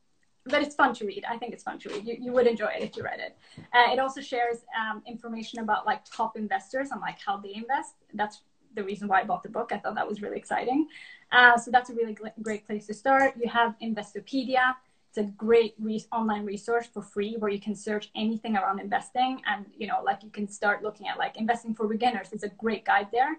but 0.44 0.62
it's 0.62 0.74
fun 0.74 0.94
to 0.94 1.06
read. 1.06 1.24
I 1.28 1.38
think 1.38 1.52
it's 1.52 1.62
fun 1.62 1.78
to 1.80 1.88
read. 1.88 2.06
You, 2.06 2.16
you 2.20 2.32
would 2.32 2.46
enjoy 2.46 2.66
it 2.66 2.82
if 2.82 2.96
you 2.96 3.04
read 3.04 3.20
it. 3.20 3.36
Uh, 3.72 3.92
it 3.92 3.98
also 3.98 4.20
shares 4.20 4.58
um, 4.78 5.02
information 5.06 5.60
about 5.60 5.86
like 5.86 6.04
top 6.04 6.36
investors 6.36 6.90
and 6.90 7.00
like 7.00 7.18
how 7.24 7.36
they 7.36 7.54
invest. 7.54 7.94
That's 8.14 8.42
the 8.74 8.82
reason 8.82 9.06
why 9.06 9.20
I 9.20 9.24
bought 9.24 9.42
the 9.42 9.48
book. 9.48 9.70
I 9.72 9.78
thought 9.78 9.94
that 9.94 10.08
was 10.08 10.20
really 10.20 10.38
exciting. 10.38 10.88
Uh, 11.30 11.56
so 11.56 11.70
that's 11.70 11.90
a 11.90 11.94
really 11.94 12.16
great 12.42 12.66
place 12.66 12.86
to 12.86 12.94
start. 12.94 13.34
You 13.36 13.48
have 13.48 13.74
Investopedia. 13.82 14.74
It's 15.10 15.18
a 15.18 15.24
great 15.24 15.74
re- 15.78 16.04
online 16.10 16.46
resource 16.46 16.86
for 16.92 17.02
free 17.02 17.36
where 17.38 17.50
you 17.50 17.60
can 17.60 17.74
search 17.76 18.10
anything 18.16 18.56
around 18.56 18.80
investing 18.80 19.42
and 19.46 19.66
you 19.76 19.86
know 19.86 20.00
like 20.02 20.22
you 20.22 20.30
can 20.30 20.48
start 20.48 20.82
looking 20.82 21.06
at 21.06 21.18
like 21.18 21.36
investing 21.36 21.74
for 21.74 21.86
beginners. 21.86 22.28
It's 22.32 22.44
a 22.44 22.48
great 22.48 22.84
guide 22.86 23.08
there. 23.12 23.36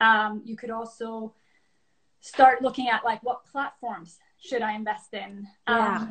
Um, 0.00 0.42
you 0.44 0.56
could 0.56 0.70
also 0.70 1.32
start 2.20 2.62
looking 2.62 2.88
at 2.88 3.04
like 3.04 3.22
what 3.24 3.44
platforms 3.44 4.18
should 4.38 4.62
I 4.62 4.72
invest 4.72 5.14
in. 5.14 5.48
Yeah. 5.68 6.08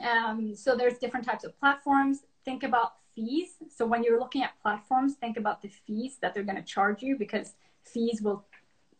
Um, 0.00 0.54
so 0.54 0.76
there's 0.76 0.98
different 0.98 1.26
types 1.26 1.44
of 1.44 1.58
platforms. 1.58 2.20
Think 2.44 2.62
about 2.62 2.92
fees. 3.14 3.56
So 3.68 3.86
when 3.86 4.02
you're 4.02 4.18
looking 4.18 4.42
at 4.42 4.60
platforms, 4.60 5.14
think 5.14 5.36
about 5.36 5.62
the 5.62 5.68
fees 5.68 6.18
that 6.22 6.34
they're 6.34 6.42
going 6.42 6.56
to 6.56 6.62
charge 6.62 7.02
you 7.02 7.16
because 7.16 7.54
fees 7.84 8.20
will 8.22 8.44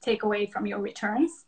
take 0.02 0.22
away 0.22 0.46
from 0.46 0.66
your 0.66 0.80
returns. 0.80 1.46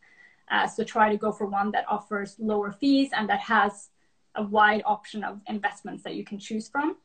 Uh, 0.50 0.66
so 0.66 0.84
try 0.84 1.10
to 1.10 1.16
go 1.16 1.32
for 1.32 1.46
one 1.46 1.70
that 1.72 1.84
offers 1.88 2.36
lower 2.38 2.72
fees 2.72 3.10
and 3.12 3.28
that 3.28 3.40
has 3.40 3.90
a 4.36 4.42
wide 4.42 4.82
option 4.84 5.24
of 5.24 5.40
investments 5.48 6.02
that 6.02 6.14
you 6.14 6.24
can 6.24 6.38
choose 6.38 6.68
from. 6.68 6.96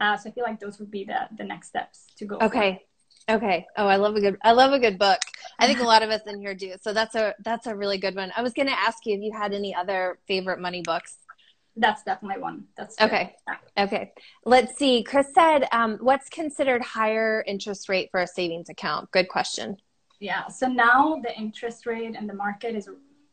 Uh, 0.00 0.16
so 0.16 0.28
I 0.28 0.32
feel 0.32 0.44
like 0.44 0.60
those 0.60 0.78
would 0.78 0.90
be 0.90 1.04
the 1.04 1.28
the 1.36 1.44
next 1.44 1.68
steps 1.68 2.06
to 2.16 2.24
go. 2.24 2.38
Okay. 2.38 2.82
For. 3.26 3.34
Okay. 3.36 3.64
Oh, 3.76 3.86
I 3.86 3.96
love 3.96 4.16
a 4.16 4.20
good 4.20 4.36
I 4.42 4.52
love 4.52 4.72
a 4.72 4.78
good 4.78 4.98
book. 4.98 5.18
I 5.58 5.66
think 5.66 5.80
a 5.80 5.84
lot 5.84 6.02
of 6.02 6.10
us 6.10 6.22
in 6.26 6.40
here 6.40 6.54
do. 6.54 6.74
So 6.82 6.92
that's 6.92 7.14
a 7.14 7.34
that's 7.44 7.66
a 7.66 7.74
really 7.74 7.96
good 7.98 8.14
one. 8.14 8.32
I 8.36 8.42
was 8.42 8.52
going 8.52 8.68
to 8.68 8.78
ask 8.78 9.06
you 9.06 9.14
if 9.14 9.22
you 9.22 9.32
had 9.32 9.54
any 9.54 9.74
other 9.74 10.18
favorite 10.26 10.60
money 10.60 10.82
books 10.82 11.16
that's 11.76 12.02
definitely 12.04 12.40
one. 12.40 12.64
That's 12.76 13.00
okay. 13.00 13.34
Okay. 13.76 14.12
Let's 14.44 14.76
see. 14.76 15.02
Chris 15.02 15.28
said, 15.34 15.66
um, 15.72 15.98
what's 16.00 16.28
considered 16.28 16.82
higher 16.82 17.44
interest 17.46 17.88
rate 17.88 18.10
for 18.10 18.20
a 18.20 18.26
savings 18.26 18.68
account? 18.68 19.10
Good 19.10 19.28
question. 19.28 19.76
Yeah. 20.20 20.46
So 20.48 20.68
now 20.68 21.20
the 21.22 21.36
interest 21.36 21.86
rate 21.86 22.14
in 22.14 22.26
the 22.26 22.34
market 22.34 22.76
is 22.76 22.88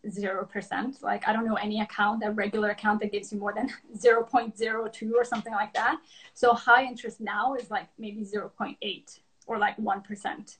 zero 0.09 0.45
percent. 0.45 1.03
Like 1.03 1.27
I 1.27 1.33
don't 1.33 1.45
know 1.45 1.55
any 1.55 1.81
account, 1.81 2.23
a 2.25 2.31
regular 2.31 2.71
account 2.71 2.99
that 3.01 3.11
gives 3.11 3.31
you 3.31 3.39
more 3.39 3.53
than 3.53 3.69
zero 3.97 4.23
point 4.23 4.57
zero 4.57 4.87
two 4.87 5.13
or 5.15 5.23
something 5.23 5.53
like 5.53 5.73
that. 5.73 5.99
So 6.33 6.53
high 6.53 6.85
interest 6.85 7.21
now 7.21 7.53
is 7.55 7.69
like 7.69 7.87
maybe 7.99 8.23
zero 8.23 8.49
point 8.49 8.77
eight 8.81 9.19
or 9.45 9.57
like 9.57 9.77
one 9.77 10.01
percent. 10.01 10.57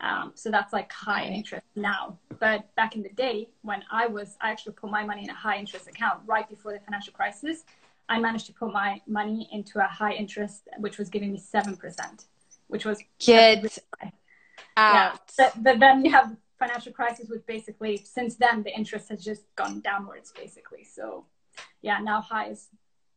Um, 0.00 0.32
so 0.34 0.50
that's 0.50 0.74
like 0.74 0.92
high 0.92 1.24
interest 1.24 1.64
now. 1.74 2.18
But 2.38 2.74
back 2.76 2.96
in 2.96 3.02
the 3.02 3.10
day 3.10 3.48
when 3.62 3.82
I 3.90 4.06
was, 4.06 4.36
I 4.40 4.50
actually 4.50 4.74
put 4.74 4.90
my 4.90 5.04
money 5.04 5.24
in 5.24 5.30
a 5.30 5.34
high 5.34 5.58
interest 5.58 5.88
account 5.88 6.20
right 6.26 6.48
before 6.48 6.72
the 6.72 6.80
financial 6.80 7.12
crisis. 7.12 7.64
I 8.08 8.20
managed 8.20 8.46
to 8.46 8.52
put 8.52 8.72
my 8.72 9.00
money 9.06 9.48
into 9.52 9.78
a 9.78 9.88
high 9.88 10.12
interest, 10.12 10.68
which 10.78 10.98
was 10.98 11.08
giving 11.08 11.32
me 11.32 11.40
7%, 11.40 12.24
which 12.68 12.84
was 12.84 13.02
get 13.18 13.78
out. 14.00 14.12
Yeah. 14.76 15.16
But, 15.36 15.62
but 15.62 15.80
then 15.80 16.04
you 16.04 16.12
have 16.12 16.36
financial 16.58 16.92
crisis, 16.92 17.28
which 17.28 17.44
basically 17.46 17.96
since 17.98 18.36
then 18.36 18.62
the 18.62 18.74
interest 18.74 19.08
has 19.08 19.24
just 19.24 19.42
gone 19.56 19.80
downwards 19.80 20.32
basically. 20.32 20.84
So 20.84 21.26
yeah, 21.82 21.98
now 21.98 22.20
high 22.20 22.48
is 22.50 22.68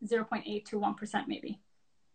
0.8 0.05 0.65
to 0.65 0.79
1% 0.79 1.27
maybe. 1.27 1.59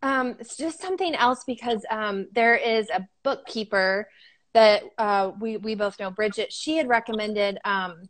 Um, 0.01 0.35
it's 0.39 0.57
just 0.57 0.81
something 0.81 1.15
else 1.15 1.43
because 1.45 1.83
um, 1.89 2.27
there 2.33 2.55
is 2.55 2.89
a 2.89 3.07
bookkeeper 3.23 4.07
that 4.55 4.83
uh, 4.97 5.31
we 5.39 5.57
we 5.57 5.75
both 5.75 5.99
know 5.99 6.09
Bridget. 6.09 6.51
She 6.51 6.77
had 6.77 6.89
recommended. 6.89 7.59
Um, 7.63 8.09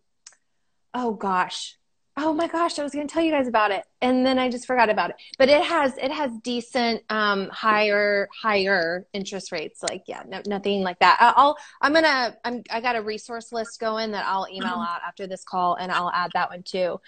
oh 0.94 1.14
gosh, 1.14 1.78
Oh 2.18 2.34
my 2.34 2.48
gosh, 2.48 2.80
I 2.80 2.84
was 2.84 2.94
going 2.94 3.06
to 3.06 3.14
tell 3.14 3.22
you 3.22 3.32
guys 3.32 3.50
about 3.50 3.72
it, 3.72 3.84
and 4.02 4.26
then 4.26 4.40
I 4.40 4.50
just 4.50 4.66
forgot 4.66 4.90
about 4.90 5.10
it. 5.10 5.18
But 5.38 5.50
it 5.50 5.62
has 5.62 5.98
it 5.98 6.12
has 6.12 6.32
decent 6.44 7.04
um, 7.10 7.50
higher 7.50 8.30
higher 8.42 9.06
interest 9.12 9.52
rates. 9.52 9.84
Like 9.84 10.04
yeah, 10.08 10.24
no, 10.26 10.42
nothing 10.48 10.82
like 10.82 10.98
that. 11.00 11.18
I'll 11.20 11.58
I'm 11.82 11.94
gonna 11.94 12.38
I'm 12.46 12.64
I 12.72 12.80
got 12.80 12.96
a 12.96 13.02
resource 13.02 13.52
list 13.52 13.82
going 13.82 14.12
that 14.12 14.26
I'll 14.26 14.48
email 14.50 14.72
mm-hmm. 14.72 14.82
out 14.82 15.02
after 15.06 15.28
this 15.28 15.44
call, 15.44 15.76
and 15.76 15.92
I'll 15.92 16.12
add 16.12 16.32
that 16.36 16.50
one 16.50 16.64
too. 16.64 17.02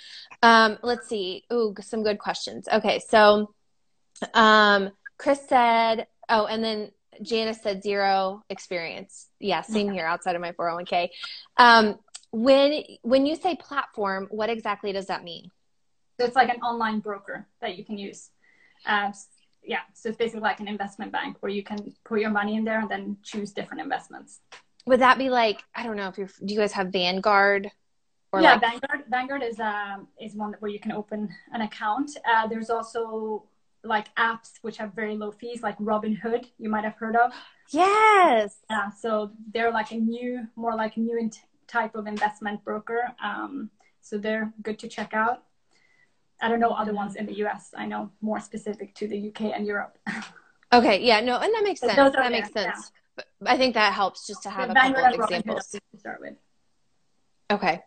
Um, 0.43 0.77
let's 0.83 1.07
see. 1.07 1.45
Ooh, 1.53 1.73
some 1.79 2.03
good 2.03 2.19
questions. 2.19 2.67
Okay, 2.67 2.99
so 3.07 3.53
um, 4.33 4.91
Chris 5.17 5.39
said, 5.47 6.07
oh, 6.27 6.47
and 6.47 6.61
then 6.61 6.91
Janice 7.21 7.61
said 7.61 7.83
zero 7.83 8.43
experience. 8.49 9.27
Yeah, 9.39 9.61
same 9.61 9.91
here 9.91 10.05
outside 10.05 10.35
of 10.35 10.41
my 10.41 10.51
401k. 10.53 11.09
Um, 11.57 11.99
when 12.31 12.83
when 13.03 13.25
you 13.25 13.35
say 13.35 13.55
platform, 13.55 14.27
what 14.31 14.49
exactly 14.49 14.91
does 14.91 15.07
that 15.07 15.23
mean? 15.23 15.51
So 16.19 16.25
it's 16.25 16.35
like 16.35 16.49
an 16.49 16.61
online 16.61 16.99
broker 16.99 17.47
that 17.61 17.77
you 17.77 17.85
can 17.85 17.97
use. 17.97 18.29
Uh, 18.85 19.11
yeah, 19.63 19.81
so 19.93 20.09
it's 20.09 20.17
basically 20.17 20.41
like 20.41 20.59
an 20.59 20.67
investment 20.67 21.11
bank 21.11 21.37
where 21.41 21.51
you 21.51 21.63
can 21.63 21.93
put 22.05 22.19
your 22.19 22.29
money 22.29 22.55
in 22.55 22.63
there 22.63 22.79
and 22.79 22.89
then 22.89 23.17
choose 23.23 23.51
different 23.51 23.81
investments. 23.81 24.39
Would 24.85 25.01
that 25.01 25.17
be 25.17 25.29
like 25.29 25.63
I 25.75 25.83
don't 25.83 25.97
know 25.97 26.07
if 26.07 26.17
you 26.17 26.27
do 26.45 26.53
you 26.53 26.59
guys 26.59 26.71
have 26.73 26.87
Vanguard? 26.87 27.69
Or 28.31 28.41
yeah, 28.41 28.53
like- 28.53 28.61
Vanguard. 28.61 29.03
Vanguard 29.09 29.43
is 29.43 29.59
um 29.59 30.07
is 30.19 30.35
one 30.35 30.55
where 30.59 30.71
you 30.71 30.79
can 30.79 30.91
open 30.91 31.29
an 31.53 31.61
account. 31.61 32.11
Uh, 32.29 32.47
there's 32.47 32.69
also 32.69 33.43
like 33.87 34.13
apps 34.15 34.53
which 34.61 34.77
have 34.77 34.93
very 34.93 35.15
low 35.15 35.31
fees, 35.31 35.61
like 35.63 35.77
Robinhood. 35.79 36.45
You 36.57 36.69
might 36.69 36.83
have 36.83 36.95
heard 36.95 37.15
of. 37.15 37.31
Yes. 37.71 38.57
Yeah. 38.69 38.89
So 38.91 39.31
they're 39.53 39.71
like 39.71 39.91
a 39.91 39.95
new, 39.95 40.47
more 40.55 40.75
like 40.75 40.97
a 40.97 40.99
new 40.99 41.17
in- 41.17 41.31
type 41.67 41.95
of 41.95 42.07
investment 42.07 42.63
broker. 42.63 43.11
Um, 43.23 43.69
so 44.01 44.17
they're 44.17 44.53
good 44.61 44.79
to 44.79 44.87
check 44.87 45.13
out. 45.13 45.43
I 46.41 46.49
don't 46.49 46.59
know 46.59 46.69
other 46.69 46.93
ones 46.93 47.15
in 47.15 47.25
the 47.25 47.35
US. 47.45 47.71
I 47.75 47.85
know 47.87 48.11
more 48.21 48.39
specific 48.39 48.93
to 48.95 49.07
the 49.07 49.29
UK 49.29 49.53
and 49.55 49.65
Europe. 49.65 49.97
okay. 50.73 51.01
Yeah. 51.01 51.19
No, 51.21 51.37
and 51.37 51.53
that 51.53 51.63
makes 51.63 51.79
sense. 51.79 51.95
That 51.95 52.13
there, 52.13 52.29
makes 52.29 52.51
sense. 52.51 52.91
Yeah. 53.17 53.23
I 53.45 53.57
think 53.57 53.73
that 53.73 53.93
helps 53.93 54.27
just 54.27 54.43
to 54.43 54.49
have 54.49 54.69
a 54.69 54.73
couple 54.73 55.05
of 55.05 55.13
examples 55.13 55.67
to 55.69 55.81
start 55.97 56.21
with. 56.21 56.35
Okay. 57.49 57.81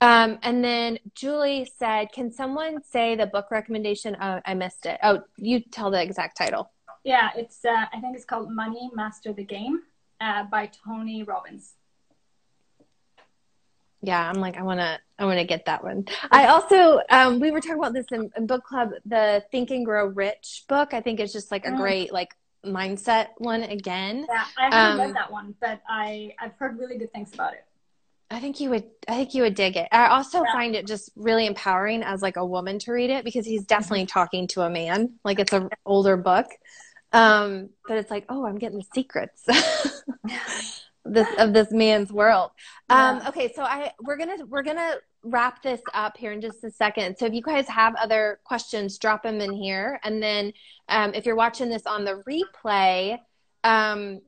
Um, 0.00 0.38
and 0.42 0.62
then 0.62 0.98
Julie 1.14 1.70
said, 1.78 2.12
"Can 2.12 2.30
someone 2.30 2.82
say 2.84 3.16
the 3.16 3.26
book 3.26 3.50
recommendation?" 3.50 4.16
Oh, 4.20 4.40
I 4.44 4.54
missed 4.54 4.86
it. 4.86 4.98
Oh, 5.02 5.22
you 5.36 5.60
tell 5.60 5.90
the 5.90 6.00
exact 6.00 6.36
title. 6.36 6.70
Yeah, 7.04 7.30
it's. 7.36 7.64
Uh, 7.64 7.86
I 7.92 8.00
think 8.00 8.14
it's 8.14 8.24
called 8.24 8.52
"Money 8.52 8.90
Master 8.94 9.32
the 9.32 9.44
Game" 9.44 9.80
uh, 10.20 10.44
by 10.44 10.70
Tony 10.84 11.22
Robbins. 11.22 11.74
Yeah, 14.00 14.28
I'm 14.28 14.40
like, 14.40 14.56
I 14.56 14.62
wanna, 14.62 15.00
I 15.18 15.24
wanna 15.24 15.44
get 15.44 15.64
that 15.64 15.82
one. 15.82 16.06
I 16.30 16.46
also, 16.46 17.00
um, 17.10 17.40
we 17.40 17.50
were 17.50 17.60
talking 17.60 17.78
about 17.78 17.94
this 17.94 18.06
in, 18.12 18.30
in, 18.36 18.46
book 18.46 18.62
club. 18.62 18.90
The 19.04 19.42
Think 19.50 19.70
and 19.70 19.84
Grow 19.84 20.06
Rich 20.06 20.66
book, 20.68 20.94
I 20.94 21.00
think, 21.00 21.18
is 21.18 21.32
just 21.32 21.50
like 21.50 21.66
a 21.66 21.70
mm. 21.70 21.78
great 21.78 22.12
like 22.12 22.32
mindset 22.64 23.28
one 23.38 23.64
again. 23.64 24.26
Yeah, 24.28 24.44
I 24.56 24.64
haven't 24.64 25.00
um, 25.00 25.06
read 25.06 25.16
that 25.16 25.32
one, 25.32 25.54
but 25.60 25.80
I 25.88 26.34
I've 26.40 26.54
heard 26.58 26.78
really 26.78 26.96
good 26.96 27.12
things 27.12 27.34
about 27.34 27.54
it. 27.54 27.64
I 28.30 28.40
think 28.40 28.60
you 28.60 28.70
would 28.70 28.84
I 29.08 29.16
think 29.16 29.34
you 29.34 29.42
would 29.42 29.54
dig 29.54 29.76
it. 29.76 29.88
I 29.90 30.08
also 30.08 30.44
yeah. 30.44 30.52
find 30.52 30.76
it 30.76 30.86
just 30.86 31.10
really 31.16 31.46
empowering 31.46 32.02
as 32.02 32.20
like 32.20 32.36
a 32.36 32.44
woman 32.44 32.78
to 32.80 32.92
read 32.92 33.10
it 33.10 33.24
because 33.24 33.46
he's 33.46 33.64
definitely 33.64 34.00
mm-hmm. 34.00 34.18
talking 34.18 34.46
to 34.48 34.62
a 34.62 34.70
man. 34.70 35.14
Like 35.24 35.38
it's 35.38 35.52
an 35.52 35.70
older 35.86 36.16
book. 36.16 36.46
Um, 37.12 37.70
but 37.86 37.96
it's 37.96 38.10
like, 38.10 38.26
oh, 38.28 38.44
I'm 38.44 38.58
getting 38.58 38.78
the 38.78 38.84
secrets 38.94 39.44
this 41.06 41.28
of 41.38 41.54
this 41.54 41.70
man's 41.72 42.12
world. 42.12 42.50
Um, 42.90 43.18
yeah. 43.18 43.28
okay, 43.28 43.52
so 43.54 43.62
I 43.62 43.92
we're 44.02 44.18
gonna 44.18 44.44
we're 44.46 44.62
gonna 44.62 44.96
wrap 45.22 45.62
this 45.62 45.80
up 45.94 46.16
here 46.16 46.32
in 46.32 46.40
just 46.40 46.62
a 46.64 46.70
second. 46.70 47.16
So 47.16 47.26
if 47.26 47.32
you 47.32 47.42
guys 47.42 47.66
have 47.68 47.94
other 47.96 48.40
questions, 48.44 48.98
drop 48.98 49.22
them 49.22 49.40
in 49.40 49.52
here. 49.52 49.98
And 50.04 50.22
then 50.22 50.52
um, 50.88 51.12
if 51.14 51.26
you're 51.26 51.36
watching 51.36 51.68
this 51.68 51.86
on 51.86 52.04
the 52.04 52.22
replay, 52.28 53.18
um, 53.64 54.20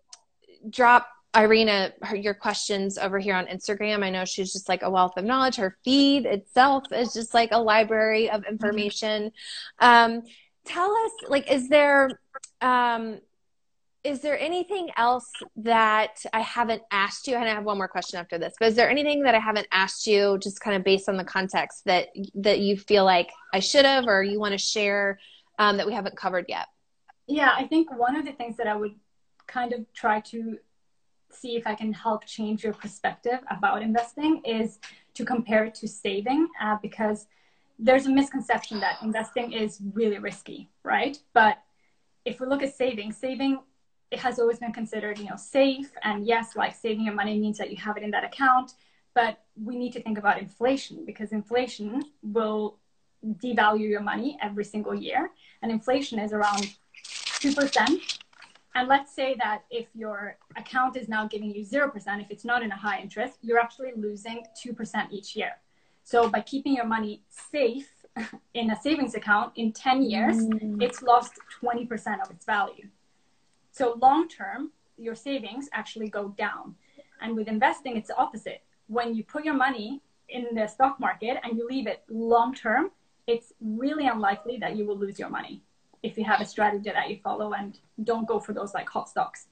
drop 0.68 1.08
Irina, 1.36 1.92
her, 2.02 2.16
your 2.16 2.34
questions 2.34 2.98
over 2.98 3.18
here 3.18 3.34
on 3.34 3.46
Instagram. 3.46 4.02
I 4.02 4.10
know 4.10 4.24
she's 4.24 4.52
just 4.52 4.68
like 4.68 4.82
a 4.82 4.90
wealth 4.90 5.12
of 5.16 5.24
knowledge. 5.24 5.56
Her 5.56 5.76
feed 5.84 6.26
itself 6.26 6.84
is 6.92 7.12
just 7.12 7.34
like 7.34 7.50
a 7.52 7.58
library 7.58 8.30
of 8.30 8.44
information. 8.44 9.30
Mm-hmm. 9.80 10.14
Um, 10.16 10.22
tell 10.64 10.90
us, 10.90 11.12
like, 11.28 11.50
is 11.50 11.68
there 11.68 12.10
um, 12.60 13.20
is 14.02 14.20
there 14.20 14.38
anything 14.38 14.88
else 14.96 15.30
that 15.56 16.24
I 16.32 16.40
haven't 16.40 16.82
asked 16.90 17.26
you? 17.26 17.36
And 17.36 17.44
I 17.44 17.52
have 17.52 17.64
one 17.64 17.76
more 17.76 17.88
question 17.88 18.18
after 18.18 18.38
this. 18.38 18.54
But 18.58 18.68
is 18.68 18.74
there 18.74 18.88
anything 18.88 19.22
that 19.24 19.34
I 19.34 19.38
haven't 19.38 19.68
asked 19.70 20.06
you, 20.06 20.38
just 20.38 20.60
kind 20.60 20.74
of 20.74 20.82
based 20.82 21.08
on 21.08 21.16
the 21.16 21.24
context 21.24 21.84
that 21.84 22.08
that 22.34 22.60
you 22.60 22.76
feel 22.76 23.04
like 23.04 23.30
I 23.52 23.60
should 23.60 23.84
have, 23.84 24.06
or 24.06 24.22
you 24.22 24.40
want 24.40 24.52
to 24.52 24.58
share 24.58 25.20
um, 25.58 25.76
that 25.76 25.86
we 25.86 25.92
haven't 25.92 26.16
covered 26.16 26.46
yet? 26.48 26.66
Yeah, 27.26 27.52
I 27.54 27.66
think 27.66 27.96
one 27.96 28.16
of 28.16 28.24
the 28.24 28.32
things 28.32 28.56
that 28.56 28.66
I 28.66 28.74
would 28.74 28.94
kind 29.46 29.72
of 29.72 29.84
try 29.92 30.20
to 30.20 30.58
see 31.32 31.56
if 31.56 31.66
I 31.66 31.74
can 31.74 31.92
help 31.92 32.24
change 32.24 32.64
your 32.64 32.72
perspective 32.72 33.40
about 33.50 33.82
investing 33.82 34.42
is 34.44 34.78
to 35.14 35.24
compare 35.24 35.64
it 35.64 35.74
to 35.76 35.88
saving 35.88 36.48
uh, 36.60 36.76
because 36.82 37.26
there's 37.78 38.06
a 38.06 38.10
misconception 38.10 38.80
that 38.80 38.96
investing 39.02 39.52
is 39.52 39.80
really 39.94 40.18
risky, 40.18 40.68
right? 40.82 41.18
But 41.32 41.58
if 42.24 42.40
we 42.40 42.46
look 42.46 42.62
at 42.62 42.74
saving, 42.74 43.12
saving 43.12 43.60
it 44.10 44.18
has 44.18 44.38
always 44.38 44.58
been 44.58 44.72
considered, 44.72 45.18
you 45.18 45.26
know, 45.26 45.36
safe. 45.36 45.92
And 46.02 46.26
yes, 46.26 46.56
like 46.56 46.74
saving 46.74 47.04
your 47.04 47.14
money 47.14 47.38
means 47.38 47.58
that 47.58 47.70
you 47.70 47.76
have 47.76 47.96
it 47.96 48.02
in 48.02 48.10
that 48.10 48.24
account. 48.24 48.72
But 49.14 49.40
we 49.62 49.76
need 49.76 49.92
to 49.92 50.02
think 50.02 50.18
about 50.18 50.40
inflation 50.40 51.04
because 51.04 51.32
inflation 51.32 52.02
will 52.22 52.78
devalue 53.24 53.88
your 53.88 54.00
money 54.00 54.36
every 54.42 54.64
single 54.64 54.94
year. 54.94 55.30
And 55.62 55.70
inflation 55.70 56.18
is 56.18 56.32
around 56.32 56.74
2%. 57.04 58.19
And 58.74 58.88
let's 58.88 59.12
say 59.12 59.34
that 59.38 59.64
if 59.70 59.86
your 59.94 60.36
account 60.56 60.96
is 60.96 61.08
now 61.08 61.26
giving 61.26 61.50
you 61.50 61.64
0%, 61.64 61.92
if 62.22 62.30
it's 62.30 62.44
not 62.44 62.62
in 62.62 62.70
a 62.70 62.76
high 62.76 63.00
interest, 63.00 63.38
you're 63.42 63.58
actually 63.58 63.92
losing 63.96 64.44
2% 64.64 65.10
each 65.10 65.34
year. 65.34 65.52
So 66.04 66.28
by 66.28 66.40
keeping 66.40 66.74
your 66.74 66.86
money 66.86 67.22
safe 67.28 67.88
in 68.54 68.70
a 68.70 68.80
savings 68.80 69.14
account 69.14 69.52
in 69.56 69.72
10 69.72 70.02
years, 70.02 70.36
mm. 70.36 70.80
it's 70.80 71.02
lost 71.02 71.32
20% 71.62 72.22
of 72.22 72.30
its 72.30 72.44
value. 72.44 72.86
So 73.72 73.96
long 74.00 74.28
term, 74.28 74.70
your 74.96 75.14
savings 75.14 75.68
actually 75.72 76.08
go 76.08 76.28
down. 76.28 76.76
And 77.20 77.34
with 77.34 77.48
investing, 77.48 77.96
it's 77.96 78.08
the 78.08 78.16
opposite. 78.16 78.62
When 78.86 79.14
you 79.14 79.24
put 79.24 79.44
your 79.44 79.54
money 79.54 80.00
in 80.28 80.54
the 80.54 80.66
stock 80.68 81.00
market 81.00 81.38
and 81.42 81.56
you 81.56 81.66
leave 81.68 81.86
it 81.86 82.04
long 82.08 82.54
term, 82.54 82.90
it's 83.26 83.52
really 83.60 84.06
unlikely 84.06 84.58
that 84.58 84.76
you 84.76 84.86
will 84.86 84.96
lose 84.96 85.18
your 85.18 85.28
money 85.28 85.62
if 86.02 86.16
you 86.16 86.24
have 86.24 86.40
a 86.40 86.44
strategy 86.44 86.90
that 86.90 87.10
you 87.10 87.18
follow 87.22 87.52
and 87.52 87.78
don't 88.02 88.26
go 88.26 88.40
for 88.40 88.52
those 88.52 88.74
like 88.74 88.88
hot 88.88 89.08
stocks. 89.08 89.46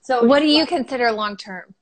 So 0.00 0.24
what 0.24 0.40
do 0.40 0.46
you 0.46 0.60
like, 0.60 0.68
consider 0.68 1.12
long 1.12 1.36
term? 1.36 1.74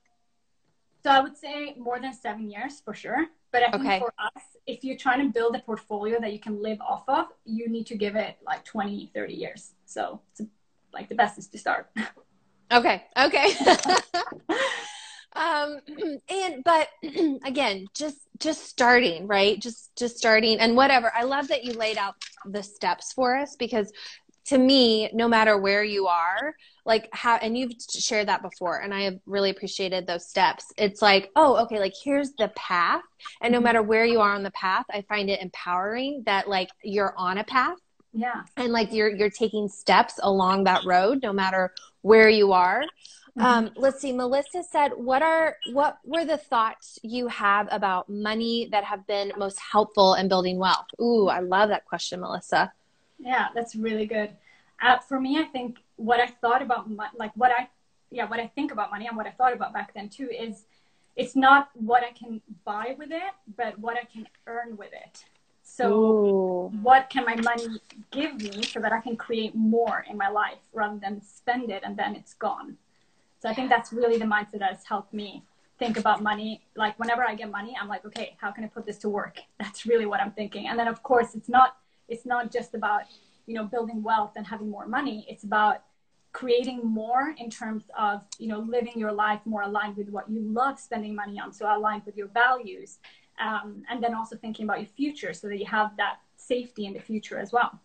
So 1.03 1.11
I 1.11 1.21
would 1.21 1.37
say 1.37 1.75
more 1.79 1.99
than 1.99 2.13
seven 2.13 2.51
years 2.51 2.81
for 2.81 2.95
sure. 2.95 3.27
But 3.53 3.63
I 3.65 3.71
think 3.73 3.85
okay. 3.85 3.99
for 3.99 4.13
us, 4.19 4.43
if 4.67 4.85
you're 4.85 4.97
trying 4.97 5.27
to 5.27 5.33
build 5.33 5.57
a 5.57 5.59
portfolio 5.59 6.21
that 6.21 6.33
you 6.33 6.39
can 6.39 6.63
live 6.63 6.81
off 6.81 7.03
of, 7.09 7.27
you 7.45 7.69
need 7.69 7.87
to 7.87 7.97
give 7.97 8.15
it 8.15 8.37
like 8.47 8.65
20, 8.65 9.11
30 9.13 9.35
years. 9.35 9.73
So 9.87 10.21
it's 10.33 10.49
like 10.93 11.09
the 11.09 11.17
best 11.17 11.39
is 11.39 11.49
to 11.49 11.59
start. 11.59 11.91
Okay. 12.71 13.03
Okay. 13.19 13.53
um 15.35 15.79
and 16.29 16.65
but 16.65 16.89
again 17.45 17.87
just 17.95 18.19
just 18.41 18.67
starting 18.67 19.27
right? 19.27 19.61
Just 19.61 19.95
just 19.97 20.17
starting 20.17 20.59
and 20.59 20.75
whatever. 20.75 21.13
I 21.15 21.25
love 21.25 21.49
that 21.49 21.63
you 21.63 21.75
laid 21.75 21.99
out 21.99 22.15
the 22.47 22.63
steps 22.63 23.13
for 23.13 23.37
us 23.37 23.55
because 23.55 23.93
to 24.47 24.59
me 24.59 25.11
no 25.13 25.29
matter 25.29 25.59
where 25.59 25.85
you 25.85 26.07
are 26.07 26.55
like 26.87 27.09
how 27.13 27.37
and 27.37 27.57
you've 27.57 27.75
shared 27.91 28.27
that 28.27 28.41
before 28.41 28.79
and 28.81 28.95
i 28.95 29.03
have 29.03 29.19
really 29.27 29.51
appreciated 29.51 30.07
those 30.07 30.29
steps. 30.29 30.73
It's 30.77 31.03
like 31.03 31.31
oh 31.37 31.57
okay 31.65 31.79
like 31.79 31.95
here's 32.03 32.33
the 32.39 32.49
path. 32.57 33.03
And 33.43 33.53
no 33.53 33.59
mm-hmm. 33.59 33.65
matter 33.65 33.83
where 33.83 34.07
you 34.07 34.21
are 34.21 34.35
on 34.35 34.43
the 34.43 34.51
path 34.53 34.87
i 34.91 35.03
find 35.03 35.29
it 35.31 35.43
empowering 35.43 36.23
that 36.27 36.49
like 36.49 36.71
you're 36.83 37.15
on 37.17 37.39
a 37.39 37.45
path. 37.45 37.77
Yeah. 38.13 38.43
And 38.57 38.73
like 38.73 38.93
you're 38.93 39.15
you're 39.15 39.31
taking 39.31 39.69
steps 39.69 40.15
along 40.23 40.65
that 40.65 40.85
road 40.85 41.21
no 41.23 41.33
matter 41.33 41.73
where 42.03 42.31
you 42.31 42.53
are 42.53 42.83
Mm-hmm. 43.41 43.67
Um, 43.67 43.71
let's 43.77 44.01
see. 44.01 44.13
Melissa 44.13 44.63
said, 44.63 44.93
"What 44.97 45.23
are 45.23 45.57
what 45.73 45.99
were 46.05 46.25
the 46.25 46.37
thoughts 46.37 46.99
you 47.03 47.29
have 47.29 47.69
about 47.71 48.09
money 48.09 48.69
that 48.71 48.85
have 48.85 49.07
been 49.07 49.33
most 49.39 49.59
helpful 49.59 50.15
in 50.15 50.29
building 50.29 50.59
wealth?" 50.59 50.87
Ooh, 51.01 51.29
I 51.29 51.41
love 51.41 51.71
that 51.71 51.87
question, 51.87 52.21
Melissa. 52.21 52.73
Yeah, 53.19 53.49
that's 53.55 53.75
really 53.75 54.07
good. 54.07 54.37
Uh, 54.83 54.99
for 54.99 55.21
me, 55.21 55.39
I 55.39 55.45
think 55.45 55.79
what 55.97 56.21
I 56.21 56.27
thought 56.27 56.63
about 56.63 56.91
mo- 56.91 57.05
like 57.17 57.33
what 57.35 57.51
I 57.51 57.69
yeah 58.11 58.27
what 58.27 58.41
I 58.41 58.47
think 58.47 58.73
about 58.73 58.91
money 58.91 59.07
and 59.07 59.17
what 59.17 59.27
I 59.27 59.31
thought 59.31 59.55
about 59.55 59.73
back 59.73 59.95
then 59.95 60.09
too 60.09 60.29
is 60.31 60.67
it's 61.17 61.35
not 61.35 61.71
what 61.75 62.03
I 62.05 62.13
can 62.13 62.41
buy 62.65 62.95
with 62.99 63.11
it, 63.11 63.33
but 63.57 63.79
what 63.79 63.97
I 63.97 64.05
can 64.05 64.27
earn 64.47 64.77
with 64.77 64.93
it. 64.93 65.25
So, 65.63 65.93
Ooh. 65.93 66.73
what 66.83 67.11
can 67.11 67.25
my 67.25 67.37
money 67.37 67.81
give 68.11 68.41
me 68.43 68.63
so 68.63 68.81
that 68.81 68.93
I 68.93 69.01
can 69.01 69.17
create 69.17 69.55
more 69.55 70.05
in 70.09 70.17
my 70.17 70.29
life 70.29 70.59
rather 70.73 70.99
than 70.99 71.23
spend 71.23 71.71
it 71.71 71.83
and 71.85 71.97
then 71.97 72.17
it's 72.17 72.35
gone? 72.35 72.77
So 73.41 73.49
I 73.49 73.55
think 73.55 73.71
that's 73.71 73.93
really 73.93 74.19
the 74.19 74.27
mindset 74.27 74.61
that 74.61 74.75
has 74.75 74.85
helped 74.85 75.13
me 75.13 75.43
think 75.79 75.99
about 75.99 76.23
money. 76.23 76.63
Like 76.77 76.99
whenever 76.99 77.25
i 77.27 77.35
get 77.35 77.51
money 77.51 77.75
i'm 77.81 77.89
like 77.89 78.05
okay 78.05 78.37
how 78.39 78.51
can 78.53 78.65
i 78.65 78.69
put 78.69 78.87
this 78.87 78.99
to 78.99 79.09
work? 79.09 79.39
That's 79.59 79.87
really 79.87 80.07
what 80.07 80.21
i'm 80.21 80.33
thinking. 80.33 80.69
And 80.69 80.79
then 80.79 80.89
of 80.89 81.03
course 81.03 81.35
it's 81.35 81.49
not 81.49 81.77
it's 82.09 82.27
not 82.27 82.53
just 82.53 82.75
about 82.75 83.03
you 83.47 83.55
know 83.55 83.65
building 83.65 84.03
wealth 84.03 84.33
and 84.37 84.47
having 84.47 84.71
more 84.71 84.87
money. 84.87 85.27
It's 85.29 85.45
about 85.45 85.83
creating 86.33 86.85
more 86.85 87.35
in 87.39 87.51
terms 87.51 87.85
of 87.99 88.23
you 88.39 88.47
know 88.47 88.61
living 88.61 88.93
your 88.97 89.13
life 89.13 89.41
more 89.45 89.63
aligned 89.63 89.97
with 89.97 90.09
what 90.11 90.31
you 90.31 90.41
love 90.41 90.79
spending 90.79 91.15
money 91.15 91.41
on 91.41 91.53
so 91.53 91.67
aligned 91.77 92.05
with 92.07 92.17
your 92.17 92.29
values 92.29 92.99
um, 93.41 93.83
and 93.91 94.03
then 94.03 94.15
also 94.15 94.37
thinking 94.37 94.65
about 94.65 94.79
your 94.79 94.89
future 94.97 95.33
so 95.33 95.49
that 95.49 95.59
you 95.59 95.67
have 95.67 95.97
that 95.97 96.19
safety 96.37 96.87
in 96.87 96.93
the 96.93 97.01
future 97.01 97.37
as 97.39 97.51
well 97.53 97.81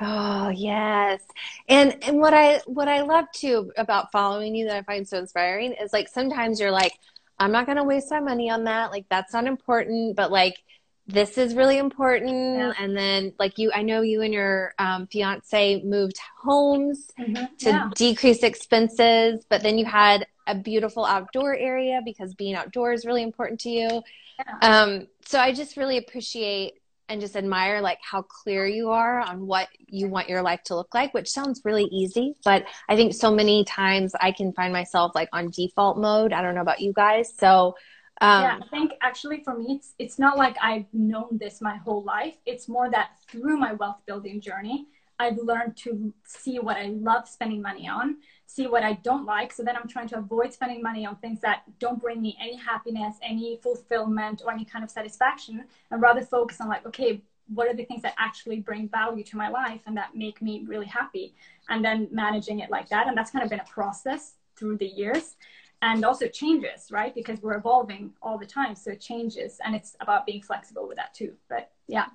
Oh 0.00 0.48
yes. 0.48 1.22
And 1.68 1.96
and 2.02 2.18
what 2.18 2.34
I 2.34 2.60
what 2.66 2.88
I 2.88 3.02
love 3.02 3.26
too 3.32 3.72
about 3.76 4.10
following 4.10 4.54
you 4.54 4.66
that 4.66 4.76
I 4.76 4.82
find 4.82 5.06
so 5.06 5.18
inspiring 5.18 5.74
is 5.74 5.92
like 5.92 6.08
sometimes 6.08 6.60
you're 6.60 6.70
like, 6.70 6.98
I'm 7.38 7.52
not 7.52 7.66
gonna 7.66 7.84
waste 7.84 8.10
my 8.10 8.20
money 8.20 8.50
on 8.50 8.64
that. 8.64 8.90
Like 8.90 9.06
that's 9.08 9.32
not 9.32 9.46
important, 9.46 10.16
but 10.16 10.30
like 10.30 10.62
this 11.06 11.36
is 11.36 11.54
really 11.54 11.78
important. 11.78 12.58
Yeah. 12.58 12.72
And 12.78 12.96
then 12.96 13.32
like 13.38 13.58
you 13.58 13.70
I 13.74 13.82
know 13.82 14.00
you 14.02 14.22
and 14.22 14.32
your 14.32 14.74
um, 14.78 15.06
fiance 15.06 15.82
moved 15.82 16.18
homes 16.40 17.10
mm-hmm. 17.18 17.44
to 17.58 17.68
yeah. 17.68 17.90
decrease 17.94 18.42
expenses, 18.42 19.44
but 19.48 19.62
then 19.62 19.78
you 19.78 19.84
had 19.84 20.26
a 20.46 20.54
beautiful 20.54 21.04
outdoor 21.04 21.54
area 21.54 22.00
because 22.04 22.34
being 22.34 22.54
outdoors 22.54 23.00
is 23.00 23.06
really 23.06 23.22
important 23.22 23.60
to 23.60 23.70
you. 23.70 24.02
Yeah. 24.38 24.58
Um, 24.62 25.06
so 25.24 25.38
I 25.38 25.52
just 25.52 25.76
really 25.76 25.98
appreciate 25.98 26.81
and 27.12 27.20
just 27.20 27.36
admire 27.36 27.82
like 27.82 27.98
how 28.00 28.22
clear 28.22 28.66
you 28.66 28.88
are 28.88 29.20
on 29.20 29.46
what 29.46 29.68
you 29.86 30.08
want 30.08 30.30
your 30.30 30.40
life 30.40 30.62
to 30.64 30.74
look 30.74 30.94
like 30.94 31.12
which 31.12 31.28
sounds 31.28 31.60
really 31.62 31.84
easy 31.84 32.34
but 32.42 32.64
i 32.88 32.96
think 32.96 33.12
so 33.12 33.30
many 33.30 33.64
times 33.64 34.14
i 34.20 34.32
can 34.32 34.50
find 34.54 34.72
myself 34.72 35.12
like 35.14 35.28
on 35.32 35.50
default 35.50 35.98
mode. 35.98 36.32
I 36.32 36.40
don't 36.40 36.54
know 36.54 36.62
about 36.62 36.80
you 36.80 36.94
guys 36.94 37.30
so 37.38 37.74
um, 38.22 38.42
yeah 38.42 38.60
i 38.62 38.68
think 38.68 38.92
actually 39.02 39.42
for 39.44 39.56
me 39.56 39.76
it's 39.78 39.94
it's 39.98 40.18
not 40.18 40.38
like 40.38 40.56
i've 40.62 40.86
known 40.94 41.38
this 41.38 41.60
my 41.60 41.76
whole 41.76 42.02
life. 42.02 42.36
It's 42.46 42.66
more 42.66 42.90
that 42.90 43.10
through 43.28 43.58
my 43.58 43.74
wealth 43.74 44.00
building 44.06 44.40
journey 44.40 44.86
i've 45.18 45.36
learned 45.36 45.76
to 45.76 46.14
see 46.24 46.58
what 46.58 46.78
i 46.78 46.86
love 46.86 47.28
spending 47.28 47.60
money 47.60 47.86
on 47.86 48.16
see 48.54 48.66
what 48.66 48.82
I 48.82 48.94
don't 48.94 49.24
like. 49.24 49.52
So 49.52 49.62
then 49.62 49.76
I'm 49.76 49.88
trying 49.88 50.08
to 50.08 50.18
avoid 50.18 50.52
spending 50.52 50.82
money 50.82 51.06
on 51.06 51.16
things 51.16 51.40
that 51.40 51.62
don't 51.78 52.00
bring 52.00 52.20
me 52.20 52.36
any 52.38 52.56
happiness, 52.56 53.16
any 53.22 53.58
fulfillment, 53.62 54.42
or 54.44 54.52
any 54.52 54.64
kind 54.64 54.84
of 54.84 54.90
satisfaction, 54.90 55.64
and 55.90 56.02
rather 56.02 56.20
focus 56.20 56.60
on 56.60 56.68
like, 56.68 56.84
okay, 56.86 57.22
what 57.54 57.66
are 57.66 57.74
the 57.74 57.84
things 57.84 58.02
that 58.02 58.14
actually 58.18 58.60
bring 58.60 58.88
value 58.88 59.24
to 59.24 59.36
my 59.36 59.48
life 59.48 59.80
and 59.86 59.96
that 59.96 60.14
make 60.14 60.42
me 60.42 60.64
really 60.66 60.86
happy? 60.86 61.34
And 61.70 61.82
then 61.84 62.08
managing 62.10 62.60
it 62.60 62.70
like 62.70 62.88
that. 62.90 63.06
And 63.08 63.16
that's 63.16 63.30
kind 63.30 63.42
of 63.42 63.50
been 63.50 63.60
a 63.60 63.64
process 63.64 64.34
through 64.56 64.76
the 64.76 64.86
years. 64.86 65.36
And 65.80 66.04
also 66.04 66.28
changes, 66.28 66.92
right? 66.92 67.12
Because 67.12 67.42
we're 67.42 67.56
evolving 67.56 68.12
all 68.22 68.38
the 68.38 68.46
time. 68.46 68.76
So 68.76 68.92
it 68.92 69.00
changes. 69.00 69.58
And 69.64 69.74
it's 69.74 69.96
about 70.00 70.26
being 70.26 70.40
flexible 70.40 70.86
with 70.86 70.96
that 70.96 71.12
too. 71.12 71.32
But 71.48 71.72
yeah. 71.88 72.06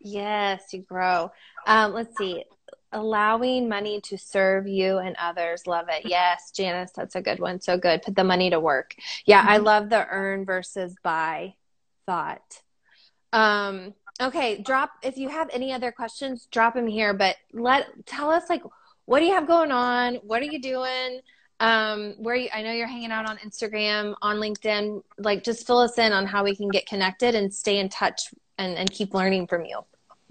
Yes, 0.00 0.72
you 0.72 0.80
grow. 0.80 1.30
Um, 1.66 1.92
let's 1.92 2.16
see 2.16 2.44
allowing 2.92 3.68
money 3.68 4.00
to 4.02 4.18
serve 4.18 4.66
you 4.66 4.98
and 4.98 5.16
others. 5.20 5.66
Love 5.66 5.86
it. 5.88 6.04
Yes 6.04 6.50
janice 6.50 6.92
that's 6.94 7.14
a 7.14 7.22
good 7.22 7.40
one. 7.40 7.60
So 7.60 7.76
good. 7.78 8.02
Put 8.02 8.16
the 8.16 8.24
money 8.24 8.50
to 8.50 8.60
work. 8.60 8.94
Yeah 9.26 9.40
mm-hmm. 9.40 9.50
i 9.50 9.56
love 9.58 9.90
the 9.90 10.06
earn 10.08 10.44
versus 10.44 10.94
buy 11.02 11.54
thought. 12.06 12.62
Um 13.32 13.94
okay 14.20 14.60
drop 14.62 14.90
if 15.02 15.16
you 15.16 15.28
have 15.28 15.48
any 15.52 15.72
other 15.72 15.90
questions 15.90 16.46
drop 16.50 16.74
them 16.74 16.86
here 16.86 17.14
but 17.14 17.36
let 17.52 18.06
tell 18.06 18.30
us 18.30 18.44
like 18.48 18.62
what 19.06 19.18
do 19.18 19.24
you 19.24 19.34
have 19.34 19.48
going 19.48 19.72
on? 19.72 20.16
What 20.16 20.42
are 20.42 20.46
you 20.46 20.60
doing? 20.60 21.20
Um 21.60 22.14
where 22.18 22.36
you, 22.36 22.48
i 22.54 22.62
know 22.62 22.72
you're 22.72 22.86
hanging 22.86 23.12
out 23.12 23.28
on 23.28 23.38
instagram 23.38 24.14
on 24.22 24.36
linkedin. 24.36 25.02
Like 25.18 25.44
just 25.44 25.66
fill 25.66 25.78
us 25.78 25.98
in 25.98 26.12
on 26.12 26.26
how 26.26 26.44
we 26.44 26.54
can 26.54 26.68
get 26.68 26.86
connected 26.86 27.34
and 27.34 27.52
stay 27.52 27.78
in 27.78 27.88
touch 27.88 28.34
and, 28.58 28.76
and 28.76 28.90
keep 28.90 29.14
learning 29.14 29.46
from 29.46 29.64
you 29.64 29.80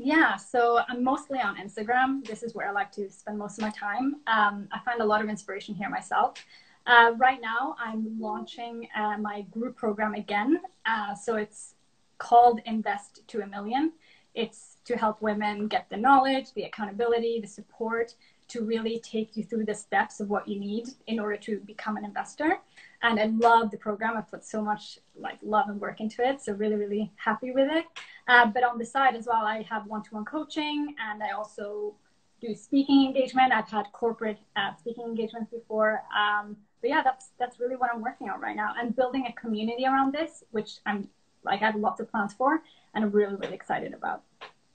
yeah, 0.04 0.36
so 0.36 0.80
I'm 0.90 1.04
mostly 1.04 1.40
on 1.40 1.58
Instagram. 1.58 2.26
This 2.26 2.42
is 2.42 2.56
where 2.56 2.68
I 2.68 2.72
like 2.72 2.92
to 2.94 3.10
spend 3.10 3.38
most 3.38 3.60
of 3.60 3.62
my 3.62 3.70
time. 3.70 4.16
Um, 4.26 4.68
I 4.72 4.80
find 4.84 5.00
a 5.02 5.06
lot 5.06 5.22
of 5.22 5.30
inspiration 5.30 5.76
here 5.76 5.90
myself. 5.90 6.44
Uh, 6.88 7.12
right 7.18 7.40
now, 7.40 7.76
I'm 7.80 8.20
launching 8.20 8.88
uh, 8.98 9.18
my 9.20 9.42
group 9.52 9.78
program 9.78 10.16
again. 10.16 10.60
Uh, 10.86 11.14
so 11.14 11.36
it's 11.36 11.76
called 12.18 12.62
Invest 12.66 13.28
to 13.28 13.42
a 13.42 13.48
Million. 13.48 13.94
It's 14.34 14.78
to 14.86 14.98
help 14.98 15.22
women 15.22 15.68
get 15.68 15.88
the 15.90 15.98
knowledge, 15.98 16.54
the 16.54 16.64
accountability, 16.64 17.40
the 17.40 17.48
support 17.48 18.16
to 18.48 18.64
really 18.64 19.00
take 19.00 19.38
you 19.38 19.44
through 19.44 19.66
the 19.66 19.76
steps 19.76 20.20
of 20.20 20.30
what 20.30 20.48
you 20.48 20.60
need 20.60 20.88
in 21.08 21.20
order 21.20 21.38
to 21.38 21.60
become 21.60 21.96
an 21.96 22.06
investor 22.06 22.58
and 23.04 23.20
I 23.20 23.26
love 23.26 23.72
the 23.72 23.78
program. 23.78 24.18
I 24.18 24.22
put 24.22 24.46
so 24.46 24.62
much 24.62 25.00
like 25.16 25.38
love 25.42 25.68
and 25.70 25.80
work 25.80 26.00
into 26.00 26.28
it. 26.28 26.42
So 26.42 26.54
really, 26.54 26.76
really 26.76 27.12
happy 27.16 27.52
with 27.52 27.70
it. 27.72 27.86
Uh, 28.28 28.46
but 28.48 28.64
on 28.64 28.78
the 28.78 28.86
side 28.86 29.16
as 29.16 29.26
well, 29.26 29.44
I 29.46 29.64
have 29.70 29.86
one-to-one 29.88 30.26
coaching, 30.26 30.96
and 31.00 31.24
I 31.24 31.32
also 31.32 31.96
do 32.40 32.56
speaking 32.56 33.06
engagement. 33.06 33.52
I've 33.54 33.70
had 33.70 33.86
corporate 33.92 34.40
uh, 34.56 34.76
speaking 34.76 35.06
engagements 35.06 35.52
before. 35.52 36.04
Um, 36.16 36.58
but 36.82 36.90
yeah, 36.90 37.02
that's 37.04 37.30
that's 37.40 37.60
really 37.60 37.76
what 37.76 37.90
I'm 37.94 38.02
working 38.02 38.30
on 38.30 38.40
right 38.42 38.56
now, 38.56 38.74
and 38.80 38.96
building 38.96 39.26
a 39.28 39.34
community 39.34 39.86
around 39.86 40.14
this, 40.14 40.44
which 40.52 40.78
I'm 40.86 41.10
like 41.44 41.62
I 41.62 41.66
have 41.66 41.76
lots 41.76 42.00
of 42.00 42.10
plans 42.10 42.34
for, 42.34 42.62
and 42.94 43.04
I'm 43.04 43.12
really, 43.12 43.36
really 43.36 43.54
excited 43.54 43.94
about. 43.94 44.24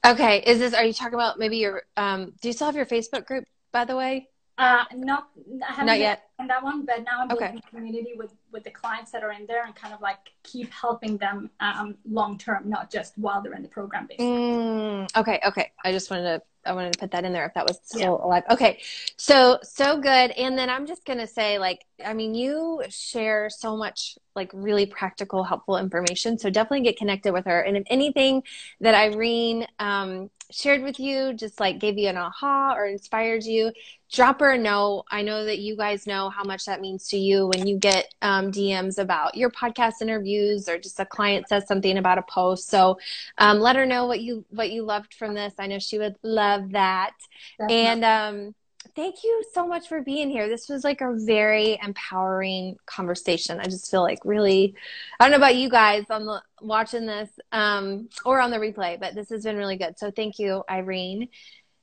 Okay, 0.06 0.42
is 0.46 0.60
this? 0.60 0.72
Are 0.74 0.84
you 0.84 0.92
talking 0.92 1.14
about 1.14 1.38
maybe 1.38 1.56
your? 1.56 1.82
Um, 1.96 2.32
do 2.40 2.48
you 2.48 2.52
still 2.52 2.66
have 2.66 2.76
your 2.76 2.86
Facebook 2.86 3.26
group, 3.26 3.44
by 3.72 3.84
the 3.84 3.96
way? 3.96 4.28
Uh, 4.58 4.84
not, 4.94 5.28
I 5.68 5.72
haven't 5.72 5.86
not 5.86 5.98
yet 5.98 6.30
in 6.38 6.46
that 6.48 6.62
one, 6.62 6.84
but 6.84 7.02
now 7.04 7.22
I'm 7.22 7.28
building 7.28 7.48
okay. 7.48 7.60
a 7.66 7.70
community 7.70 8.12
with 8.16 8.34
with 8.52 8.64
the 8.64 8.70
clients 8.70 9.10
that 9.12 9.22
are 9.22 9.32
in 9.32 9.46
there 9.46 9.64
and 9.64 9.74
kind 9.74 9.94
of 9.94 10.00
like 10.00 10.18
keep 10.42 10.70
helping 10.72 11.16
them 11.16 11.50
um, 11.60 11.96
long 12.08 12.38
term, 12.38 12.68
not 12.68 12.90
just 12.90 13.16
while 13.16 13.42
they're 13.42 13.54
in 13.54 13.62
the 13.62 13.68
program. 13.68 14.06
Basically. 14.06 14.26
Mm, 14.26 15.16
okay, 15.16 15.40
okay. 15.46 15.72
I 15.84 15.92
just 15.92 16.10
wanted 16.10 16.24
to 16.24 16.42
I 16.66 16.72
wanted 16.72 16.92
to 16.94 16.98
put 16.98 17.10
that 17.12 17.24
in 17.24 17.32
there 17.32 17.46
if 17.46 17.54
that 17.54 17.66
was 17.66 17.78
still 17.84 18.18
yeah. 18.20 18.26
alive. 18.26 18.42
Okay. 18.50 18.80
So 19.16 19.58
so 19.62 20.00
good. 20.00 20.30
And 20.32 20.58
then 20.58 20.68
I'm 20.68 20.86
just 20.86 21.04
gonna 21.04 21.26
say, 21.26 21.58
like, 21.58 21.84
I 22.04 22.12
mean, 22.12 22.34
you 22.34 22.82
share 22.88 23.48
so 23.48 23.76
much 23.76 24.18
like 24.34 24.50
really 24.52 24.86
practical, 24.86 25.44
helpful 25.44 25.78
information. 25.78 26.38
So 26.38 26.50
definitely 26.50 26.82
get 26.82 26.98
connected 26.98 27.32
with 27.32 27.46
her. 27.46 27.60
And 27.60 27.76
if 27.76 27.84
anything 27.86 28.42
that 28.80 28.94
Eirin 28.94 29.66
um, 29.78 30.30
shared 30.50 30.82
with 30.82 31.00
you 31.00 31.32
just 31.32 31.58
like 31.60 31.78
gave 31.78 31.98
you 31.98 32.08
an 32.08 32.16
aha 32.16 32.74
or 32.76 32.86
inspired 32.86 33.44
you, 33.44 33.72
drop 34.12 34.40
her 34.40 34.52
a 34.52 34.58
note. 34.58 35.04
I 35.10 35.22
know 35.22 35.44
that 35.44 35.58
you 35.58 35.76
guys 35.76 36.06
know 36.06 36.25
how 36.30 36.44
much 36.44 36.64
that 36.66 36.80
means 36.80 37.08
to 37.08 37.16
you 37.16 37.46
when 37.46 37.66
you 37.66 37.78
get 37.78 38.12
um, 38.22 38.50
DMs 38.50 38.98
about 38.98 39.36
your 39.36 39.50
podcast 39.50 40.02
interviews 40.02 40.68
or 40.68 40.78
just 40.78 41.00
a 41.00 41.06
client 41.06 41.48
says 41.48 41.66
something 41.66 41.98
about 41.98 42.18
a 42.18 42.22
post. 42.22 42.68
So 42.68 42.98
um, 43.38 43.60
let 43.60 43.76
her 43.76 43.86
know 43.86 44.06
what 44.06 44.20
you 44.20 44.44
what 44.50 44.70
you 44.70 44.82
loved 44.82 45.14
from 45.14 45.34
this. 45.34 45.54
I 45.58 45.66
know 45.66 45.78
she 45.78 45.98
would 45.98 46.16
love 46.22 46.72
that. 46.72 47.12
Definitely. 47.58 47.86
And 47.86 48.04
um, 48.04 48.54
thank 48.94 49.24
you 49.24 49.42
so 49.52 49.66
much 49.66 49.88
for 49.88 50.00
being 50.02 50.30
here. 50.30 50.48
This 50.48 50.68
was 50.68 50.82
like 50.82 51.00
a 51.00 51.12
very 51.14 51.78
empowering 51.82 52.76
conversation. 52.86 53.60
I 53.60 53.64
just 53.64 53.90
feel 53.90 54.02
like 54.02 54.20
really, 54.24 54.74
I 55.20 55.24
don't 55.24 55.30
know 55.30 55.36
about 55.36 55.56
you 55.56 55.68
guys 55.68 56.04
on 56.10 56.26
the 56.26 56.42
watching 56.60 57.06
this 57.06 57.28
um, 57.52 58.08
or 58.24 58.40
on 58.40 58.50
the 58.50 58.58
replay, 58.58 58.98
but 58.98 59.14
this 59.14 59.28
has 59.28 59.44
been 59.44 59.56
really 59.56 59.76
good. 59.76 59.98
So 59.98 60.10
thank 60.10 60.38
you, 60.38 60.64
Eirin. 60.68 61.28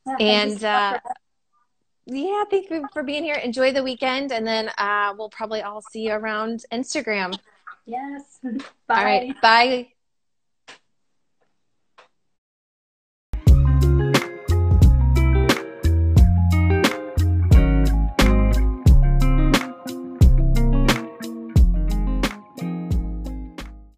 Yeah, 0.06 0.16
and 0.20 0.60
so 0.60 0.68
uh, 0.68 1.00
yeah, 2.06 2.44
thank 2.50 2.70
you 2.70 2.86
for 2.94 3.04
being 3.04 3.24
here. 3.24 3.36
Enjoy 3.36 3.72
the 3.72 3.84
weekend, 3.84 4.32
and 4.32 4.46
then 4.46 4.70
uh, 4.78 5.14
we'll 5.18 5.30
probably 5.30 5.62
all 5.62 5.82
see 5.82 6.08
you 6.08 6.14
around 6.14 6.66
Instagram. 6.72 7.38
Yes. 7.86 8.40
Bye. 8.42 8.60
All 8.90 9.04
right. 9.04 9.42
Bye. 9.42 9.88